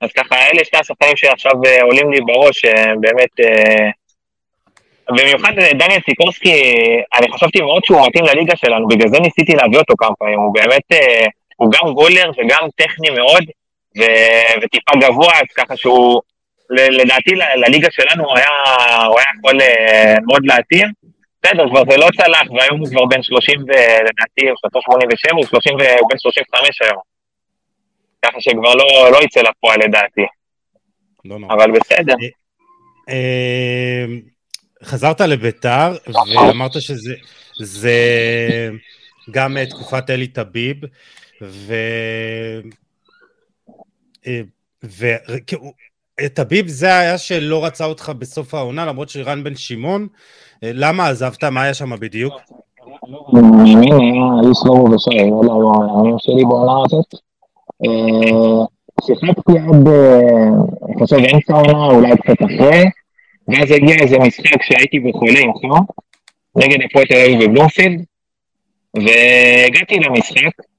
אז 0.00 0.12
ככה, 0.12 0.36
אלה 0.36 0.64
שני 0.64 0.78
השחקנים 0.80 1.16
שעכשיו 1.16 1.52
אה, 1.66 1.82
עולים 1.82 2.12
לי 2.12 2.20
בראש, 2.20 2.64
אה, 2.64 2.92
באמת... 3.00 3.40
אה, 3.40 3.90
במיוחד 5.08 5.52
דניאל 5.54 6.00
סיקורסקי, 6.06 6.62
אני 7.14 7.32
חשבתי 7.32 7.60
מאוד 7.60 7.84
שהוא 7.84 8.06
מתאים 8.06 8.24
לליגה 8.24 8.56
שלנו, 8.56 8.88
בגלל 8.88 9.08
זה 9.08 9.20
ניסיתי 9.20 9.52
להביא 9.52 9.78
אותו 9.78 9.94
כמה 9.98 10.14
פעמים, 10.18 10.38
הוא 10.38 10.54
באמת, 10.54 10.82
הוא 11.56 11.70
גם 11.72 11.94
גולר 11.94 12.30
וגם 12.38 12.68
טכני 12.76 13.10
מאוד, 13.10 13.44
ו- 13.98 14.62
וטיפה 14.62 14.92
גבוה, 15.00 15.32
אז 15.34 15.46
ככה 15.56 15.76
שהוא, 15.76 16.20
לדעתי 16.70 17.30
לליגה 17.56 17.88
שלנו 17.90 18.24
הוא 18.24 18.36
היה, 18.38 18.48
הוא 19.06 19.18
היה 19.18 19.26
יכול 19.38 19.58
מאוד 20.26 20.42
להתאים. 20.46 20.88
בסדר, 21.42 21.68
כבר 21.68 21.82
זה 21.90 21.96
לא 21.96 22.08
צלח, 22.16 22.50
והיום 22.50 22.80
הוא 22.80 22.88
כבר 22.88 23.04
בן 23.04 23.22
30, 23.22 23.60
לדעתי, 23.60 24.48
הוא 24.48 24.56
שנתו 24.60 24.80
87, 24.82 25.32
הוא, 25.36 25.46
30, 25.46 25.72
הוא 26.00 26.08
בן 26.10 26.18
35 26.18 26.82
היום. 26.82 27.00
ככה 28.24 28.40
שכבר 28.40 28.74
לא, 28.74 29.10
לא 29.12 29.22
יצא 29.22 29.40
לפועל 29.40 29.80
לדעתי. 29.84 30.26
לא 31.24 31.38
נורא. 31.38 31.54
אבל 31.54 31.70
בסדר. 31.70 32.14
אה, 32.22 32.28
אה, 33.08 34.04
חזרת 34.84 35.20
לביתר, 35.20 35.92
ואמרת 36.36 36.72
שזה 36.72 37.14
זה 37.62 38.00
גם 39.30 39.56
תקופת 39.70 40.10
אלי 40.10 40.26
טביב, 40.26 40.76
ו... 41.42 41.74
אה, 44.26 44.40
וטביב 46.20 46.68
זה 46.68 46.98
היה 46.98 47.18
שלא 47.18 47.64
רצה 47.64 47.84
אותך 47.84 48.12
בסוף 48.18 48.54
העונה, 48.54 48.86
למרות 48.86 49.08
שרן 49.08 49.44
בן 49.44 49.54
שמעון 49.54 50.08
למה 50.62 51.08
עזבת? 51.08 51.44
מה 51.44 51.62
היה 51.62 51.74
שם 51.74 51.90
בדיוק? 52.00 52.34
אה, 57.84 58.64
שיחקתי 59.06 59.52
עד, 59.52 59.88
אה, 59.88 60.48
אני 60.86 60.94
חושב, 60.98 61.16
אמצע 61.16 61.54
העונה, 61.54 61.94
אולי 61.94 62.10
קצת 62.16 62.44
אחרי, 62.44 62.84
ואז 63.48 63.70
הגיע 63.70 63.96
איזה 63.96 64.18
משחק 64.18 64.62
שהייתי 64.62 65.00
בחולה 65.00 65.40
עם 65.40 65.52
חום, 65.52 65.86
נגד 66.56 66.78
הפועל 66.84 67.06
תל 67.06 67.14
אביב 67.14 67.44
בבלומפילד, 67.44 68.04
והגעתי 68.94 69.96
למשחק, 69.96 70.44
אה, 70.44 70.69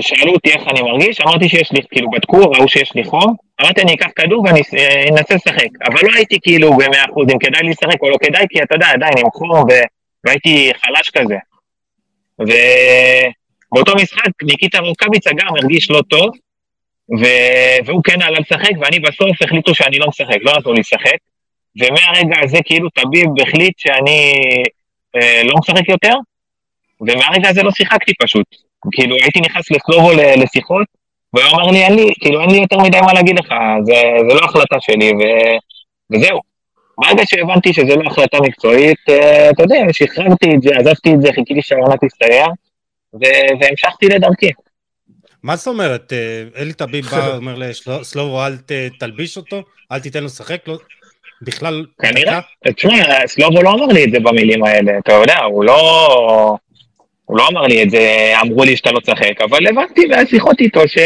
שאלו 0.00 0.32
אותי 0.32 0.50
איך 0.50 0.62
אני 0.68 0.82
מרגיש, 0.82 1.20
אמרתי 1.20 1.48
שיש 1.48 1.72
לי, 1.72 1.80
כאילו 1.90 2.10
בדקו, 2.10 2.36
ראו 2.36 2.68
שיש 2.68 2.94
לי 2.94 3.04
חום, 3.04 3.34
אמרתי 3.60 3.82
אני 3.82 3.94
אקח 3.94 4.08
כדור 4.16 4.44
ואני 4.44 4.60
אה, 4.78 5.04
אנסה 5.08 5.34
לשחק, 5.34 5.68
אבל 5.88 6.00
לא 6.02 6.14
הייתי 6.14 6.38
כאילו 6.42 6.70
במאה 6.72 7.04
אחוז 7.10 7.26
אם 7.32 7.38
כדאי 7.38 7.62
לי 7.62 7.70
לשחק 7.70 8.02
או 8.02 8.10
לא 8.10 8.16
כדאי, 8.22 8.46
כי 8.50 8.62
אתה 8.62 8.74
יודע, 8.74 8.86
עדיין 8.86 9.12
עם 9.18 9.30
חום 9.30 9.64
והייתי 10.24 10.70
חלש 10.74 11.10
כזה. 11.10 11.36
ובאותו 12.38 13.96
משחק 13.96 14.30
ניקיטה 14.42 14.78
רוקאביצה 14.78 15.30
גם 15.36 15.48
הרגיש 15.48 15.90
לא 15.90 16.02
טוב, 16.08 16.30
ו... 17.20 17.24
והוא 17.86 18.02
כן 18.04 18.22
עלה 18.22 18.38
לשחק, 18.40 18.72
ואני 18.80 19.00
בסוף 19.00 19.42
החליטו 19.42 19.74
שאני 19.74 19.98
לא 19.98 20.08
משחק, 20.08 20.36
לא 20.40 20.52
נתנו 20.58 20.72
לי 20.72 20.80
לשחק, 20.80 21.16
ומהרגע 21.80 22.36
הזה 22.42 22.58
כאילו 22.64 22.90
טביב 22.90 23.26
החליט 23.42 23.78
שאני 23.78 24.32
אה, 25.16 25.42
לא 25.44 25.54
משחק 25.58 25.88
יותר, 25.88 26.14
ומהרגע 27.00 27.48
הזה 27.48 27.62
לא 27.62 27.70
שיחקתי 27.70 28.12
פשוט. 28.22 28.65
כאילו 28.92 29.14
הייתי 29.14 29.40
נכנס 29.40 29.70
לסלובו 29.70 30.10
לשיחות, 30.36 30.86
והוא 31.34 31.50
אמר 31.50 31.70
לי, 31.70 31.84
אין 31.84 31.94
לי, 31.94 32.12
כאילו 32.20 32.40
אין 32.40 32.50
לי 32.50 32.56
יותר 32.56 32.78
מדי 32.78 33.00
מה 33.00 33.12
להגיד 33.12 33.38
לך, 33.38 33.54
זה, 33.84 34.02
זה 34.28 34.34
לא 34.34 34.44
החלטה 34.44 34.76
שלי, 34.80 35.10
ו, 35.12 35.22
וזהו. 36.10 36.40
ברגע 36.98 37.22
שהבנתי 37.26 37.72
שזה 37.72 37.96
לא 37.96 38.10
החלטה 38.10 38.38
מקצועית, 38.40 38.98
אה, 39.08 39.50
אתה 39.50 39.62
יודע, 39.62 39.76
שחררתי 39.92 40.54
את 40.54 40.62
זה, 40.62 40.70
עזבתי 40.78 41.14
את 41.14 41.22
זה, 41.22 41.28
חיכיתי 41.28 41.62
שהעונה 41.62 41.94
תסתייע, 41.96 42.46
והמשכתי 43.60 44.06
לדרכי. 44.06 44.50
מה 45.42 45.56
זאת 45.56 45.66
אומרת? 45.66 46.12
אה, 46.12 46.42
אלי 46.62 46.72
טביב 46.72 47.06
בא, 47.06 47.28
אומר 47.36 47.54
לסלובו, 47.58 48.46
אל 48.46 48.56
תלביש 48.98 49.36
אותו? 49.36 49.62
אל 49.92 49.98
תיתן 50.00 50.20
לו 50.20 50.26
לשחק? 50.26 50.68
לא, 50.68 50.78
בכלל... 51.42 51.84
כנראה. 52.02 52.40
תשמע, 52.76 53.26
סלובו 53.26 53.62
לא 53.62 53.70
אמר 53.70 53.86
לי 53.86 54.04
את 54.04 54.10
זה 54.10 54.20
במילים 54.20 54.64
האלה, 54.64 54.92
אתה 54.98 55.12
יודע, 55.12 55.42
הוא 55.42 55.64
לא... 55.64 56.56
הוא 57.26 57.38
לא 57.38 57.48
אמר 57.48 57.62
לי 57.62 57.82
את 57.82 57.90
זה, 57.90 58.32
אמרו 58.42 58.64
לי 58.64 58.76
שאתה 58.76 58.92
לא 58.92 59.00
צחק, 59.00 59.40
אבל 59.40 59.66
הבנתי 59.66 60.06
מהשיחות 60.06 60.60
איתו 60.60 60.88
ש... 60.88 60.98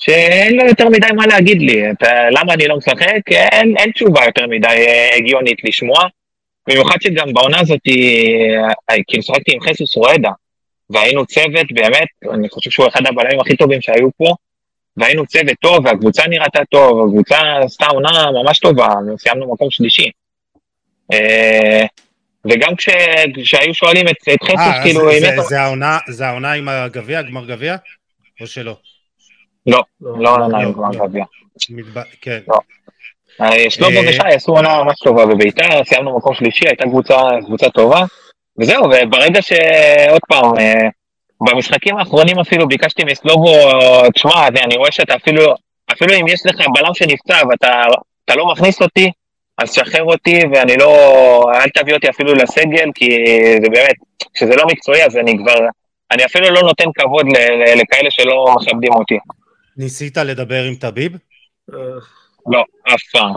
שאין 0.00 0.56
לו 0.56 0.66
יותר 0.66 0.88
מדי 0.88 1.06
מה 1.16 1.26
להגיד 1.26 1.62
לי. 1.62 1.82
למה 2.30 2.54
אני 2.54 2.68
לא 2.68 2.76
משחק? 2.76 3.20
אין, 3.30 3.74
אין 3.78 3.92
תשובה 3.92 4.24
יותר 4.24 4.46
מדי 4.46 4.66
אה, 4.66 5.16
הגיונית 5.16 5.58
לשמוע. 5.64 5.98
במיוחד 6.68 6.96
שגם 7.00 7.32
בעונה 7.32 7.60
הזאת, 7.60 7.80
אה, 8.90 8.96
כאילו 9.08 9.22
שחקתי 9.22 9.52
עם 9.54 9.60
חסוס 9.60 9.96
רועדה, 9.96 10.30
והיינו 10.90 11.26
צוות 11.26 11.72
באמת, 11.72 12.08
אני 12.34 12.48
חושב 12.48 12.70
שהוא 12.70 12.88
אחד 12.88 13.06
הבלמים 13.06 13.40
הכי 13.40 13.56
טובים 13.56 13.80
שהיו 13.80 14.08
פה, 14.16 14.34
והיינו 14.96 15.26
צוות 15.26 15.56
טוב, 15.60 15.86
והקבוצה 15.86 16.22
נראתה 16.28 16.60
טוב, 16.70 17.08
הקבוצה 17.08 17.38
עשתה 17.64 17.86
עונה 17.86 18.30
ממש 18.42 18.58
טובה, 18.58 18.88
סיימנו 19.18 19.52
מקום 19.52 19.70
שלישי. 19.70 20.10
וגם 22.44 22.76
כש, 22.76 22.88
כשהיו 23.44 23.74
שואלים 23.74 24.08
את, 24.08 24.16
את 24.34 24.42
חסוס, 24.42 24.58
אה, 24.58 24.82
כאילו... 24.82 25.12
זה- 25.12 25.20
זה- 25.20 25.34
אתה- 25.34 25.42
זה 25.42 25.60
העונה- 25.60 25.98
זה 26.08 26.26
העונה 26.26 26.52
עם 26.52 26.68
הגביע, 26.68 27.22
גמר 27.22 27.44
גביע? 27.46 27.76
או 28.40 28.46
שלא? 28.46 28.74
לא, 29.66 29.82
לא, 30.00 30.18
לא 30.22 30.30
עונה 30.34 30.48
לא, 30.48 30.62
עם 30.62 30.72
גמר. 30.72 31.06
גביע. 31.06 31.24
מתב- 31.70 32.16
כן. 32.20 32.38
שלמה 33.68 33.96
אה, 33.96 34.08
ושי 34.08 34.18
עשו 34.34 34.52
עונה 34.52 34.82
ממש 34.84 34.94
טובה 35.04 35.26
בביתר, 35.26 35.84
סיימנו 35.84 36.16
מקום 36.18 36.34
שלישי, 36.34 36.68
הייתה 36.68 36.84
קבוצה, 36.84 37.16
קבוצה 37.46 37.70
טובה, 37.70 38.04
וזהו, 38.60 38.84
וברגע 38.84 39.42
שעוד 39.42 40.20
פעם, 40.28 40.58
אה, 40.58 40.88
במשחקים 41.50 41.96
האחרונים 41.96 42.38
אפילו 42.38 42.68
ביקשתי 42.68 43.04
מסלובו, 43.04 43.54
תשמע, 44.14 44.48
אני- 44.48 44.76
רואה 44.76 44.92
שאתה 44.92 45.14
אפילו, 45.16 45.54
אפילו 45.92 46.14
אם 46.14 46.28
יש 46.28 46.40
לך 46.46 46.54
בלם 46.74 46.94
שנפצע 46.94 47.42
ואתה 47.50 47.82
אתה 48.24 48.34
לא 48.36 48.46
מכניס 48.52 48.82
אותי, 48.82 49.10
אז 49.60 49.72
שחרר 49.72 50.04
אותי 50.04 50.38
ואני 50.54 50.76
לא, 50.76 50.92
אל 51.54 51.68
תביא 51.74 51.94
אותי 51.94 52.10
אפילו 52.10 52.34
לסגל, 52.34 52.88
כי 52.94 53.08
זה 53.62 53.68
באמת, 53.72 53.94
כשזה 54.34 54.56
לא 54.56 54.64
מקצועי 54.66 55.04
אז 55.04 55.16
אני 55.16 55.36
כבר, 55.38 55.58
אני 56.12 56.24
אפילו 56.24 56.50
לא 56.50 56.60
נותן 56.62 56.84
כבוד 56.94 57.26
ל- 57.26 57.36
ל- 57.38 57.80
לכאלה 57.80 58.10
שלא 58.10 58.54
מכבדים 58.56 58.92
אותי. 58.92 59.18
ניסית 59.76 60.16
לדבר 60.16 60.62
עם 60.62 60.74
טביב? 60.74 61.12
לא, 62.52 62.64
אף 62.94 63.02
פעם. 63.12 63.32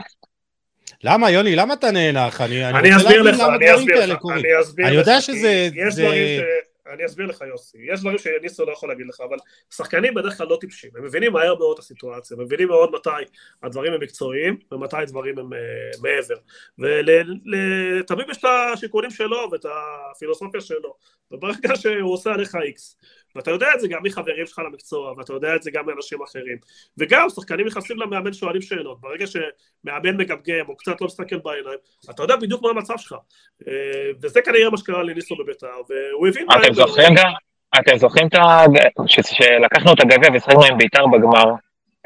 למה, 1.04 1.32
יוני? 1.32 1.56
למה 1.56 1.74
אתה 1.74 1.92
נאנח? 1.92 2.42
אני 2.42 2.66
אני 2.66 2.78
אני 2.80 2.94
רוצה 2.96 3.08
אסביר 3.08 3.22
להבין 3.22 3.40
לך, 3.40 3.46
למה 3.48 3.56
אני 3.56 3.66
דברים 3.66 3.80
אסביר 3.80 3.98
כאלה 4.00 4.16
קורים. 4.16 4.38
אני 4.80 4.88
אני 4.88 4.96
יודע 4.96 5.22
שזה- 5.22 5.70
יש 5.88 5.94
זה- 5.94 6.04
דברים 6.04 6.24
ש... 6.40 6.42
אני 6.88 7.06
אסביר 7.06 7.26
לך 7.26 7.42
יוסי, 7.42 7.78
יש 7.94 8.00
דברים 8.00 8.18
שניסו 8.18 8.66
לא 8.66 8.72
יכול 8.72 8.90
להגיד 8.90 9.08
לך, 9.08 9.22
אבל 9.22 9.38
שחקנים 9.70 10.14
בדרך 10.14 10.38
כלל 10.38 10.48
לא 10.48 10.58
טיפשים, 10.62 10.92
הם 10.96 11.04
מבינים 11.04 11.34
מהר 11.34 11.56
מאוד 11.56 11.74
את 11.74 11.80
הסיטואציה, 11.80 12.38
מבינים 12.38 12.68
מאוד 12.68 12.92
מתי 12.92 13.10
הדברים 13.64 13.94
הם 13.94 14.02
מקצועיים 14.02 14.58
ומתי 14.72 14.98
הדברים 14.98 15.40
הם 15.40 15.54
uh, 15.54 16.02
מעבר. 16.02 16.36
ולתמיד 16.80 18.30
יש 18.30 18.38
את 18.38 18.46
השיקולים 18.74 19.12
שלו 19.12 19.50
ואת 19.52 19.66
הפילוסופיה 20.12 20.62
שלו, 20.62 20.96
וברגע 21.32 21.76
שהוא 21.76 22.14
עושה 22.14 22.34
עליך 22.34 22.56
איקס, 22.56 22.98
ואתה 23.36 23.52
יודע 23.52 23.68
את 23.76 23.80
זה 23.80 23.88
גם 23.88 24.00
מחברים 24.04 24.46
שלך 24.48 24.60
למקצוע, 24.60 25.14
ואתה 25.18 25.34
יודע 25.34 25.56
את 25.56 25.64
זה 25.64 25.72
גם 25.72 25.86
מאנשים 25.86 26.20
אחרים, 26.24 26.58
וגם 26.98 27.28
שחקנים 27.36 27.66
נכנסים 27.68 27.98
למאמן 28.00 28.34
שואלים 28.34 28.62
שאלות, 28.62 29.02
ברגע 29.02 29.26
שמאמן 29.28 30.18
מגמגם 30.18 30.66
או 30.70 30.78
קצת 30.78 31.02
לא 31.02 31.08
מסתכל 31.08 31.38
בעיניים, 31.38 31.78
אתה 32.10 32.24
יודע 32.24 32.36
בדיוק 32.36 32.62
מה 32.62 32.70
המצב 32.70 32.94
שלך, 32.98 33.16
אה, 33.68 33.74
וזה 34.22 34.42
כנראה 34.42 34.70
מה 34.70 34.78
שקרה 34.78 35.04
לניסו 35.04 35.36
בביתר, 35.36 35.68
והוא 35.90 36.28
הבין 36.28 36.48
אתם. 36.62 36.74
זוכרים 36.74 37.16
גם, 37.16 37.32
אתם 37.80 37.98
זוכרים 37.98 38.28
את 38.28 38.36
ה... 38.36 38.66
שלקחנו 39.08 39.94
את 39.94 40.00
הגביע 40.02 40.30
ושחקנו 40.36 40.66
עם 40.66 40.78
ביתר 40.78 41.06
בגמר, 41.08 41.52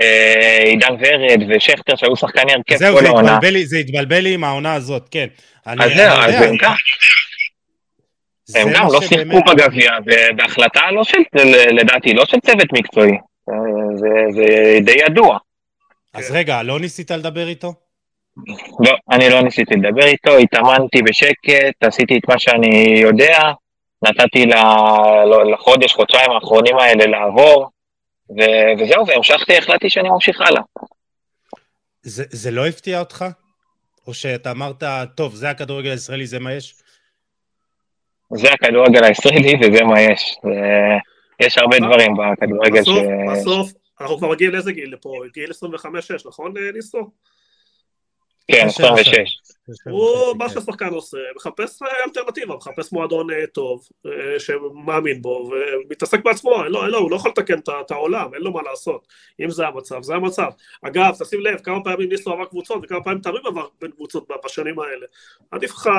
אה, 0.02 0.62
עידן 0.66 0.94
ורד 1.00 1.40
ושכטר 1.50 1.96
שהיו 1.96 2.16
שחקני 2.16 2.54
הרכב 2.54 2.76
זהו, 2.76 2.96
כל 2.96 3.02
זה 3.02 3.08
העונה. 3.08 3.40
לי- 3.44 3.66
זה 3.66 3.78
התבלבל 3.78 4.20
לי 4.20 4.34
עם 4.34 4.44
העונה 4.44 4.74
הזאת, 4.74 5.08
כן. 5.12 5.28
אז 5.66 5.78
זהו, 5.96 6.18
אז 6.20 6.34
גם, 6.34 6.40
זה 6.42 6.50
הם 8.56 8.68
גם 8.74 8.88
לא 8.94 9.02
שיחקו 9.02 9.40
בגביע, 9.52 9.92
בהחלטה 10.36 10.92
לא 10.92 11.04
של, 11.04 11.18
לדעתי, 11.72 12.14
לא 12.14 12.26
של 12.26 12.38
צוות 12.40 12.74
מקצועי. 12.74 13.12
אה, 13.50 13.56
זה- 13.96 14.32
זה 14.36 14.46
די 14.86 14.96
ידוע. 15.06 15.38
אז 16.14 16.32
רגע, 16.32 16.64
לא 16.64 16.80
ניסית 16.80 17.12
לדבר 17.12 17.48
איתו? 17.48 17.74
לא, 18.86 18.92
אני 19.12 19.30
לא 19.30 19.42
ניסיתי 19.42 19.76
לדבר 19.76 20.06
איתו, 20.06 20.38
התאמנתי 20.38 21.02
בשקט, 21.02 21.84
עשיתי 21.84 22.18
את 22.18 22.30
מה 22.30 22.40
שאני 22.40 23.00
יודע, 23.02 23.38
נתתי 24.08 24.46
לחודש, 25.54 25.94
חודשיים 25.94 26.32
האחרונים 26.32 26.78
האלה 26.78 27.06
לעבור, 27.06 27.70
ו- 28.30 28.82
וזהו, 28.84 29.08
והמשכתי, 29.08 29.58
החלטתי 29.58 29.90
שאני 29.90 30.10
ממשיך 30.10 30.42
הלאה. 30.42 30.62
זה 32.02 32.24
זה 32.30 32.52
לא 32.52 32.68
הפתיע 32.68 33.00
אותך? 33.00 33.26
או 34.08 34.14
שאתה 34.14 34.52
אמרת, 34.52 34.84
טוב, 35.16 35.36
זה 35.36 35.50
הכדורגל 35.50 35.92
הישראלי, 35.92 36.28
זה 36.28 36.40
מה 36.40 36.54
יש? 36.54 36.76
זה 38.34 38.48
הכדורגל 38.52 39.04
הישראלי 39.04 39.54
וזה 39.62 39.84
מה 39.84 40.02
יש. 40.02 40.36
יש 41.40 41.58
הרבה 41.58 41.78
דברים 41.80 42.14
בכדורגל 42.14 42.84
ש... 42.84 42.90
בסוף, 43.32 43.72
אנחנו 44.02 44.18
כבר 44.18 44.30
מגיעים 44.30 44.54
לאיזה 44.54 44.72
גיל 44.72 44.96
פה, 45.02 45.22
גיל 45.34 45.52
25-6, 45.52 45.56
נכון 46.26 46.54
אה, 46.58 46.72
ניסו? 46.72 47.10
כן, 48.52 48.70
שבע 48.70 48.94
26. 48.94 49.57
הוא. 49.90 50.38
מה 50.38 50.50
שהשחקן 50.50 50.90
עושה, 50.94 51.18
מחפש 51.36 51.82
אה, 51.82 51.88
אלטרנטיבה, 52.06 52.56
מחפש 52.56 52.94
מועדון 52.94 53.32
אה, 53.32 53.48
טוב, 53.48 53.88
אה, 54.06 54.40
שמאמין 54.40 55.22
בו, 55.22 55.50
ומתעסק 55.52 56.24
בעצמו, 56.24 56.64
אין 56.64 56.72
לו, 56.72 56.84
אין 56.84 56.92
לו, 56.92 57.00
הוא 57.00 57.12
לא 57.12 57.16
יכול 57.16 57.32
לתקן 57.32 57.60
את 57.60 57.92
העולם, 57.92 58.34
אין 58.34 58.42
לו 58.42 58.52
מה 58.52 58.62
לעשות. 58.62 59.08
אם 59.40 59.50
זה 59.50 59.68
המצב, 59.68 60.04
זה 60.04 60.16
המצב. 60.16 60.50
אגב, 60.82 61.16
תשים 61.20 61.42
לב, 61.42 61.60
כמה 61.60 61.84
פעמים 61.84 62.10
ניסו 62.10 62.34
עבר 62.34 62.46
קבוצות, 62.46 62.80
וכמה 62.84 63.04
פעמים 63.04 63.20
תמיד 63.20 63.42
עבר 63.46 63.68
בין 63.82 63.92
קבוצות 63.92 64.28
בשנים 64.46 64.80
האלה. 64.80 65.06
עדיף 65.52 65.72
לך 65.72 65.90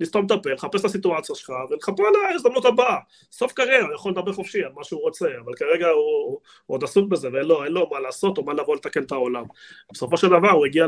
לסתום 0.00 0.26
את 0.26 0.30
הפה, 0.30 0.50
לחפש 0.50 0.80
את 0.80 0.84
הסיטואציה 0.84 1.34
שלך, 1.34 1.52
ולחפש 1.70 2.00
על 2.00 2.32
ההזדמנות 2.32 2.64
הבאה. 2.64 2.96
סוף 3.32 3.52
קריירה, 3.52 3.86
הוא 3.86 3.94
יכול 3.94 4.12
לדבר 4.12 4.32
חופשי 4.32 4.64
על 4.64 4.72
מה 4.74 4.84
שהוא 4.84 5.00
רוצה, 5.00 5.26
אבל 5.44 5.54
כרגע 5.54 5.88
הוא, 5.88 6.40
עוד 6.66 6.84
עסוק 6.84 7.08
בזה, 7.08 7.28
ואין 7.32 7.46
לו, 7.46 7.64
לו 7.64 7.88
מה 7.92 8.00
לעשות, 8.00 8.38
או 8.38 8.44
מה 8.44 8.52
לבוא 8.52 8.76
לתקן 8.76 9.02
את 9.02 9.12
העולם. 9.12 9.44
בסופו 9.92 10.16
של 10.16 10.28
דבר 10.28 10.50
הוא 10.50 10.66
הגיע 10.66 10.86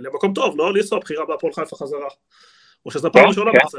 למקום 0.00 0.34
טוב, 0.34 0.58
לא 0.58 0.72
ניסו 0.84 0.96
הבחירה 0.96 1.26
בהפועל 1.26 1.52
חיפה 1.52 1.76
חזרה. 1.76 2.08
או 2.86 2.90
שזו 2.90 3.12
פעם 3.12 3.22
כן, 3.22 3.28
ראשונה 3.28 3.52
כן. 3.52 3.58
בעצם. 3.58 3.78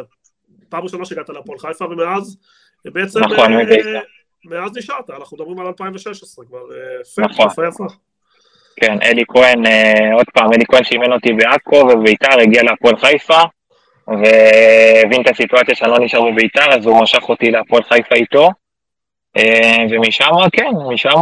פעם 0.70 0.84
ראשונה 0.84 1.06
שהגעת 1.06 1.30
להפועל 1.30 1.60
חיפה, 1.60 1.86
ומאז 1.86 2.38
בעצם... 2.86 3.20
נכון, 3.20 3.53
אה. 3.53 3.99
מאז 4.45 4.78
נשארת, 4.78 5.10
אנחנו 5.10 5.38
מדברים 5.38 5.60
על 5.60 5.68
2016 5.68 6.45
כבר, 6.45 6.60
אה, 6.60 7.26
נכון. 7.26 7.88
כן, 8.76 8.97
אלי 9.01 9.24
כהן, 9.28 9.66
אה, 9.66 10.14
עוד 10.14 10.26
פעם, 10.34 10.53
אלי 10.53 10.66
כהן 10.68 10.84
שאימן 10.84 11.12
אותי 11.14 11.34
בעכו 11.34 11.76
ובביתר, 11.76 12.39
הגיע 12.41 12.64
להפועל 12.64 12.95
חיפה, 12.97 13.41
והבין 14.08 15.22
את 15.22 15.28
הסיטואציה 15.32 15.76
שאני 15.76 15.91
לא 15.91 15.99
נשאר 15.99 16.32
בביתר, 16.32 16.72
אז 16.72 16.86
הוא 16.86 17.01
משך 17.01 17.30
אותי 17.30 17.51
להפועל 17.51 17.84
חיפה 17.84 18.16
איתו. 18.16 18.49
ומשם, 19.89 20.32
כן, 20.53 20.72
משם 20.93 21.20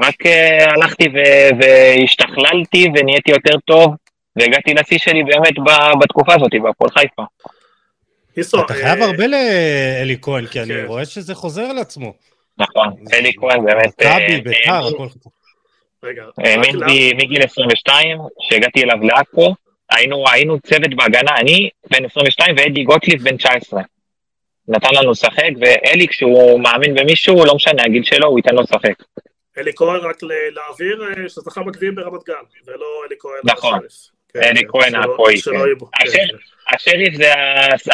רק 0.00 0.26
אה, 0.26 0.70
הלכתי 0.70 1.08
ו- 1.08 1.56
והשתכללתי 1.60 2.86
ונהייתי 2.94 3.30
יותר 3.30 3.58
טוב, 3.64 3.94
והגעתי 4.36 4.74
לשיא 4.74 4.98
שלי 4.98 5.22
באמת 5.22 5.58
ב- 5.58 6.02
בתקופה 6.02 6.34
הזאת, 6.34 6.50
בהפועל 6.62 6.90
חיפה. 6.90 7.22
אתה 8.40 8.74
אה, 8.74 8.78
חייב 8.80 9.02
הרבה 9.02 9.26
לאלי 9.26 10.16
כהן, 10.22 10.46
כי 10.46 10.60
אני 10.60 10.68
כן. 10.68 10.84
רואה 10.86 11.04
שזה 11.04 11.34
חוזר 11.34 11.62
על 11.62 11.78
עצמו. 11.78 12.12
נכון, 12.58 12.94
אלי 13.12 13.32
כהן 13.40 13.64
באמת... 13.64 14.02
אה, 14.02 14.16
מכבי, 14.16 14.40
ביתר, 14.40 14.86
הכל. 14.86 15.06
רגע, 16.04 16.22
רק 16.24 16.32
האמין 16.38 16.86
בי 16.86 17.12
מגיל 17.12 17.42
22, 17.42 18.18
שהגעתי 18.40 18.82
אליו 18.82 18.96
לעכו, 19.02 19.54
היינו, 19.90 20.24
היינו 20.32 20.60
צוות 20.60 20.94
בהגנה, 20.94 21.36
אני 21.36 21.70
בן 21.90 22.04
22 22.04 22.56
ואדי 22.58 22.84
גוטליב 22.84 23.22
בן 23.22 23.36
19. 23.36 23.80
נתן 24.68 24.88
לנו 24.94 25.10
לשחק, 25.10 25.50
ואלי 25.60 26.08
כשהוא 26.08 26.60
מאמין 26.60 26.94
במישהו, 26.94 27.44
לא 27.44 27.54
משנה 27.54 27.82
הגיל 27.84 28.02
שלו, 28.02 28.26
הוא 28.28 28.38
ייתן 28.38 28.54
לו 28.54 28.62
לשחק. 28.62 29.02
אלי 29.58 29.72
כהן 29.76 30.00
רק 30.00 30.16
להעביר, 30.50 31.04
אה, 31.04 31.28
שזכה 31.28 31.62
בגביעים 31.62 31.94
ברמת 31.94 32.24
גן, 32.26 32.34
ולא 32.66 32.86
אלי 33.06 33.16
כהן. 33.18 33.40
נכון. 33.44 33.80
כן, 34.34 34.42
אלי 34.42 34.60
כן, 34.60 34.68
כהן 34.68 34.92
שלא 35.36 35.64
כן. 36.12 36.26
השריף 36.74 37.14
זה 37.14 37.32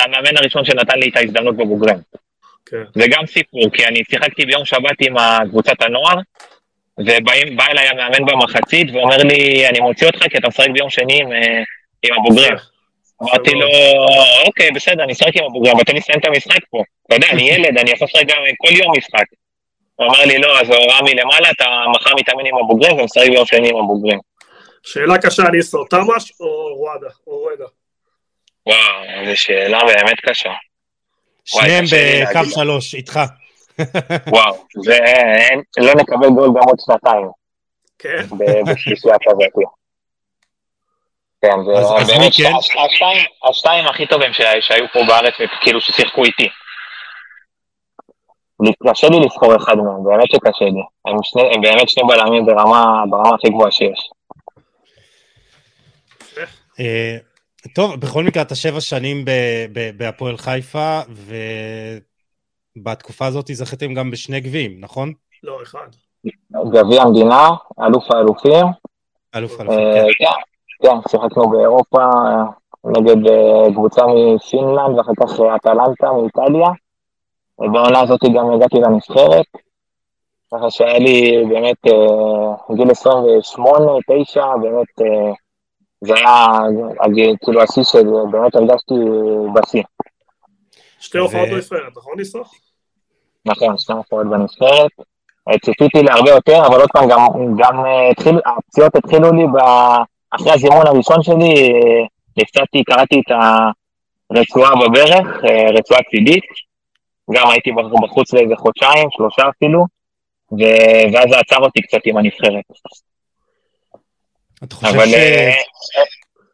המאמן 0.05 0.37
הראשון 0.37 0.65
שנתן 0.65 0.99
לי 0.99 1.09
את 1.09 1.17
ההזדמנות 1.17 1.57
בבוגרים. 1.57 1.99
זה 2.95 3.05
גם 3.11 3.27
סיפור, 3.27 3.71
כי 3.73 3.85
אני 3.85 4.03
שיחקתי 4.11 4.47
ביום 4.47 4.65
שבת 4.65 4.97
עם 5.01 5.15
קבוצת 5.51 5.83
הנוער, 5.83 6.17
ובא 6.99 7.67
אליי 7.71 7.89
המאמן 7.89 8.25
במחצית 8.27 8.91
ואומר 8.93 9.17
לי, 9.17 9.69
אני 9.69 9.81
מוציא 9.81 10.07
אותך 10.07 10.29
כי 10.31 10.39
אתה 10.39 10.49
משחק 10.49 10.69
ביום 10.73 10.91
שני 10.91 11.21
עם, 11.21 11.33
אה, 11.33 11.63
עם 12.03 12.15
הבוגרים. 12.15 12.55
אמרתי 13.23 13.51
לו, 13.51 13.69
אוקיי, 14.47 14.71
בסדר, 14.71 15.05
אני 15.05 15.13
אשחק 15.13 15.37
עם 15.37 15.45
הבוגרים, 15.45 15.75
אבל 15.75 15.85
תן 15.85 15.93
לי 15.93 15.99
לסיים 15.99 16.19
את 16.19 16.25
המשחק 16.25 16.61
פה. 16.71 16.83
אתה 17.07 17.15
יודע, 17.15 17.27
אני 17.31 17.43
ילד, 17.43 17.79
אני 17.79 17.91
יכול 17.91 18.09
לשחק 18.09 18.27
גם 18.27 18.43
כל 18.59 18.73
יום 18.73 18.93
משחק. 18.99 19.25
הוא 20.03 20.11
אמר 20.11 20.25
לי, 20.25 20.39
לא, 20.39 20.61
אז 20.61 20.69
הוראה 20.69 21.03
מלמעלה, 21.03 21.51
אתה 21.51 21.65
מחר 21.95 22.11
מתאמן 22.17 22.47
עם 22.47 22.57
הבוגרים 22.57 23.01
ומשחק 23.01 23.23
ביום 23.29 23.47
שני 23.47 23.69
עם 23.71 23.77
הבוגרים. 23.77 24.19
שאלה 24.83 25.19
קשה, 25.19 25.43
ניסו, 25.43 25.85
תמ"ש 25.85 26.33
או 26.41 26.75
רואדה? 26.77 27.07
או 27.27 27.39
רואדה? 27.39 27.65
וואו, 28.67 28.79
זו 29.27 29.37
שאלה 29.37 29.79
באמת 29.87 30.21
קשה. 30.21 30.53
שניהם 31.45 31.85
בקו. 31.85 32.51
שלוש, 32.51 32.95
איתך. 32.95 33.21
וואו, 34.33 34.55
זה, 34.83 34.97
אין, 35.39 35.63
לא 35.79 35.93
נקבל 35.95 36.29
גול 36.29 36.49
גם 36.49 36.63
עוד 36.69 36.77
שנתיים, 36.87 37.27
כן? 37.99 38.23
ב- 38.39 38.71
בשלישייה 38.73 39.15
כזאת. 39.23 39.69
כן, 41.43 41.65
זה 41.67 41.73
אז- 41.73 42.03
אז 42.03 42.11
מי 42.11 42.19
באמת 42.19 42.33
כן? 42.37 42.53
שתי- 42.61 42.79
השתיים, 43.51 43.87
הכי 43.87 44.07
טובים 44.07 44.33
שה- 44.33 44.61
שהיו 44.61 44.85
פה 44.93 45.01
בארץ, 45.09 45.35
כאילו 45.63 45.81
ששיחקו 45.81 46.25
איתי. 46.25 46.49
קשה 48.91 49.09
לי 49.09 49.21
לבחור 49.21 49.57
אחד 49.57 49.77
מהם, 49.77 50.05
באמת 50.05 50.31
שקשה 50.31 50.65
לי. 50.65 50.83
הם, 51.07 51.17
שני, 51.23 51.43
הם 51.55 51.61
באמת 51.61 51.89
שני 51.89 52.03
בלמים 52.09 52.47
ברמה, 52.47 53.05
ברמה 53.11 53.35
הכי 53.35 53.49
גבוהה 53.49 53.71
שיש. 53.71 54.11
אה, 56.81 57.17
טוב, 57.75 57.95
בכל 58.01 58.25
מקרה, 58.25 58.43
אתה 58.43 58.55
שבע 58.55 58.81
שנים 58.81 59.25
בהפועל 59.97 60.37
חיפה, 60.37 61.01
בתקופה 62.83 63.27
הזאת 63.27 63.47
זכיתם 63.53 63.95
גם 63.95 64.11
בשני 64.11 64.41
גביעים, 64.41 64.81
נכון? 64.81 65.13
לא, 65.43 65.63
אחד. 65.63 65.87
גביע 66.53 67.03
המדינה, 67.03 67.49
אלוף 67.87 68.11
האלופים. 68.11 68.67
אלוף 69.35 69.61
אה, 69.61 69.65
אלופים, 69.65 69.93
כן. 69.95 70.07
כן, 70.19 70.89
כן, 70.89 71.09
שיחקנו 71.09 71.51
באירופה 71.51 72.03
אה, 72.03 72.45
נגד 72.85 73.17
קבוצה 73.75 74.03
מפינלנד 74.07 74.99
ואחר 74.99 75.13
כך 75.21 75.41
אטלנטה 75.57 76.13
מאיטליה. 76.13 76.69
ובעונה 77.63 78.01
הזאת 78.01 78.21
גם 78.35 78.51
הגעתי 78.51 78.77
לנבחרת. 78.77 79.47
ככה 80.55 80.71
שהיה 80.71 80.99
לי 80.99 81.45
באמת 81.49 81.87
אה, 81.87 82.75
גיל 82.77 82.91
28, 82.91 83.93
9, 84.23 84.47
באמת 84.63 85.01
אה, 85.01 85.33
זה 86.01 86.15
היה 86.15 86.47
כאילו 87.45 87.63
השיא 87.63 87.83
של, 87.83 88.07
באמת 88.31 88.55
הרגשתי 88.55 88.95
בשיא. 89.55 89.83
שתי 91.01 91.19
הופעות 91.19 91.49
בנבחרת, 91.49 91.97
נכון 91.97 92.13
ניסו? 92.17 92.43
נכון, 93.45 93.79
שתי 93.79 93.93
הופעות 93.93 94.27
בנבחרת. 94.27 94.91
אה, 95.49 95.59
ציפיתי 95.59 96.03
להרבה 96.03 96.31
יותר, 96.31 96.67
אבל 96.67 96.81
עוד 96.81 96.91
פעם, 96.93 97.09
גם, 97.09 97.27
גם 97.57 97.85
התחיל, 98.11 98.39
הפציעות 98.47 98.97
התחילו 98.97 99.33
לי 99.33 99.47
ב... 99.47 99.59
אחרי 100.31 100.53
הזימון 100.53 100.87
הראשון 100.87 101.23
שלי, 101.23 101.73
נפצעתי, 102.37 102.85
קראתי 102.85 103.21
את 103.21 103.37
הרצועה 104.31 104.71
בברך, 104.75 105.45
רצועה 105.79 106.01
צידית. 106.11 106.45
גם 107.33 107.49
הייתי 107.51 107.71
בחוץ 108.03 108.33
לאיזה 108.33 108.57
חודשיים, 108.57 109.09
שלושה 109.11 109.43
אפילו, 109.49 109.87
ו- 110.53 111.05
ואז 111.13 111.27
זה 111.31 111.39
עצר 111.39 111.59
אותי 111.59 111.83
קצת 111.83 112.01
עם 112.05 112.17
הנבחרת. 112.17 112.65
אתה 114.65 114.75
חושב 114.75 114.87
אבל 114.95 115.07
ש... 115.07 115.15
אה, 115.15 115.53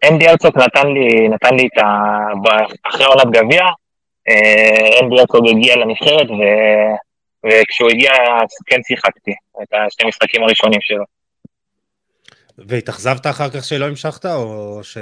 אנדי 0.08 0.28
הרצוג 0.28 0.58
נתן 0.58 0.86
לי, 0.86 1.28
נתן 1.28 1.54
לי 1.54 1.66
את 1.66 1.78
ה... 1.78 1.86
אחרי 2.82 3.06
עונת 3.06 3.26
גביע, 3.30 3.62
אה, 4.28 5.00
אנדי 5.02 5.20
הרצוג 5.20 5.48
הגיע 5.48 5.76
לנבחרת, 5.76 6.30
ו... 6.30 6.42
וכשהוא 7.46 7.90
הגיע 7.90 8.12
כן 8.66 8.80
שיחקתי 8.82 9.30
את 9.62 9.68
השני 9.72 10.08
משחקים 10.08 10.42
הראשונים 10.42 10.80
שלו. 10.82 11.04
והתאכזבת 12.58 13.26
אחר 13.26 13.50
כך 13.50 13.64
שלא 13.64 13.84
המשכת, 13.84 14.26
או 14.26 14.80
ש... 14.82 14.98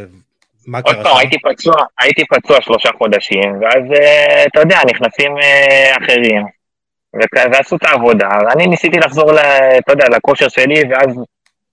מה 0.67 0.79
עוד 0.85 0.95
קרה 0.95 1.05
פעם, 1.05 1.13
שם? 1.13 1.19
הייתי 1.19 1.37
פצוע, 1.39 1.75
הייתי 2.01 2.25
פצוע 2.27 2.61
שלושה 2.61 2.89
חודשים, 2.99 3.61
ואז 3.61 3.83
אה, 4.01 4.45
אתה 4.47 4.61
יודע, 4.61 4.81
נכנסים 4.91 5.39
אה, 5.39 5.97
אחרים, 5.97 6.47
ועשו 7.53 7.77
את 7.77 7.85
העבודה, 7.85 8.29
ואני 8.47 8.67
ניסיתי 8.67 8.99
לחזור, 8.99 9.31
אתה 9.79 9.93
יודע, 9.93 10.05
לכושר 10.17 10.49
שלי, 10.49 10.83
ואז 10.91 11.21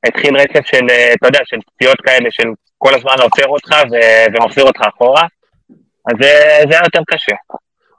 התחיל 0.04 0.38
רצף 0.38 0.66
של, 0.66 0.90
אה, 0.90 1.14
אתה 1.14 1.28
יודע, 1.28 1.40
של 1.46 1.58
פציעות 1.76 2.02
כאלה, 2.02 2.32
של 2.32 2.48
כל 2.78 2.94
הזמן 2.96 3.14
עוצר 3.22 3.48
אותך 3.48 3.72
ומחזיר 4.32 4.64
אותך 4.64 4.82
אחורה, 4.82 5.24
אז 6.06 6.16
זה, 6.22 6.60
זה 6.70 6.76
היה 6.76 6.82
יותר 6.84 7.00
קשה. 7.08 7.36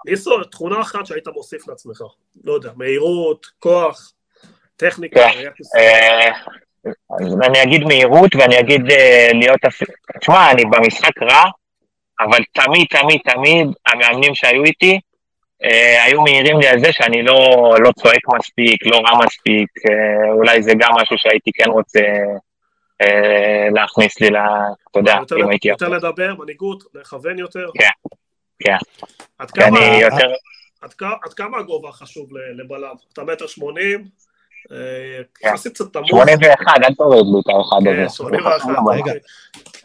ניסו, 0.06 0.44
תכונה 0.44 0.80
אחת 0.80 1.06
שהיית 1.06 1.28
מוסיף 1.28 1.68
לעצמך. 1.68 2.00
לא 2.44 2.52
יודע, 2.52 2.70
מהירות, 2.76 3.46
כוח, 3.58 4.12
טכניקה, 4.76 5.26
אז 7.20 7.36
אני 7.46 7.62
אגיד 7.62 7.84
מהירות 7.84 8.36
ואני 8.36 8.60
אגיד 8.60 8.90
אה, 8.90 9.28
להיות... 9.34 9.60
תשמע, 10.20 10.50
אני 10.50 10.62
במשחק 10.64 11.22
רע, 11.22 11.42
אבל 12.20 12.38
תמיד, 12.52 12.86
תמיד, 12.90 13.20
תמיד 13.24 13.66
המאמנים 13.86 14.34
שהיו 14.34 14.64
איתי 14.64 15.00
אה, 15.64 16.04
היו 16.04 16.22
מעירים 16.22 16.58
לי 16.60 16.66
על 16.68 16.78
זה 16.80 16.92
שאני 16.92 17.22
לא, 17.22 17.34
לא 17.80 17.90
צועק 17.92 18.22
מספיק, 18.38 18.86
לא 18.86 18.96
רע 18.96 19.18
מספיק, 19.26 19.68
אה, 19.90 20.32
אולי 20.32 20.62
זה 20.62 20.72
גם 20.78 20.90
משהו 21.02 21.16
שהייתי 21.18 21.50
כן 21.54 21.70
רוצה 21.70 22.00
אה, 23.02 23.68
להכניס 23.74 24.20
לי, 24.20 24.30
ל- 24.30 24.36
אתה 24.90 24.98
יודע, 24.98 25.18
אם 25.40 25.48
הייתי 25.50 25.68
יותר. 25.68 25.88
לדבר, 25.88 26.34
מנהיגות, 26.38 26.82
לכוון 26.94 27.38
יותר. 27.38 27.66
כן, 27.78 27.88
כן. 28.64 28.76
עד 29.38 29.50
כמה- 29.50 29.66
אני 29.66 29.96
יותר... 30.02 30.32
עד 30.82 30.94
כ- 30.94 31.24
עד 31.24 31.34
כמה 31.34 31.58
הגובה 31.58 31.92
חשוב 31.92 32.28
לבלם? 32.56 32.94
אתה 33.12 33.22
מטר 33.24 33.46
שמונים. 33.46 34.04
יחסית 35.44 35.74
קצת 35.74 35.96
נמוך. 35.96 36.08
81, 36.08 36.68
אל 36.84 36.94
תוריד 36.94 37.24
לי 37.26 37.40
את 37.40 37.56
האחד 37.56 37.84
כן, 37.84 38.04
הזה. 38.04 38.14
81. 38.14 38.94
רגע. 38.94 39.12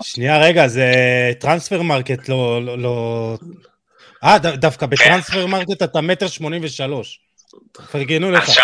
שנייה, 0.04 0.38
רגע, 0.38 0.68
זה 0.68 0.92
טרנספר 1.40 1.82
מרקט, 1.82 2.30
לא... 2.30 2.60
לא- 2.66 2.78
לא... 2.78 3.36
אה, 4.24 4.40
דווקא 4.40 4.86
בטרנספר 4.86 5.48
מרקט 5.48 5.84
אתה 5.84 6.02
מטר 6.02 6.28
שמונים 6.28 6.62
ושלוש. 6.64 7.20
פרגנו 7.92 8.32
לך. 8.32 8.44
אז 8.44 8.56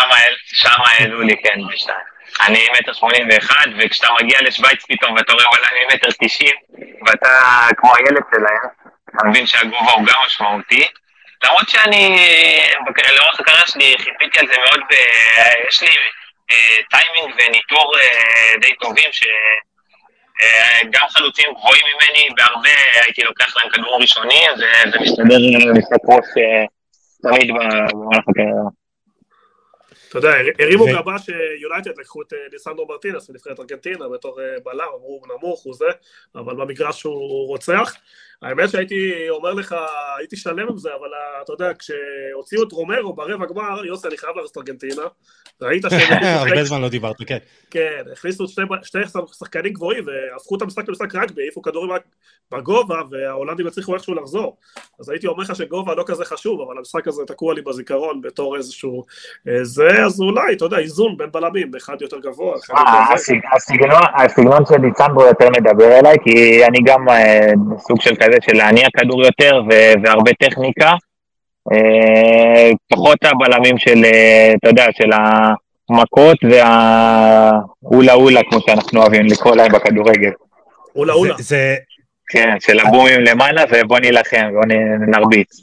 שמה 0.42 0.88
העלו 0.98 1.22
לי, 1.22 1.36
כן, 1.42 1.60
בשתיים. 1.72 1.98
אני 2.46 2.58
מטר 2.80 2.92
שמונים 2.92 3.28
ואחד, 3.30 3.66
וכשאתה 3.78 4.08
מגיע 4.22 4.38
לשוויץ 4.42 4.84
פתאום 4.88 5.14
ואתה 5.14 5.32
רואה 5.32 5.48
וואלה 5.48 5.66
אני 5.72 5.94
מטר 5.96 6.08
תשעים, 6.24 6.54
ואתה 7.06 7.28
כמו 7.76 7.94
הילד 7.94 8.22
שלהם, 8.34 8.70
אתה 9.10 9.26
מבין 9.28 9.46
שהגובה 9.46 9.92
הוא 9.92 10.06
גם 10.06 10.14
משמעותי. 10.26 10.86
למרות 11.46 11.68
שאני, 11.68 12.16
לאורך 13.16 13.40
הקריירה 13.40 13.66
שלי 13.66 13.94
חיפיתי 13.98 14.38
על 14.38 14.46
זה 14.46 14.54
מאוד, 14.58 14.80
ב... 14.90 14.94
יש 15.68 15.82
לי 15.82 15.88
אה, 16.50 16.78
טיימינג 16.90 17.34
וניטור 17.34 17.92
אה, 17.98 18.58
די 18.60 18.74
טובים, 18.80 19.10
שגם 19.12 21.08
חלוצים 21.08 21.54
גבוהים 21.54 21.82
ממני, 21.86 22.28
בהרבה 22.36 22.70
הייתי 23.04 23.22
לוקח 23.22 23.56
להם 23.56 23.70
כדור 23.70 23.98
ראשוני, 24.00 24.48
אה, 24.48 24.54
משחק 25.74 26.02
ראש 26.08 26.24
אה, 26.38 26.64
תמיד 27.22 27.48
במהלך 27.48 28.24
הקריירה. 28.28 28.68
אתה 30.08 30.18
יודע, 30.18 30.32
הרימו 30.58 30.84
ו- 30.84 30.92
גבה 30.92 31.16
שיונייטד 31.18 31.98
לקחו 31.98 32.22
את 32.22 32.32
אה, 32.32 32.38
ליסנדרו 32.52 32.86
מרטינס 32.86 33.30
מנבחרת 33.30 33.60
ארגנטינה 33.60 34.08
בתור 34.08 34.40
אה, 34.40 34.60
בלם, 34.64 34.86
אמרו 34.94 35.20
הוא 35.22 35.28
נמוך, 35.28 35.62
הוא 35.62 35.74
זה, 35.74 35.86
אבל 36.34 36.54
במגרש 36.54 37.02
הוא 37.02 37.46
רוצח. 37.48 37.94
האמת 38.42 38.70
שהייתי 38.70 39.28
אומר 39.28 39.54
לך, 39.54 39.74
הייתי 40.18 40.36
שלם 40.36 40.68
עם 40.68 40.76
זה, 40.76 40.88
אבל 41.00 41.08
אה, 41.14 41.42
אתה 41.42 41.52
יודע, 41.52 41.70
כשהוציאו 41.78 42.62
את 42.62 42.72
רומרו 42.72 43.12
ברבע 43.12 43.46
גמר, 43.46 43.84
יוסי, 43.84 44.08
אני 44.08 44.16
חייב 44.16 44.32
את 44.52 44.56
ארגנטינה. 44.56 45.02
ראית 45.62 45.82
שהם 45.90 46.00
הכניסו 46.12 46.38
הרבה 46.38 46.64
זמן 46.64 46.80
לא 46.80 46.88
דיברת, 46.88 47.16
כן. 47.26 47.38
כן, 47.70 48.02
הכניסו 48.12 48.44
שתי 48.82 48.98
שחקנים 49.38 49.72
גבוהים 49.72 50.04
והפכו 50.06 50.56
את 50.56 50.62
המשחק 50.62 50.88
למשחק 50.88 51.14
רגבי, 51.14 51.42
העיפו 51.42 51.62
כדורים 51.62 51.92
רק 51.92 52.02
בגובה 52.52 53.02
וההולנדים 53.10 53.66
הצליחו 53.66 53.94
איכשהו 53.94 54.14
לחזור. 54.14 54.56
אז 55.00 55.08
הייתי 55.08 55.26
אומר 55.26 55.42
לך 55.42 55.56
שגובה 55.56 55.94
לא 55.94 56.04
כזה 56.06 56.24
חשוב, 56.24 56.60
אבל 56.60 56.78
המשחק 56.78 57.08
הזה 57.08 57.22
תקוע 57.26 57.54
לי 57.54 57.62
בזיכרון 57.62 58.20
בתור 58.20 58.56
איזשהו 58.56 59.04
אה, 59.48 59.64
זה, 59.64 60.04
אז 60.04 60.20
אולי, 60.20 60.54
אתה 60.54 60.64
יודע, 60.64 60.78
איזון 60.78 61.16
בין 61.16 61.30
בלמים, 61.32 61.70
אחד 61.76 62.02
יותר 62.02 62.18
גבוה, 62.18 62.56
אחד 62.58 62.74
אה, 62.74 63.14
הסגנון, 64.24 64.66
של 64.66 64.80
ליצנדרו 64.82 65.22
יותר 65.22 65.48
מדבר 65.50 65.98
אליי, 65.98 66.16
כי 66.24 66.64
אני 66.64 66.78
גם 66.84 67.06
סוג 67.78 68.00
של 68.00 68.16
כזה 68.26 68.36
של 68.50 68.56
להניע 68.56 68.86
כדור 68.96 69.22
יותר 69.24 69.62
ו- 69.70 69.92
והרבה 70.04 70.30
טכניקה. 70.40 70.92
אה, 71.72 72.70
פחות 72.88 73.18
הבלמים 73.24 73.78
של, 73.78 74.04
אה, 74.04 74.52
אתה 74.58 74.68
יודע, 74.68 74.86
של 74.96 75.10
המכות 75.12 76.38
והאולה 76.44 78.12
אולה, 78.12 78.40
כמו 78.50 78.58
שאנחנו 78.66 79.00
אוהבים 79.00 79.26
לקרוא 79.26 79.56
להם 79.56 79.72
בכדורגל. 79.72 80.30
אולה 80.96 81.12
אולה. 81.12 81.34
זה- 81.38 81.42
זה- 81.42 81.76
כן, 82.28 82.56
של 82.60 82.80
הבומים 82.80 83.20
למעלה 83.20 83.62
ובוא 83.72 83.98
נילחם, 83.98 84.46
בוא 84.52 84.62
נרביץ. 85.08 85.56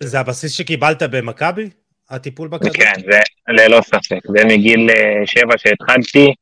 זה 0.00 0.20
הבסיס 0.20 0.52
שקיבלת 0.52 1.02
במכבי? 1.02 1.68
הטיפול 2.10 2.48
בכדור? 2.48 2.72
כן, 2.72 2.92
זה 3.10 3.18
ללא 3.48 3.80
ספק. 3.80 4.18
זה 4.38 4.44
מגיל 4.44 4.90
אה, 4.90 5.22
שבע 5.26 5.54
שהתחלתי, 5.58 6.34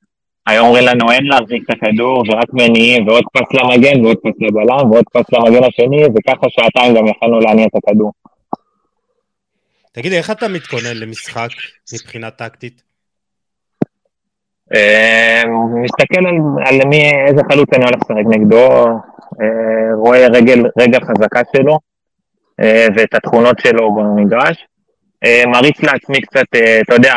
היום 0.46 0.66
אומרים 0.66 0.84
לנו 0.86 1.12
אין 1.12 1.26
להחזיק 1.26 1.62
את 1.64 1.70
הכדור, 1.70 2.22
זה 2.30 2.36
רק 2.36 2.48
מניעים, 2.52 3.08
ועוד 3.08 3.24
פס 3.32 3.48
למגן, 3.52 4.04
ועוד 4.04 4.16
פס 4.16 4.40
לבלם, 4.40 4.90
ועוד 4.90 5.04
פס 5.12 5.32
למגן 5.32 5.64
השני, 5.64 6.04
וככה 6.04 6.46
שעתיים 6.50 6.94
גם 6.94 7.06
יכלנו 7.06 7.40
להניע 7.40 7.66
את 7.66 7.74
הכדור. 7.74 8.12
תגיד 9.92 10.12
איך 10.12 10.30
אתה 10.30 10.48
מתכונן 10.48 10.96
למשחק 10.96 11.48
מבחינה 11.94 12.30
טקטית? 12.30 12.82
אה, 14.74 15.42
מסתכל 15.84 16.26
על, 16.26 16.36
על 16.66 16.88
מי, 16.88 17.10
איזה 17.26 17.40
חלוץ 17.52 17.68
אני 17.72 17.84
הולך 17.84 17.96
לשחק 18.02 18.38
נגדו, 18.38 18.86
אה, 19.40 19.94
רואה 19.94 20.26
רגל, 20.26 20.64
רגל 20.78 20.98
חזקה 21.00 21.40
שלו, 21.56 21.78
אה, 22.60 22.86
ואת 22.96 23.14
התכונות 23.14 23.58
שלו 23.58 23.94
במגרש. 23.94 24.66
אה, 25.24 25.42
מריץ 25.46 25.82
לעצמי 25.82 26.20
קצת, 26.20 26.46
אתה 26.82 26.94
יודע, 26.94 27.14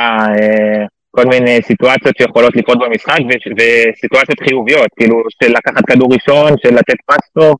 כל 1.17 1.25
מיני 1.25 1.59
סיטואציות 1.61 2.17
שיכולות 2.17 2.55
לקרות 2.55 2.77
במשחק, 2.79 3.17
וסיטואציות 3.57 4.39
חיוביות, 4.39 4.87
כאילו 4.97 5.23
של 5.43 5.51
לקחת 5.51 5.85
כדור 5.87 6.09
ראשון, 6.13 6.57
של 6.57 6.73
לתת 6.75 6.95
פס 7.05 7.29
טוב. 7.33 7.55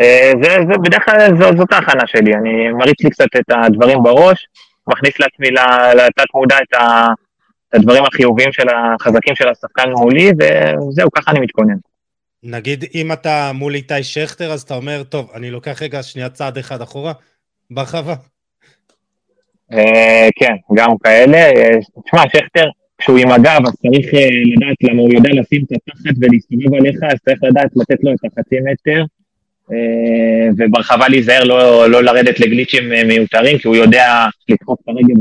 אה, 0.00 0.32
זה, 0.42 0.48
זה 0.48 0.78
בדרך 0.84 1.04
כלל 1.04 1.36
זו, 1.38 1.56
זאת 1.56 1.72
ההכנה 1.72 2.02
שלי, 2.06 2.34
אני 2.34 2.72
מריץ 2.72 3.00
לי 3.04 3.10
קצת 3.10 3.26
את 3.36 3.50
הדברים 3.50 4.02
בראש, 4.02 4.46
מכניס 4.86 5.20
לעצמי 5.20 5.48
לתת 5.96 6.24
מודע 6.34 6.56
את 6.62 6.74
ה... 6.74 7.06
את 7.68 7.74
הדברים 7.74 8.04
החיוביים 8.04 8.52
של 8.52 8.66
החזקים 8.68 9.34
של 9.34 9.48
השחקן 9.48 9.90
מולי, 9.90 10.30
וזהו, 10.30 11.10
ככה 11.10 11.30
אני 11.30 11.40
מתכונן. 11.40 11.76
נגיד, 12.42 12.84
אם 12.94 13.12
אתה 13.12 13.50
מול 13.54 13.74
איתי 13.74 14.02
שכטר, 14.02 14.52
אז 14.52 14.62
אתה 14.62 14.74
אומר, 14.74 15.02
טוב, 15.02 15.30
אני 15.34 15.50
לוקח 15.50 15.82
רגע 15.82 16.02
שנייה 16.02 16.28
צעד 16.28 16.58
אחד 16.58 16.80
אחורה, 16.82 17.12
ברחבה. 17.70 18.14
אה, 19.72 20.28
כן, 20.36 20.54
גם 20.74 20.88
כאלה. 21.04 21.38
אה, 21.38 21.78
תשמע, 22.04 22.22
שכטר, 22.32 22.68
כשהוא 23.00 23.18
עם 23.18 23.30
הגב, 23.30 23.60
אז 23.66 23.72
צריך 23.72 24.14
אה, 24.14 24.28
לדעת 24.56 24.76
למה 24.82 25.02
הוא 25.02 25.12
יודע 25.12 25.30
לשים 25.32 25.64
את 25.64 25.72
התחת 25.72 26.14
ולהסתובב 26.20 26.74
עליך, 26.74 26.96
אז 27.02 27.18
צריך 27.24 27.38
לדעת 27.42 27.70
לתת 27.76 27.98
לו 28.02 28.12
את 28.12 28.18
החצי 28.24 28.56
מטר, 28.60 29.04
וברחבה 30.58 31.08
להיזהר 31.08 31.44
לא, 31.44 31.90
לא 31.90 32.02
לרדת 32.02 32.40
לגליצ'ים 32.40 32.88
מיותרים, 32.88 33.58
כי 33.58 33.68
הוא 33.68 33.76
יודע 33.76 34.26
לדחוף 34.48 34.78
את 34.84 34.88
הרגל 34.88 35.14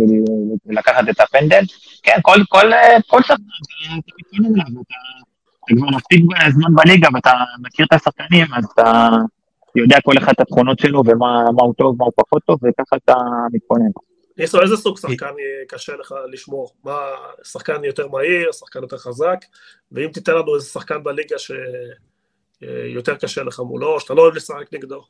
ולקחת 0.66 1.10
את 1.10 1.20
הפנדל. 1.20 1.62
כן, 2.04 2.18
כל, 2.22 2.38
כל, 2.50 2.72
כל 3.08 3.22
שחקן, 3.22 3.44
אתה 4.02 4.94
אתה 5.70 5.78
כבר 5.78 5.98
מספיק 5.98 6.22
זמן 6.50 6.76
בליגה 6.76 7.08
ואתה 7.14 7.32
מכיר 7.62 7.86
את 7.86 7.94
השחקנים, 7.94 8.46
אז 8.56 8.66
אתה 8.74 9.10
יודע 9.76 9.98
כל 10.04 10.18
אחד 10.18 10.32
את 10.32 10.40
התכונות 10.40 10.80
שלו 10.80 11.04
ומה 11.06 11.62
הוא 11.62 11.74
טוב, 11.78 11.96
מה 12.00 12.06
הוא 12.06 12.14
פחות 12.16 12.44
טוב, 12.46 12.60
וככה 12.64 12.96
אתה 12.96 13.16
מתכונן. 13.54 13.90
ניסו, 14.40 14.62
איזה 14.62 14.78
סוג 14.78 14.98
שחקן 14.98 15.32
קשה 15.68 15.94
לך 15.96 16.14
לשמור? 16.32 16.72
מה, 16.84 16.98
שחקן 17.44 17.84
יותר 17.84 18.08
מהיר, 18.08 18.52
שחקן 18.52 18.82
יותר 18.82 18.98
חזק? 18.98 19.38
ואם 19.92 20.08
תיתן 20.14 20.32
לנו 20.36 20.56
איזה 20.56 20.66
שחקן 20.66 21.04
בליגה 21.04 21.36
שיותר 21.40 23.16
קשה 23.16 23.44
לך 23.44 23.60
מולו, 23.60 23.94
או 23.94 24.00
שאתה 24.00 24.14
לא 24.14 24.22
אוהב 24.22 24.36
לשחק 24.36 24.74
נגדו? 24.74 25.02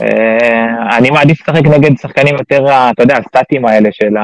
אה, 0.00 0.96
אני 0.98 1.10
מעדיף 1.10 1.40
לשחק 1.40 1.66
נגד 1.66 1.90
שחקנים 2.02 2.34
יותר, 2.34 2.64
אתה 2.90 3.02
יודע, 3.02 3.16
הסטטיים 3.16 3.66
האלה 3.66 3.88
של 3.92 4.14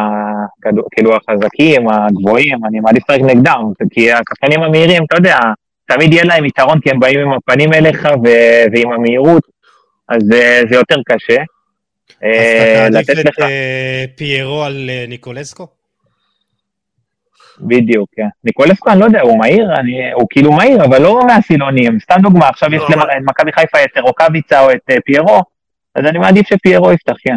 כאילו 0.91 1.17
החזקים, 1.17 1.89
הגבוהים, 1.89 2.59
אני 2.65 2.81
מעדיף 2.81 3.11
לשחק 3.11 3.23
נגדם, 3.23 3.63
כי 3.91 4.13
השחקנים 4.13 4.63
המהירים, 4.63 5.05
אתה 5.05 5.17
יודע, 5.17 5.39
תמיד 5.89 6.13
יהיה 6.13 6.25
להם 6.25 6.45
יתרון 6.45 6.81
כי 6.81 6.91
הם 6.91 7.01
באים 7.01 7.21
עם 7.21 7.33
הפנים 7.33 7.73
אליך 7.73 8.09
ועם 8.73 8.93
המהירות, 8.93 9.43
אז 10.09 10.23
זה 10.69 10.77
יותר 10.77 10.97
קשה. 11.07 11.43
אז 12.89 12.97
אתה 12.97 13.15
תעדיף 13.15 13.39
את 13.39 13.45
פיירו 14.17 14.63
על 14.63 14.91
ניקולסקו? 15.09 15.67
בדיוק, 17.61 18.11
כן. 18.17 18.29
ניקולסקו, 18.45 18.91
אני 18.91 19.01
לא 19.01 19.05
יודע, 19.05 19.21
הוא 19.21 19.39
מהיר, 19.39 19.75
אני, 19.75 20.13
הוא 20.13 20.27
כאילו 20.31 20.53
מהיר, 20.53 20.85
אבל 20.85 21.03
לא 21.03 21.21
מהסילונים. 21.27 21.99
סתם 22.01 22.17
דוגמה, 22.23 22.49
עכשיו 22.49 22.75
יש 22.75 22.83
למכבי 23.17 23.53
חיפה 23.53 23.79
את 23.85 23.99
רוקאביצה 23.99 24.61
או 24.61 24.71
את 24.71 24.91
פיירו, 25.05 25.43
אז 25.95 26.05
אני 26.05 26.19
מעדיף 26.19 26.49
שפיירו 26.49 26.93
יפתח, 26.93 27.15
כן. 27.25 27.37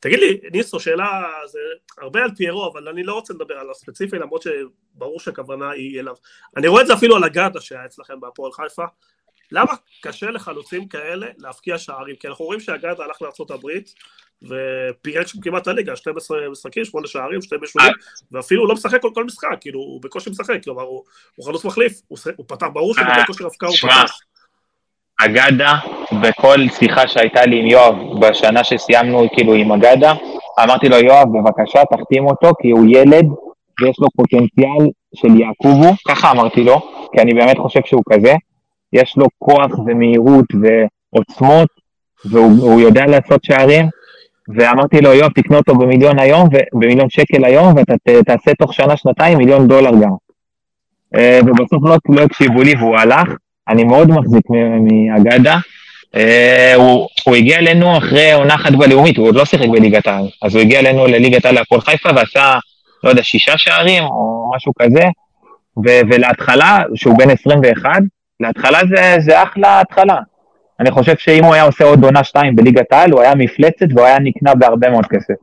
תגיד 0.00 0.18
לי, 0.18 0.40
ניסו, 0.52 0.80
שאלה, 0.80 1.22
זה 1.46 1.58
הרבה 1.98 2.22
על 2.22 2.30
פיירו, 2.36 2.70
אבל 2.72 2.88
אני 2.88 3.02
לא 3.02 3.14
רוצה 3.14 3.34
לדבר 3.34 3.54
על 3.54 3.70
הספציפי, 3.70 4.18
למרות 4.18 4.42
שברור 4.42 5.20
שהכוונה 5.20 5.70
היא 5.70 6.00
אליו. 6.00 6.14
אני 6.56 6.68
רואה 6.68 6.82
את 6.82 6.86
זה 6.86 6.94
אפילו 6.94 7.16
על 7.16 7.24
הגאדה 7.24 7.60
שהיה 7.60 7.84
אצלכם 7.84 8.20
בהפועל 8.20 8.52
חיפה. 8.52 8.84
למה 9.52 9.72
קשה 10.02 10.30
לחלוצים 10.30 10.88
כאלה 10.88 11.26
להפקיע 11.38 11.78
שערים? 11.78 12.16
כי 12.16 12.28
אנחנו 12.28 12.44
רואים 12.44 12.60
שהגאדה 12.60 13.04
הלך 13.04 13.22
לארה"ב 13.22 13.66
ופירק 14.42 15.26
שם 15.26 15.40
כמעט 15.40 15.68
הליגה, 15.68 15.96
12 15.96 16.38
משחקים, 16.50 16.84
8 16.84 17.06
שערים, 17.06 17.42
2 17.42 17.60
בישולים, 17.60 17.92
ואפילו 18.32 18.66
לא 18.66 18.74
משחק 18.74 19.02
כל, 19.02 19.10
כל 19.14 19.24
משחק, 19.24 19.56
כאילו, 19.60 19.80
הוא 19.80 20.02
בקושי 20.02 20.30
משחק, 20.30 20.64
כלומר, 20.64 20.82
הוא, 20.82 21.02
הוא 21.36 21.46
חלוץ 21.46 21.64
מחליף, 21.64 22.00
הוא, 22.08 22.18
הוא 22.36 22.46
פתח, 22.48 22.66
ברור 22.72 22.94
שבקושי 22.94 23.44
הפקעה 23.44 23.68
הוא 23.68 23.76
פתח. 23.76 24.18
אגדה, 25.18 25.74
בכל 26.22 26.58
שיחה 26.78 27.08
שהייתה 27.08 27.46
לי 27.46 27.60
עם 27.60 27.66
יואב 27.66 27.94
בשנה 28.20 28.64
שסיימנו 28.64 29.28
כאילו 29.34 29.54
עם 29.54 29.72
אגדה, 29.72 30.14
אמרתי 30.62 30.88
לו, 30.88 30.96
יואב, 30.96 31.28
בבקשה, 31.28 31.80
תחתים 31.84 32.26
אותו, 32.26 32.52
כי 32.62 32.70
הוא 32.70 32.86
ילד 32.88 33.26
ויש 33.80 33.96
לו 33.98 34.08
פוטנציאל 34.16 34.86
של 35.14 35.40
יעקובו, 35.40 35.94
ככה 36.08 36.30
אמרתי 36.30 36.64
לו, 36.64 36.80
כי 37.12 37.22
אני 37.22 37.34
באמת 37.34 37.58
חושב 37.58 37.80
שהוא 37.84 38.02
כזה, 38.12 38.34
יש 38.92 39.14
לו 39.16 39.26
כוח 39.38 39.78
ומהירות 39.86 40.46
ועוצמות, 41.12 41.68
והוא 42.24 42.80
יודע 42.80 43.06
לעשות 43.06 43.44
שערים, 43.44 43.86
ואמרתי 44.48 45.00
לו, 45.00 45.12
יואב, 45.12 45.32
תקנה 45.32 45.56
אותו 45.56 45.74
במיליון 45.74 46.18
היום, 46.18 46.48
במיליון 46.72 47.10
שקל 47.10 47.44
היום, 47.44 47.74
ואתה 47.76 47.94
תעשה 48.26 48.54
תוך 48.58 48.74
שנה, 48.74 48.96
שנתיים 48.96 49.38
מיליון 49.38 49.68
דולר 49.68 49.90
גם. 49.90 50.10
אה, 51.16 51.40
ובסוף 51.46 51.84
לא, 51.84 51.96
לא 52.08 52.22
הקשיבו 52.22 52.62
לי 52.62 52.74
והוא 52.74 52.96
הלך, 52.96 53.28
אני 53.68 53.84
מאוד 53.84 54.08
מחזיק 54.08 54.46
מאגדה. 54.82 55.58
Uh, 56.16 56.74
הוא, 56.76 57.08
הוא 57.24 57.36
הגיע 57.36 57.58
אלינו 57.58 57.98
אחרי 57.98 58.32
עונה 58.32 58.54
אחת 58.54 58.72
בלאומית, 58.72 59.16
הוא 59.16 59.26
עוד 59.26 59.34
לא 59.34 59.44
שיחק 59.44 59.68
בליגת 59.68 60.06
העל, 60.06 60.28
אז 60.42 60.54
הוא 60.54 60.62
הגיע 60.62 60.80
אלינו 60.80 61.06
לליגת 61.06 61.44
העל 61.44 61.54
להפועל 61.54 61.80
חיפה 61.80 62.08
ועשה, 62.16 62.58
לא 63.04 63.10
יודע, 63.10 63.22
שישה 63.22 63.58
שערים 63.58 64.04
או 64.04 64.50
משהו 64.56 64.72
כזה, 64.82 65.04
ולהתחלה, 65.84 66.78
שהוא 66.94 67.18
בן 67.18 67.30
21, 67.30 67.90
להתחלה 68.42 68.78
זה, 68.88 69.16
זה 69.20 69.42
אחלה 69.42 69.80
התחלה. 69.80 70.20
אני 70.80 70.90
חושב 70.90 71.16
שאם 71.16 71.44
הוא 71.44 71.54
היה 71.54 71.62
עושה 71.62 71.84
עוד 71.84 72.04
עונה 72.04 72.24
שתיים 72.24 72.56
בליגת 72.56 72.92
העל, 72.92 73.10
הוא 73.10 73.20
היה 73.20 73.34
מפלצת 73.34 73.86
והוא 73.94 74.06
היה 74.06 74.18
נקנה 74.18 74.54
בהרבה 74.54 74.90
מאוד 74.90 75.06
כסף. 75.06 75.34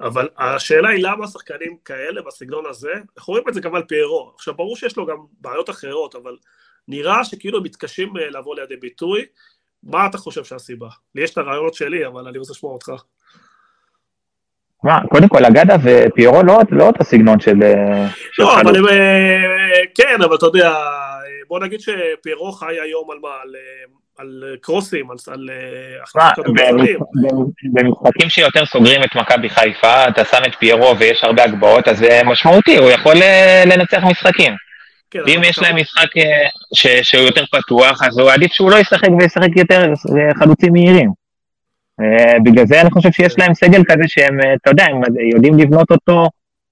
אבל 0.00 0.28
השאלה 0.38 0.88
היא 0.88 1.04
למה 1.04 1.26
שחקנים 1.26 1.76
כאלה 1.84 2.22
בסגנון 2.26 2.64
הזה, 2.70 2.92
אנחנו 3.16 3.32
רואים 3.32 3.48
את 3.48 3.54
זה 3.54 3.60
גם 3.60 3.74
על 3.74 3.82
פיירו. 3.82 4.32
עכשיו 4.34 4.54
ברור 4.54 4.76
שיש 4.76 4.96
לו 4.96 5.06
גם 5.06 5.16
בעיות 5.40 5.70
אחרות, 5.70 6.14
אבל 6.14 6.36
נראה 6.88 7.24
שכאילו 7.24 7.58
הם 7.58 7.64
מתקשים 7.64 8.16
אה, 8.16 8.30
לבוא 8.30 8.56
לידי 8.56 8.76
ביטוי. 8.76 9.24
מה 9.82 10.06
אתה 10.06 10.18
חושב 10.18 10.44
שהסיבה? 10.44 10.88
לי 11.14 11.22
יש 11.22 11.30
את 11.30 11.38
הרעיונות 11.38 11.74
שלי, 11.74 12.06
אבל 12.06 12.28
אני 12.28 12.38
רוצה 12.38 12.52
לשמוע 12.52 12.72
אותך. 12.72 12.92
מה, 14.84 15.00
קודם 15.08 15.28
כל, 15.28 15.44
אגדה 15.44 15.76
ופיירו 15.82 16.42
לא, 16.42 16.58
לא 16.70 16.86
אותו 16.86 17.04
סגנון 17.04 17.40
של... 17.40 17.62
אה, 17.62 18.06
לא, 18.38 18.60
אבל 18.60 18.76
הם... 18.76 18.88
אה, 18.88 19.80
כן, 19.94 20.22
אבל 20.24 20.36
אתה 20.36 20.46
יודע, 20.46 20.74
בוא 21.48 21.60
נגיד 21.60 21.80
שפיירו 21.80 22.52
חי 22.52 22.80
היום 22.80 23.10
על 23.10 23.18
מה? 23.22 23.28
על, 23.42 23.54
על 24.18 24.56
קרוסים, 24.60 25.10
על, 25.10 25.16
על 25.26 25.50
החלטות 26.02 26.44
כדורגלנים. 26.44 26.98
במשחקים 27.72 28.28
שיותר 28.28 28.66
סוגרים 28.66 29.02
את 29.02 29.16
מכבי 29.16 29.50
חיפה, 29.50 30.08
אתה 30.08 30.24
שם 30.24 30.38
את 30.46 30.54
פיירו 30.54 30.98
ויש 30.98 31.24
הרבה 31.24 31.44
הגבהות, 31.44 31.88
אז 31.88 31.98
זה 31.98 32.20
משמעותי, 32.24 32.76
הוא 32.76 32.90
יכול 32.90 33.14
לנצח 33.66 34.02
משחקים. 34.10 34.52
כן, 35.10 35.20
ואם 35.26 35.40
יש 35.44 35.58
להם 35.58 35.76
משחק 35.76 36.16
אה, 36.16 36.48
ש, 36.74 36.86
שהוא 36.86 37.22
יותר 37.22 37.44
פתוח, 37.52 38.02
אז 38.02 38.18
הוא 38.18 38.30
עדיף 38.30 38.52
שהוא 38.52 38.70
לא 38.70 38.76
ישחק 38.76 39.08
וישחק 39.20 39.56
יותר 39.56 39.84
חלוצים 40.38 40.72
מהירים. 40.72 41.21
Uh, 42.00 42.42
בגלל 42.44 42.66
זה 42.66 42.80
אני 42.80 42.90
חושב 42.90 43.12
שיש 43.12 43.38
להם 43.38 43.54
סגל 43.54 43.82
כזה 43.84 44.02
שהם, 44.06 44.40
uh, 44.40 44.46
אתה 44.62 44.70
יודע, 44.70 44.84
הם 44.84 45.00
יודעים 45.34 45.58
לבנות 45.58 45.90
אותו 45.90 46.26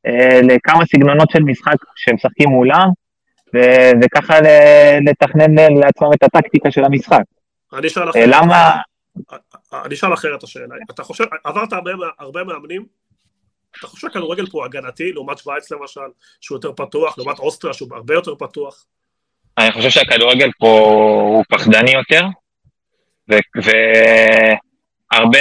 uh, 0.07 0.11
לכמה 0.43 0.87
סגנונות 0.87 1.31
של 1.31 1.43
משחק 1.43 1.77
שהם 1.97 2.14
משחקים 2.14 2.49
מולם, 2.49 2.89
ו- 3.55 3.91
וככה 4.03 4.39
לתכנן 5.07 5.55
לעצמם 5.55 6.09
את 6.14 6.23
הטקטיקה 6.23 6.71
של 6.71 6.85
המשחק. 6.85 7.23
אני 7.73 7.87
אשאל 7.87 8.11
אחרת. 8.11 8.29
למה... 8.29 8.77
אני 9.85 9.95
אשאל 9.95 10.14
אחרת 10.14 10.43
השאלה. 10.43 10.75
אתה 10.91 11.03
חושב, 11.03 11.25
עברת 11.45 11.73
הרבה, 11.73 11.91
הרבה 12.18 12.45
מאמנים 12.45 12.85
אתה 13.79 13.87
חושב 13.87 14.09
שהכדורגל 14.09 14.47
פה 14.47 14.64
הגנתי, 14.64 15.12
לעומת 15.12 15.39
שווייץ 15.39 15.73
למשל, 15.73 16.01
שהוא 16.41 16.57
יותר 16.57 16.73
פתוח, 16.73 17.18
לעומת 17.18 17.39
אוסטריה 17.39 17.75
שהוא 17.75 17.89
הרבה 17.97 18.14
יותר 18.14 18.35
פתוח? 18.35 18.85
אני 19.59 19.73
חושב 19.73 19.91
שהכדורגל 19.91 20.51
פה 20.59 20.66
הוא 20.66 21.45
פחדני 21.49 21.91
יותר, 21.91 22.23
והרבה 23.29 23.73
הרבה 25.12 25.38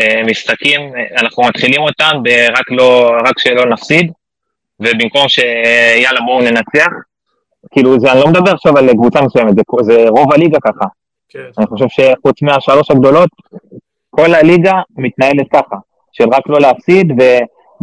אה, 0.00 0.22
משחקים, 0.26 0.80
אנחנו 1.20 1.42
מתחילים 1.42 1.82
אותם 1.82 2.22
רק, 2.50 2.70
לא, 2.70 3.12
רק 3.24 3.38
שלא 3.38 3.66
נפסיד, 3.66 4.12
ובמקום 4.80 5.28
שיאללה 5.28 6.20
בואו 6.20 6.42
ננצח, 6.42 6.88
כאילו 7.70 8.00
זה, 8.00 8.12
אני 8.12 8.20
לא 8.20 8.28
מדבר 8.28 8.52
עכשיו 8.52 8.78
על 8.78 8.92
קבוצה 8.92 9.22
מסוימת, 9.22 9.54
זה, 9.54 9.62
זה 9.80 10.08
רוב 10.08 10.32
הליגה 10.32 10.58
ככה. 10.60 10.84
כן. 11.28 11.38
אני 11.58 11.66
חושב 11.66 11.86
שחוץ 11.88 12.42
מהשלוש 12.42 12.90
הגדולות, 12.90 13.28
כל 14.10 14.34
הליגה 14.34 14.72
מתנהלת 14.96 15.46
ככה. 15.52 15.76
של 16.12 16.24
רק 16.32 16.42
לא 16.48 16.60
להפסיד, 16.60 17.12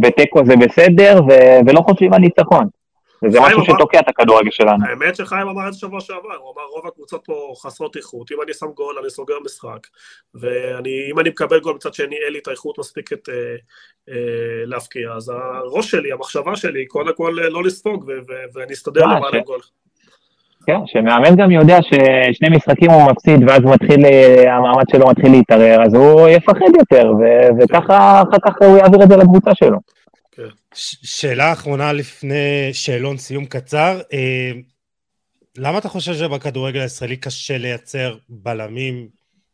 ותיקו 0.02 0.40
זה 0.46 0.56
בסדר, 0.56 1.20
ו- 1.28 1.58
ולא 1.66 1.80
חושבים 1.80 2.14
על 2.14 2.20
ניצחון. 2.20 2.66
וזה 3.22 3.40
משהו. 3.40 3.64
שתוקע 3.64 4.00
את 4.00 4.08
הכדורגל 4.08 4.50
שלנו. 4.50 4.86
האמת 4.86 5.16
שחיים 5.16 5.48
אמר 5.48 5.68
את 5.68 5.72
זה 5.72 5.78
שבוע 5.78 6.00
שעבר, 6.00 6.34
הוא 6.40 6.52
אמר 6.54 6.62
רוב 6.74 6.86
הקבוצות 6.86 7.24
פה 7.24 7.52
חסרות 7.62 7.96
איכות, 7.96 8.32
אם 8.32 8.36
אני 8.42 8.52
שם 8.52 8.66
גול 8.66 8.98
אני 9.02 9.10
סוגר 9.10 9.34
משחק, 9.44 9.86
ואם 10.34 11.18
אני 11.18 11.28
מקבל 11.28 11.60
גול 11.60 11.74
מצד 11.74 11.94
שני 11.94 12.16
אין 12.24 12.32
לי 12.32 12.38
את 12.38 12.48
האיכות 12.48 12.78
מספיקת 12.78 13.28
אה, 13.28 13.34
אה, 14.10 14.64
להפקיע, 14.64 15.12
אז 15.12 15.28
הראש 15.28 15.90
שלי, 15.90 16.12
המחשבה 16.12 16.56
שלי, 16.56 16.86
קודם 16.86 17.14
כל 17.16 17.38
אה, 17.42 17.48
לא 17.48 17.64
לספוג, 17.64 18.10
ואני 18.54 18.72
אסתדר 18.72 19.02
אה, 19.02 19.16
למען 19.16 19.34
הגול. 19.34 19.60
כן, 20.66 20.78
שמאמן 20.86 21.36
גם 21.36 21.50
יודע 21.50 21.78
ששני 21.82 22.48
משחקים 22.56 22.90
הוא 22.90 23.10
מפסיד 23.10 23.48
ואז 23.48 23.60
מתחיל, 23.64 24.00
המעמד 24.48 24.84
שלו 24.92 25.06
מתחיל 25.08 25.30
להתערער, 25.30 25.82
אז 25.82 25.94
הוא 25.94 26.28
יפחד 26.28 26.76
יותר, 26.78 27.12
ו- 27.20 27.62
וככה 27.62 28.22
אחר 28.22 28.38
כך 28.44 28.54
הוא 28.60 28.78
יעביר 28.78 29.02
את 29.02 29.08
זה 29.08 29.16
לקבוצה 29.16 29.54
שלו. 29.54 29.78
שאלה 30.76 31.52
אחרונה 31.52 31.92
לפני 31.92 32.70
שאלון 32.72 33.18
סיום 33.18 33.46
קצר, 33.46 34.00
אה, 34.12 34.52
למה 35.56 35.78
אתה 35.78 35.88
חושב 35.88 36.14
שבכדורגל 36.14 36.80
הישראלי 36.80 37.16
קשה 37.16 37.58
לייצר 37.58 38.16
בלמים, 38.28 39.08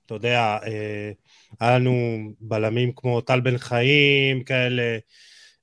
אתה 0.07 0.15
יודע, 0.15 0.59
אה, 0.67 1.11
היה 1.61 1.79
לנו 1.79 2.19
בלמים 2.41 2.93
כמו 2.97 3.21
טל 3.21 3.41
בן 3.41 3.59
חיים 3.59 4.43
כאלה 4.43 4.99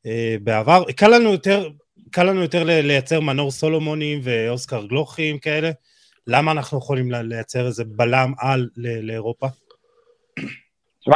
אה, 0.05 0.36
בעבר, 0.43 0.84
קל 0.95 1.07
לנו 1.07 1.32
יותר 1.32 1.70
קל 2.12 2.24
לנו 2.24 2.41
יותר 2.41 2.64
לייצר 2.64 3.20
מנור 3.20 3.51
סולומונים 3.51 4.20
ואוסקר 4.24 4.86
גלוכים 4.86 5.39
כאלה. 5.39 5.72
למה 6.28 6.51
אנחנו 6.51 6.78
יכולים 6.78 7.12
לייצר 7.12 7.68
איזה 7.68 7.84
בלם 7.88 8.34
על 8.38 8.70
לאירופה? 8.78 9.47
תשמע, 10.99 11.16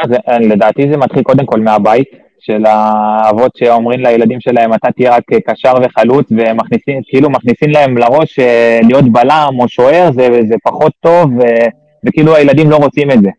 לדעתי 0.49 0.81
זה 0.91 0.97
מתחיל 0.97 1.23
קודם 1.23 1.45
כל 1.45 1.59
מהבית, 1.59 2.07
של 2.45 2.65
האבות 2.65 3.51
שאומרים 3.55 3.99
לילדים 3.99 4.41
שלהם, 4.41 4.73
אתה 4.73 4.91
תהיה 4.91 5.15
רק 5.15 5.23
קשר 5.47 5.73
וחלוץ, 5.83 6.27
ומכניסים, 6.31 7.01
כאילו 7.07 7.29
מכניסים 7.29 7.69
להם 7.69 7.97
לראש 7.97 8.39
אה, 8.39 8.79
להיות 8.87 9.11
בלם 9.11 9.53
או 9.59 9.67
שוער 9.67 10.11
זה, 10.13 10.29
זה 10.49 10.55
פחות 10.63 10.91
טוב, 10.99 11.31
ו, 11.37 11.41
וכאילו 12.05 12.35
הילדים 12.35 12.69
לא 12.69 12.75
רוצים 12.75 13.11
את 13.11 13.21
זה. 13.21 13.29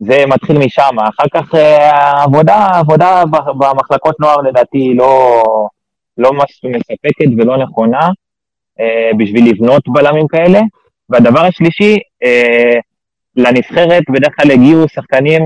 זה 0.00 0.24
מתחיל 0.26 0.58
משם. 0.58 0.96
אחר 0.98 1.24
כך 1.34 1.54
העבודה, 1.54 2.56
אה, 2.56 2.76
העבודה 2.76 3.22
במחלקות 3.58 4.20
נוער 4.20 4.36
לדעתי 4.36 4.94
לא, 4.94 5.42
לא 6.18 6.30
מספקת 6.64 7.30
ולא 7.38 7.56
נכונה 7.56 8.10
אה, 8.80 9.10
בשביל 9.18 9.50
לבנות 9.50 9.82
בלמים 9.88 10.28
כאלה. 10.28 10.60
והדבר 11.10 11.40
השלישי, 11.40 11.98
לנבחרת 13.36 14.02
בדרך 14.10 14.32
כלל 14.36 14.50
הגיעו 14.50 14.88
שחקנים 14.88 15.42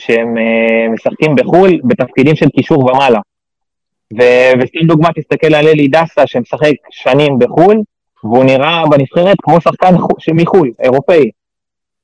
שהם 0.00 0.36
uh, 0.36 0.92
משחקים 0.92 1.34
בחו"ל 1.36 1.80
בתפקידים 1.84 2.36
של 2.36 2.48
קישור 2.48 2.84
ומעלה. 2.84 3.20
וסתם 4.62 4.86
דוגמא, 4.86 5.08
תסתכל 5.14 5.54
על 5.54 5.68
אלי 5.68 5.88
דסה 5.88 6.26
שמשחק 6.26 6.72
שנים 6.90 7.38
בחו"ל, 7.38 7.82
והוא 8.24 8.44
נראה 8.44 8.82
בנבחרת 8.90 9.36
כמו 9.42 9.60
שחקן 9.60 9.94
מחו"ל, 10.34 10.70
אירופאי. 10.82 11.30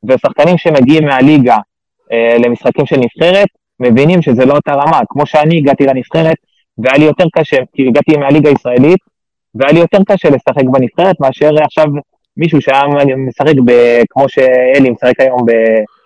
ושחקנים 0.08 0.58
שמגיעים 0.58 1.04
מהליגה 1.04 1.56
uh, 1.56 2.42
למשחקים 2.44 2.86
של 2.86 2.96
נבחרת, 2.96 3.48
מבינים 3.80 4.22
שזה 4.22 4.44
לא 4.44 4.54
אותה 4.54 4.72
רמה. 4.72 5.00
כמו 5.08 5.26
שאני 5.26 5.58
הגעתי 5.58 5.86
לנבחרת, 5.86 6.36
והיה 6.78 6.98
לי 6.98 7.04
יותר 7.04 7.24
קשה, 7.32 7.56
כי 7.72 7.88
הגעתי 7.88 8.16
מהליגה 8.16 8.48
הישראלית, 8.50 9.00
והיה 9.54 9.72
לי 9.72 9.78
יותר 9.78 9.98
קשה 10.06 10.28
לשחק 10.30 10.64
בנבחרת 10.64 11.20
מאשר 11.20 11.50
עכשיו 11.64 11.86
מישהו 12.36 12.60
שהיה 12.60 12.82
משחק 13.16 13.54
ב, 13.64 13.72
כמו 14.10 14.28
שאלי 14.28 14.90
משחק 14.90 15.20
היום 15.20 15.40
ב, 15.46 15.52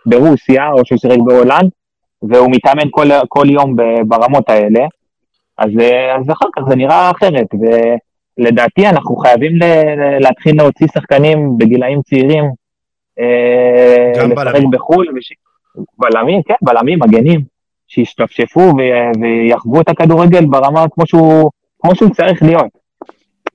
ברוסיה, 0.07 0.71
או 0.73 0.87
שהוא 0.87 0.99
שיחק 0.99 1.19
בהולנד, 1.27 1.71
והוא 2.23 2.51
מתאמן 2.51 2.89
כל, 2.91 3.09
כל 3.29 3.51
יום 3.51 3.77
ברמות 4.09 4.51
האלה, 4.51 4.87
אז, 5.59 5.71
אז 6.19 6.31
אחר 6.33 6.47
כך 6.57 6.63
זה 6.69 6.77
נראה 6.77 7.11
אחרת, 7.11 7.47
ולדעתי 8.39 8.87
אנחנו 8.87 9.17
חייבים 9.17 9.57
ל, 9.57 9.65
להתחיל 10.21 10.57
להוציא 10.57 10.87
שחקנים 10.95 11.59
בגילאים 11.59 12.03
צעירים, 12.03 12.45
אה, 13.21 14.13
גם 14.17 14.35
בלמים. 14.35 14.71
בחו"ל, 14.71 15.07
וש... 15.17 15.33
בלמים, 15.99 16.43
כן, 16.43 16.55
בלמים, 16.63 16.99
מגנים, 17.03 17.41
שישתפשפו 17.89 18.73
ויחוו 19.21 19.81
את 19.81 19.89
הכדורגל 19.89 20.47
ברמה 20.47 20.85
כמו 20.95 21.07
שהוא, 21.07 21.51
כמו 21.83 21.95
שהוא 21.95 22.11
צריך 22.15 22.43
להיות. 22.43 22.81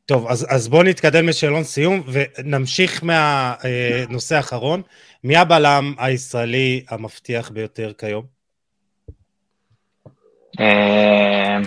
טוב, 0.06 0.28
אז, 0.28 0.48
אז 0.50 0.68
בואו 0.68 0.84
נתקדם 0.84 1.28
לשאלון 1.28 1.64
סיום 1.64 2.02
ונמשיך 2.12 3.04
מהנושא 3.04 4.36
האחרון. 4.36 4.82
מי 5.24 5.38
הבלם 5.38 5.94
הישראלי 5.98 6.84
המבטיח 6.90 7.50
ביותר 7.50 7.92
כיום? 7.98 8.35
אה, 10.60 11.58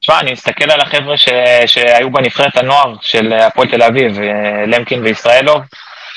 תשמע, 0.00 0.20
אני 0.20 0.32
מסתכל 0.32 0.70
על 0.70 0.80
החבר'ה 0.80 1.14
שהיו 1.66 2.10
בנבחרת 2.10 2.56
הנוער 2.56 2.94
של 3.00 3.32
הפועל 3.32 3.68
תל 3.68 3.82
אביב, 3.82 4.20
אה, 4.20 4.66
למקין 4.66 5.02
וישראלוב, 5.02 5.62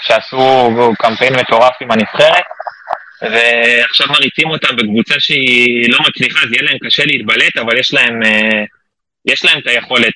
שעשו 0.01 0.69
קמפיין 0.97 1.35
מטורף 1.35 1.73
עם 1.81 1.91
הנבחרת, 1.91 2.43
ועכשיו 3.21 4.07
מריצים 4.09 4.49
אותם 4.49 4.75
בקבוצה 4.75 5.15
שהיא 5.19 5.91
לא 5.91 5.99
מצליחה, 6.07 6.39
אז 6.45 6.51
יהיה 6.51 6.63
להם 6.63 6.77
קשה 6.85 7.03
להתבלט, 7.05 7.57
אבל 7.57 7.79
יש 7.79 7.93
להם, 7.93 8.23
אה, 8.23 8.63
יש 9.25 9.45
להם 9.45 9.59
את 9.59 9.67
היכולת 9.67 10.13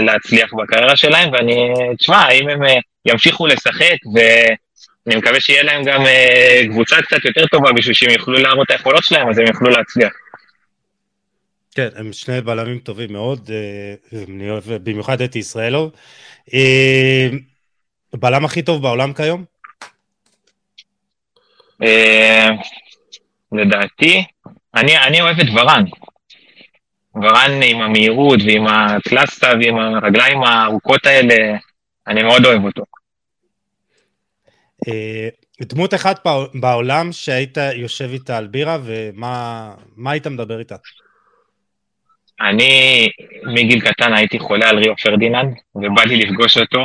להצליח 0.00 0.50
בקריירה 0.54 0.96
שלהם, 0.96 1.32
ואני, 1.32 1.72
תשמע, 1.98 2.30
אם 2.30 2.48
הם 2.48 2.60
ימשיכו 3.06 3.46
לשחק, 3.46 3.96
ואני 4.14 5.16
מקווה 5.16 5.40
שיהיה 5.40 5.62
להם 5.62 5.84
גם 5.84 6.04
קבוצה 6.70 7.02
קצת 7.02 7.24
יותר 7.24 7.46
טובה 7.46 7.72
בשביל 7.72 7.94
שהם 7.94 8.10
יוכלו 8.10 8.38
להראות 8.38 8.66
את 8.66 8.70
היכולות 8.70 9.04
שלהם, 9.04 9.28
אז 9.28 9.38
הם 9.38 9.46
יוכלו 9.46 9.70
להצליח. 9.70 10.12
כן, 11.76 11.88
הם 11.96 12.12
שני 12.12 12.40
בלמים 12.40 12.78
טובים 12.78 13.12
מאוד, 13.12 13.50
אה, 13.50 14.22
אני 14.28 14.50
אוהב 14.50 14.64
במיוחד 14.66 15.20
את 15.20 15.36
ישראלוב. 15.36 15.92
אה, 16.54 17.28
בלם 18.14 18.44
הכי 18.44 18.62
טוב 18.62 18.82
בעולם 18.82 19.12
כיום? 19.12 19.44
אה, 21.82 22.48
לדעתי, 23.52 24.24
אני, 24.74 24.98
אני 24.98 25.20
אוהב 25.20 25.40
את 25.40 25.46
ורן. 25.54 25.84
ורן 27.14 27.60
עם 27.62 27.80
המהירות 27.80 28.40
ועם 28.46 28.66
הקלאסטה 28.66 29.52
ועם 29.60 29.76
הרגליים 29.78 30.42
הארוכות 30.42 31.06
האלה, 31.06 31.34
אני 32.06 32.22
מאוד 32.22 32.46
אוהב 32.46 32.64
אותו. 32.64 32.82
דמות 35.62 35.94
אחת 35.94 36.26
בעולם 36.54 37.12
שהיית 37.12 37.58
יושב 37.74 38.08
איתה 38.12 38.38
על 38.38 38.46
בירה, 38.46 38.78
ומה 38.84 40.10
היית 40.10 40.26
מדבר 40.26 40.58
איתה? 40.58 40.76
אני 42.40 43.06
מגיל 43.54 43.80
קטן 43.80 44.12
הייתי 44.12 44.38
חולה 44.38 44.68
על 44.68 44.78
ריו 44.78 44.94
פרדיננד, 45.02 45.54
ובא 45.74 46.02
לי 46.02 46.16
לפגוש 46.16 46.58
אותו, 46.58 46.78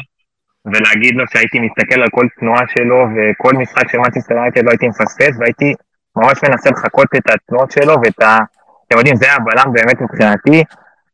ולהגיד 0.65 1.15
לו 1.15 1.23
שהייתי 1.33 1.59
מסתכל 1.59 2.01
על 2.01 2.09
כל 2.11 2.27
תנועה 2.39 2.61
שלו, 2.77 3.05
וכל 3.15 3.53
משחק 3.53 3.91
של 3.91 3.97
מנצ'סטר 3.97 4.35
יונייטד 4.35 4.63
לא 4.63 4.69
הייתי 4.69 4.87
מפספס, 4.87 5.37
והייתי 5.39 5.73
ממש 6.15 6.37
מנסה 6.43 6.69
לחקות 6.69 7.07
את 7.15 7.29
התנועות 7.29 7.71
שלו, 7.71 7.95
ואת 8.03 8.21
ה... 8.21 8.37
אתם 8.87 8.97
יודעים, 8.97 9.15
זה 9.15 9.25
הבלם 9.33 9.73
באמת 9.73 10.01
מבחינתי, 10.01 10.63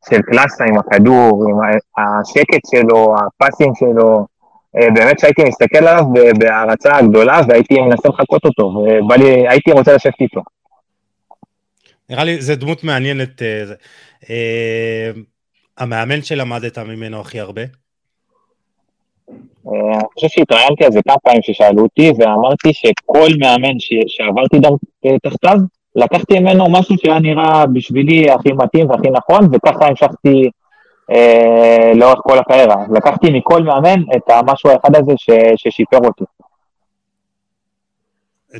של 0.09 0.21
קלאסה 0.21 0.63
עם 0.65 0.77
הכדור, 0.77 1.45
עם 1.49 1.55
השקט 1.97 2.61
שלו, 2.71 3.15
הפסים 3.17 3.71
שלו, 3.75 4.25
אה, 4.77 4.87
באמת 4.95 5.19
שהייתי 5.19 5.43
מסתכל 5.43 5.77
עליו 5.77 6.03
בהערצה 6.39 6.95
הגדולה, 6.97 7.41
והייתי 7.47 7.81
מנסה 7.81 8.09
לחקות 8.09 8.45
אותו, 8.45 8.85
והייתי 9.09 9.71
רוצה 9.71 9.93
לשבת 9.93 10.21
איתו. 10.21 10.41
נראה 12.09 12.23
לי, 12.23 12.41
זו 12.41 12.55
דמות 12.55 12.83
מעניינת. 12.83 13.41
אה, 14.29 15.11
המאמן 15.77 16.21
שלמדת 16.21 16.77
ממנו 16.77 17.21
הכי 17.21 17.39
הרבה? 17.39 17.61
אה, 19.67 19.93
אני 19.93 20.07
חושב 20.13 20.27
שהתראיינתי 20.27 20.85
על 20.85 20.91
זה 20.91 20.99
כמה 21.07 21.17
פעמים 21.23 21.41
ששאלו 21.41 21.83
אותי, 21.83 22.11
ואמרתי 22.17 22.73
שכל 22.73 23.29
מאמן 23.39 23.79
שעברתי 24.07 24.57
תחתיו, 25.23 25.57
לקחתי 25.95 26.39
ממנו 26.39 26.65
משהו 26.71 26.95
שהיה 26.97 27.19
נראה 27.19 27.65
בשבילי 27.65 28.31
הכי 28.31 28.51
מתאים 28.51 28.89
והכי 28.89 29.09
נכון, 29.09 29.49
וככה 29.53 29.87
המשכתי 29.87 30.49
אה, 31.11 31.91
לאורך 31.95 32.19
כל 32.23 32.39
הקריירה. 32.39 32.75
לקחתי 32.95 33.27
מכל 33.31 33.63
מאמן 33.63 34.01
את 34.15 34.29
המשהו 34.29 34.69
האחד 34.69 34.95
הזה 34.95 35.11
ש, 35.17 35.29
ששיפר 35.55 35.97
אותי. 35.97 36.23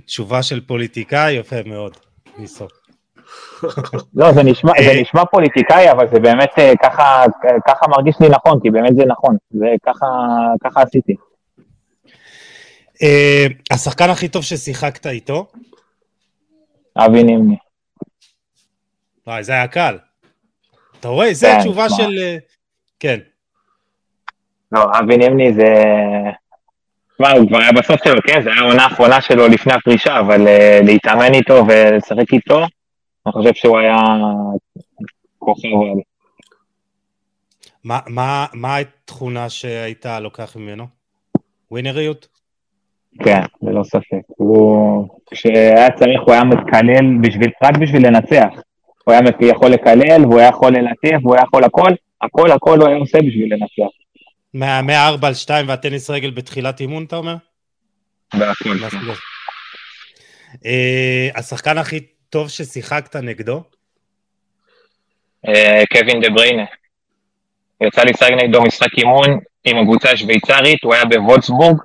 תשובה 0.05 0.43
של 0.43 0.61
פוליטיקאי, 0.61 1.33
יפה 1.33 1.55
מאוד, 1.65 1.97
ניסו. 2.37 2.65
לא, 4.15 4.31
זה 4.31 4.43
נשמע, 4.43 4.71
זה 4.79 4.91
אה, 4.91 5.01
נשמע 5.01 5.25
פוליטיקאי, 5.25 5.91
אבל 5.91 6.07
זה 6.13 6.19
באמת 6.19 6.59
אה, 6.59 6.73
ככה, 6.83 7.23
ככה 7.67 7.87
מרגיש 7.87 8.15
לי 8.19 8.29
נכון, 8.29 8.59
כי 8.63 8.69
באמת 8.69 8.95
זה 8.95 9.05
נכון, 9.05 9.37
זה 9.49 9.65
ככה, 9.85 10.05
ככה 10.63 10.81
עשיתי. 10.81 11.15
אה, 13.03 13.45
השחקן 13.71 14.09
הכי 14.09 14.27
טוב 14.27 14.43
ששיחקת 14.43 15.07
איתו? 15.07 15.47
אבי 16.97 17.23
נימני. 17.23 17.55
וואי, 19.27 19.43
זה 19.43 19.51
היה 19.51 19.67
קל. 19.67 19.97
אתה 20.99 21.07
רואה? 21.07 21.33
זו 21.33 21.47
כן, 21.47 21.57
התשובה 21.57 21.89
של... 21.89 22.37
כן. 22.99 23.19
לא, 24.71 24.85
אבי 24.99 25.17
נימני 25.17 25.53
זה... 25.53 25.73
תשמע, 27.13 27.31
הוא 27.31 27.47
כבר 27.47 27.57
היה 27.57 27.71
בסוף 27.71 28.03
שלו, 28.03 28.21
כן, 28.27 28.43
זה 28.43 28.51
היה 28.51 28.61
העונה 28.61 28.83
האחרונה 28.83 29.21
שלו 29.21 29.47
לפני 29.47 29.73
הפרישה, 29.73 30.19
אבל 30.19 30.47
להתאמן 30.83 31.33
איתו 31.33 31.63
ולשחק 31.67 32.33
איתו, 32.33 32.65
אני 33.27 33.33
חושב 33.33 33.53
שהוא 33.53 33.79
היה 33.79 33.97
כוכב 35.39 35.67
על. 35.67 35.99
מה, 37.83 37.99
מה, 38.07 38.45
מה 38.53 38.77
התכונה 38.77 39.49
שהיית 39.49 40.05
לוקח 40.05 40.55
ממנו? 40.55 40.87
ווינריות? 41.71 42.27
כן, 43.23 43.41
ללא 43.61 43.83
ספק. 43.83 44.21
הוא, 44.27 45.07
כשהיה 45.31 45.91
צריך 45.91 46.21
הוא 46.25 46.33
היה 46.33 46.43
מתקלל 46.43 47.17
בשביל, 47.21 47.49
רק 47.63 47.77
בשביל 47.77 48.07
לנצח. 48.07 48.61
הוא 49.03 49.13
היה 49.13 49.21
יכול 49.39 49.69
לקלל, 49.69 50.25
והוא 50.25 50.39
היה 50.39 50.49
יכול 50.49 50.73
ללטף, 50.73 51.17
והוא 51.21 51.35
היה 51.35 51.43
יכול 51.43 51.63
הכל, 51.63 51.91
הכל 52.21 52.51
הכל 52.51 52.79
הוא 52.79 52.87
היה 52.87 52.97
עושה 52.97 53.17
בשביל 53.17 53.53
לנצח. 53.53 53.93
מה-4 54.53 55.27
על 55.27 55.33
2 55.33 55.67
והטניס 55.67 56.09
רגל 56.09 56.31
בתחילת 56.31 56.79
אימון, 56.79 57.03
אתה 57.03 57.15
אומר? 57.15 57.35
בהכל. 58.33 58.69
אה, 60.65 61.29
השחקן 61.35 61.77
הכי 61.77 61.99
טוב 62.29 62.49
ששיחקת 62.49 63.15
נגדו? 63.15 63.63
אה, 65.47 65.83
קווין 65.91 66.21
דה 66.21 66.29
בריינה. 66.29 66.65
יצא 67.81 68.03
לי 68.03 68.11
לשחק 68.11 68.31
נגדו 68.31 68.61
משחק 68.61 68.97
אימון 68.97 69.39
עם 69.63 69.77
הקבוצה 69.77 70.11
השוויצרית, 70.11 70.83
הוא 70.83 70.93
היה 70.93 71.05
בוולסבורג. 71.05 71.77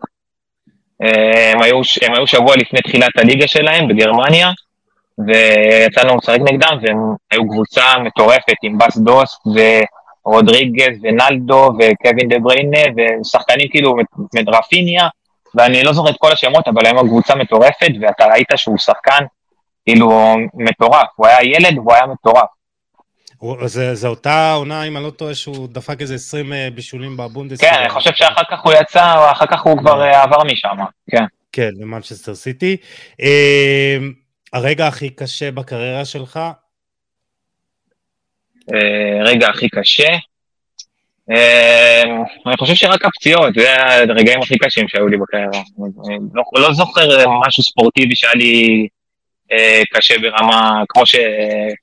אה, 1.02 1.52
הם 1.52 1.58
הם 2.02 2.14
היו 2.14 2.26
שבוע 2.26 2.56
לפני 2.56 2.80
תחילת 2.80 3.18
הליגה 3.18 3.48
שלהם 3.48 3.88
בגרמניה, 3.88 4.50
ויצאנו 5.26 6.16
לשחק 6.16 6.38
נגדם, 6.40 6.78
והם 6.82 6.98
היו 7.30 7.48
קבוצה 7.48 7.98
מטורפת 7.98 8.56
עם 8.62 8.78
בס 8.78 8.96
דוס 8.96 9.38
ורודריגז 10.24 10.98
ונלדו 11.02 11.70
וקווין 11.78 12.28
דה 12.28 12.38
בריינה, 12.38 12.78
ושחקנים 12.96 13.68
כאילו 13.70 13.94
רפיניה, 14.48 15.08
ואני 15.54 15.82
לא 15.82 15.92
זוכר 15.92 16.10
את 16.10 16.16
כל 16.18 16.32
השמות, 16.32 16.68
אבל 16.68 16.86
הם 16.86 16.98
קבוצה 16.98 17.34
מטורפת, 17.34 17.90
ואתה 18.00 18.24
ראית 18.26 18.48
שהוא 18.56 18.78
שחקן 18.78 19.24
כאילו 19.86 20.36
מטורף, 20.54 21.08
הוא 21.16 21.26
היה 21.26 21.42
ילד 21.42 21.78
והוא 21.78 21.94
היה 21.94 22.06
מטורף. 22.06 22.48
זה, 23.64 23.94
זה 23.94 24.08
אותה 24.08 24.52
עונה, 24.52 24.84
אם 24.84 24.96
אני 24.96 25.04
לא 25.04 25.10
טועה, 25.10 25.34
שהוא 25.34 25.68
דפק 25.68 26.00
איזה 26.00 26.14
20 26.14 26.52
אה, 26.52 26.68
בישולים 26.74 27.16
בבונדס. 27.16 27.60
כן, 27.60 27.74
אני 27.80 27.88
חושב 27.88 28.10
שאחר 28.14 28.42
כך 28.50 28.60
הוא 28.64 28.72
יצא, 28.72 29.30
אחר 29.30 29.46
כך 29.46 29.62
הוא 29.62 29.78
כבר 29.78 30.02
אה, 30.02 30.22
עבר 30.22 30.44
משם, 30.44 30.76
כן. 31.10 31.24
כן, 31.52 31.70
למנצ'סטר 31.80 32.34
סיטי. 32.34 32.76
אה, 33.20 33.96
הרגע 34.52 34.86
הכי 34.86 35.10
קשה 35.10 35.50
בקריירה 35.50 36.04
שלך? 36.04 36.40
רגע 39.24 39.48
הכי 39.48 39.68
קשה? 39.68 40.08
אני 42.46 42.56
חושב 42.58 42.74
שרק 42.74 43.04
הפציעות, 43.04 43.54
זה 43.54 43.74
הרגעים 43.82 44.42
הכי 44.42 44.58
קשים 44.58 44.88
שהיו 44.88 45.08
לי 45.08 45.16
בקריירה. 45.16 45.62
לא, 46.34 46.42
לא 46.54 46.72
זוכר 46.72 47.08
משהו 47.46 47.62
ספורטיבי 47.62 48.16
שהיה 48.16 48.34
לי 48.34 48.88
קשה 49.92 50.18
ברמה, 50.18 50.82
כמו, 50.88 51.06
ש... 51.06 51.16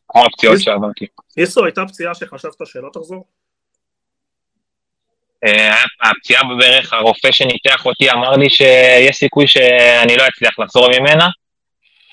כמו 0.07 0.25
הפציעות 0.25 0.61
שעברתי. 0.61 1.05
איסו, 1.37 1.65
הייתה 1.65 1.85
פציעה 1.85 2.15
שחשבת 2.15 2.53
שלא 2.65 2.89
תחזור? 2.93 3.25
אה, 5.45 5.83
הפציעה 6.01 6.43
בברך, 6.43 6.93
הרופא 6.93 7.31
שניתח 7.31 7.85
אותי 7.85 8.11
אמר 8.11 8.31
לי 8.31 8.49
שיש 8.49 9.15
סיכוי 9.15 9.47
שאני 9.47 10.17
לא 10.17 10.23
אצליח 10.27 10.59
לחזור 10.59 10.87
ממנה, 10.99 11.27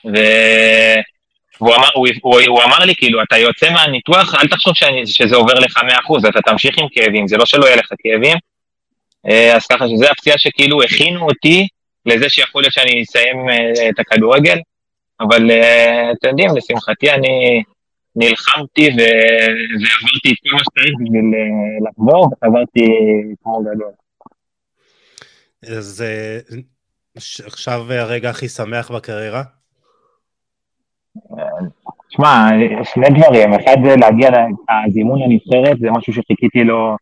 והוא 0.04 1.74
אמר, 1.74 1.88
הוא, 1.94 2.08
הוא, 2.22 2.40
הוא 2.46 2.62
אמר 2.62 2.78
לי, 2.78 2.94
כאילו, 2.96 3.22
אתה 3.22 3.38
יוצא 3.38 3.70
מהניתוח, 3.70 4.34
אל 4.34 4.48
תחשוב 4.48 4.74
שאני, 4.74 5.06
שזה 5.06 5.36
עובר 5.36 5.54
לך 5.54 5.76
100%, 5.76 6.28
אתה 6.28 6.40
תמשיך 6.40 6.74
עם 6.78 6.86
כאבים, 6.92 7.28
זה 7.28 7.36
לא 7.36 7.46
שלא 7.46 7.66
יהיה 7.66 7.76
לך 7.76 7.88
כאבים. 7.98 8.36
אה, 9.28 9.56
אז 9.56 9.66
ככה 9.66 9.88
שזה 9.88 10.10
הפציעה 10.10 10.38
שכאילו 10.38 10.82
הכינו 10.82 11.26
אותי 11.26 11.68
לזה 12.06 12.28
שיכול 12.28 12.62
להיות 12.62 12.72
שאני 12.72 13.02
אסיים 13.02 13.36
את 13.90 13.98
הכדורגל. 13.98 14.58
אבל 15.20 15.50
אה, 15.50 16.12
אתם 16.12 16.28
יודעים, 16.28 16.50
לשמחתי 16.56 17.10
אני 17.10 17.62
נלחמתי 18.16 18.88
ועברתי 18.88 20.32
את 20.32 20.38
כל 20.42 20.52
מה 20.52 20.58
שצריך 20.58 20.94
בשביל 21.00 21.30
אה, 21.34 21.88
לחזור, 21.88 22.26
וחזרתי 22.32 22.86
כמו 23.42 23.60
גדול. 23.60 23.92
אז 25.76 26.04
אה, 26.06 26.38
עכשיו 27.46 27.92
הרגע 27.92 28.30
הכי 28.30 28.48
שמח 28.48 28.90
בקריירה? 28.90 29.42
שמע, 32.08 32.48
שני 32.84 33.06
דברים, 33.08 33.52
אחד 33.52 33.76
זה 33.84 33.96
להגיע 33.96 34.30
לזימון 34.88 35.18
לנבחרת, 35.22 35.78
זה 35.78 35.90
משהו 35.90 36.12
שחיכיתי 36.12 36.64
לו, 36.64 36.96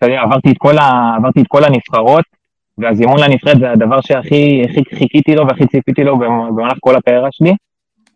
עברתי 0.00 0.50
את 0.50 0.56
כל, 0.58 0.78
ה, 0.78 1.14
עברתי 1.16 1.40
את 1.40 1.46
כל 1.48 1.64
הנבחרות, 1.64 2.24
והזימון 2.78 3.20
לנבחרת 3.20 3.58
זה 3.58 3.70
הדבר 3.70 4.00
שהכי 4.00 4.62
חיכיתי 4.98 5.34
לו 5.34 5.46
והכי 5.46 5.66
ציפיתי 5.66 6.04
לו 6.04 6.18
במהלך 6.18 6.78
כל 6.80 6.96
הקריירה 6.96 7.28
שלי. 7.32 7.52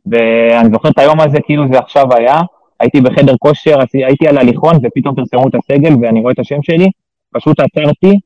ואני 0.06 0.68
זוכר 0.72 0.88
את 0.88 0.98
היום 0.98 1.20
הזה 1.20 1.38
כאילו 1.44 1.64
זה 1.72 1.78
עכשיו 1.78 2.14
היה, 2.16 2.40
הייתי 2.80 3.00
בחדר 3.00 3.34
כושר, 3.38 3.78
הייתי 3.94 4.28
על 4.28 4.38
הליכון 4.38 4.76
ופתאום 4.82 5.14
פרסמו 5.14 5.48
את 5.48 5.54
הסגל 5.54 5.92
ואני 6.02 6.20
רואה 6.20 6.32
את 6.32 6.38
השם 6.38 6.62
שלי, 6.62 6.90
פשוט 7.32 7.60
עצרתי 7.60 8.18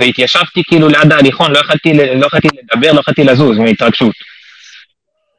והתיישבתי 0.00 0.62
כאילו 0.68 0.88
ליד 0.88 1.12
ההליכון, 1.12 1.52
לא 1.52 1.58
יכלתי, 1.58 1.92
לא 1.94 2.28
לדבר, 2.62 2.92
לא 2.92 3.00
יכלתי 3.00 3.24
לזוז 3.24 3.58
מהתרגשות. 3.58 4.14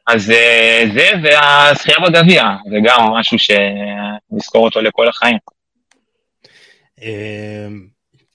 אז 0.06 0.30
אה, 0.30 0.84
זה 0.94 1.10
והזכייה 1.22 1.96
בגביע, 2.00 2.44
זה 2.70 2.76
גם 2.84 3.00
משהו 3.20 3.36
שנזכור 3.38 4.64
אותו 4.64 4.80
לכל 4.80 5.08
החיים. 5.08 5.38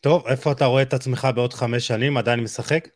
טוב, 0.04 0.24
איפה 0.28 0.52
אתה 0.52 0.66
רואה 0.66 0.82
את 0.82 0.94
עצמך 0.94 1.28
בעוד 1.36 1.54
חמש 1.54 1.88
שנים? 1.88 2.18
עדיין 2.18 2.40
משחק? 2.40 2.88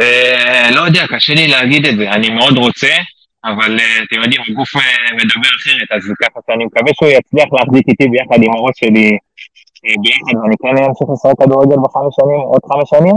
אה, 0.00 0.70
לא 0.74 0.80
יודע, 0.80 1.06
קשה 1.06 1.34
לי 1.34 1.48
להגיד 1.48 1.86
את 1.86 1.96
זה, 1.96 2.10
אני 2.10 2.30
מאוד 2.30 2.56
רוצה, 2.58 2.94
אבל 3.44 3.80
אה, 3.80 4.02
אתם 4.04 4.22
יודעים, 4.22 4.42
הגוף 4.48 4.76
אה, 4.76 5.14
מדבר 5.14 5.52
אחרת, 5.60 5.88
אז 5.96 6.02
ככה 6.22 6.40
שאני 6.46 6.64
מקווה 6.64 6.92
שהוא 6.94 7.08
יצליח 7.08 7.48
להחזיק 7.52 7.88
איתי 7.88 8.08
ביחד 8.08 8.42
עם 8.42 8.50
הראש 8.54 8.74
שלי 8.80 9.10
ביחד, 9.82 10.34
ואני 10.42 10.56
כן 10.62 10.84
אמשיך 10.84 11.08
לשחק 11.12 11.34
כדורגל 11.40 11.76
בחמש 11.84 12.12
שנים, 12.20 12.40
עוד 12.52 12.60
חמש 12.70 12.88
שנים, 12.94 13.16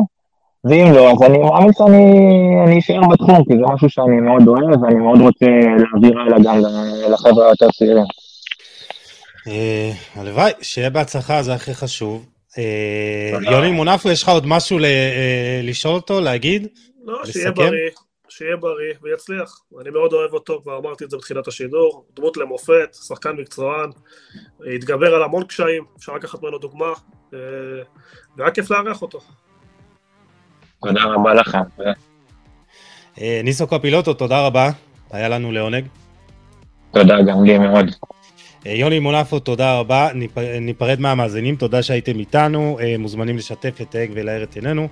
ואם 0.65 0.87
לא, 0.95 1.11
אז 1.11 1.21
אני 1.27 1.37
מאמין 1.37 1.73
שאני 1.73 2.79
אשאר 2.79 3.07
בתחום, 3.11 3.43
כי 3.45 3.53
זה 3.59 3.63
משהו 3.73 3.89
שאני 3.89 4.19
מאוד 4.27 4.47
אוהב, 4.47 4.81
ואני 4.81 4.99
מאוד 5.05 5.21
רוצה 5.21 5.45
להעביר 5.81 6.19
הלאה 6.19 6.37
גם 6.43 6.57
לחבר'ה 7.11 7.45
היותר 7.45 7.69
צעירים. 7.77 8.24
הלוואי, 10.15 10.51
שיהיה 10.61 10.89
בהצלחה, 10.89 11.43
זה 11.43 11.53
הכי 11.53 11.73
חשוב. 11.73 12.25
יוני 13.41 13.71
מונפו, 13.71 14.09
יש 14.09 14.23
לך 14.23 14.29
עוד 14.29 14.47
משהו 14.47 14.79
לשאול 15.63 15.95
אותו, 15.95 16.21
להגיד? 16.21 16.67
לא, 17.05 17.25
שיהיה 17.25 17.51
בריא, 17.51 17.89
שיהיה 18.29 18.55
בריא 18.57 18.93
ויצליח. 19.01 19.59
אני 19.81 19.89
מאוד 19.89 20.13
אוהב 20.13 20.33
אותו, 20.33 20.59
כבר 20.63 20.77
אמרתי 20.77 21.03
את 21.03 21.09
זה 21.09 21.17
בתחילת 21.17 21.47
השידור, 21.47 22.05
דמות 22.15 22.37
למופת, 22.37 22.97
שחקן 23.07 23.31
מקצוען, 23.31 23.89
התגבר 24.75 25.15
על 25.15 25.23
המון 25.23 25.43
קשיים, 25.43 25.83
אפשר 25.97 26.13
לקחת 26.15 26.43
ממנו 26.43 26.57
דוגמה, 26.57 26.93
והיה 28.37 28.51
כיף 28.53 28.71
לארח 28.71 29.01
אותו. 29.01 29.19
תודה 30.81 31.03
רבה 31.03 31.33
לכם. 31.33 31.59
ניסו 33.43 33.67
קפילוטו, 33.67 34.13
תודה 34.13 34.45
רבה, 34.45 34.69
היה 35.11 35.29
לנו 35.29 35.51
לעונג. 35.51 35.85
תודה, 36.93 37.15
גם 37.27 37.43
לי 37.43 37.57
מאוד. 37.57 37.85
יוני 38.65 38.99
מונפו, 38.99 39.39
תודה 39.39 39.79
רבה. 39.79 40.09
ניפרד 40.61 40.99
מהמאזינים, 40.99 41.55
תודה 41.55 41.83
שהייתם 41.83 42.19
איתנו. 42.19 42.79
מוזמנים 42.99 43.37
לשתף, 43.37 43.81
לתייג 43.81 44.11
ולהאר 44.13 44.43
את 44.43 44.55
עינינו. 44.55 44.87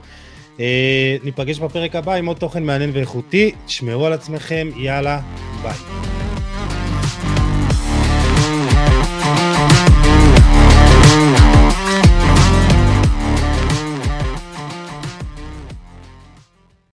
ניפגש 1.24 1.60
בפרק 1.60 1.96
הבא 1.96 2.14
עם 2.14 2.26
עוד 2.26 2.38
תוכן 2.38 2.64
מעניין 2.64 2.90
ואיכותי. 2.94 3.52
תשמרו 3.66 4.06
על 4.06 4.14
עצמכם, 4.14 4.70
יאללה, 4.76 5.20
ביי. 5.62 6.23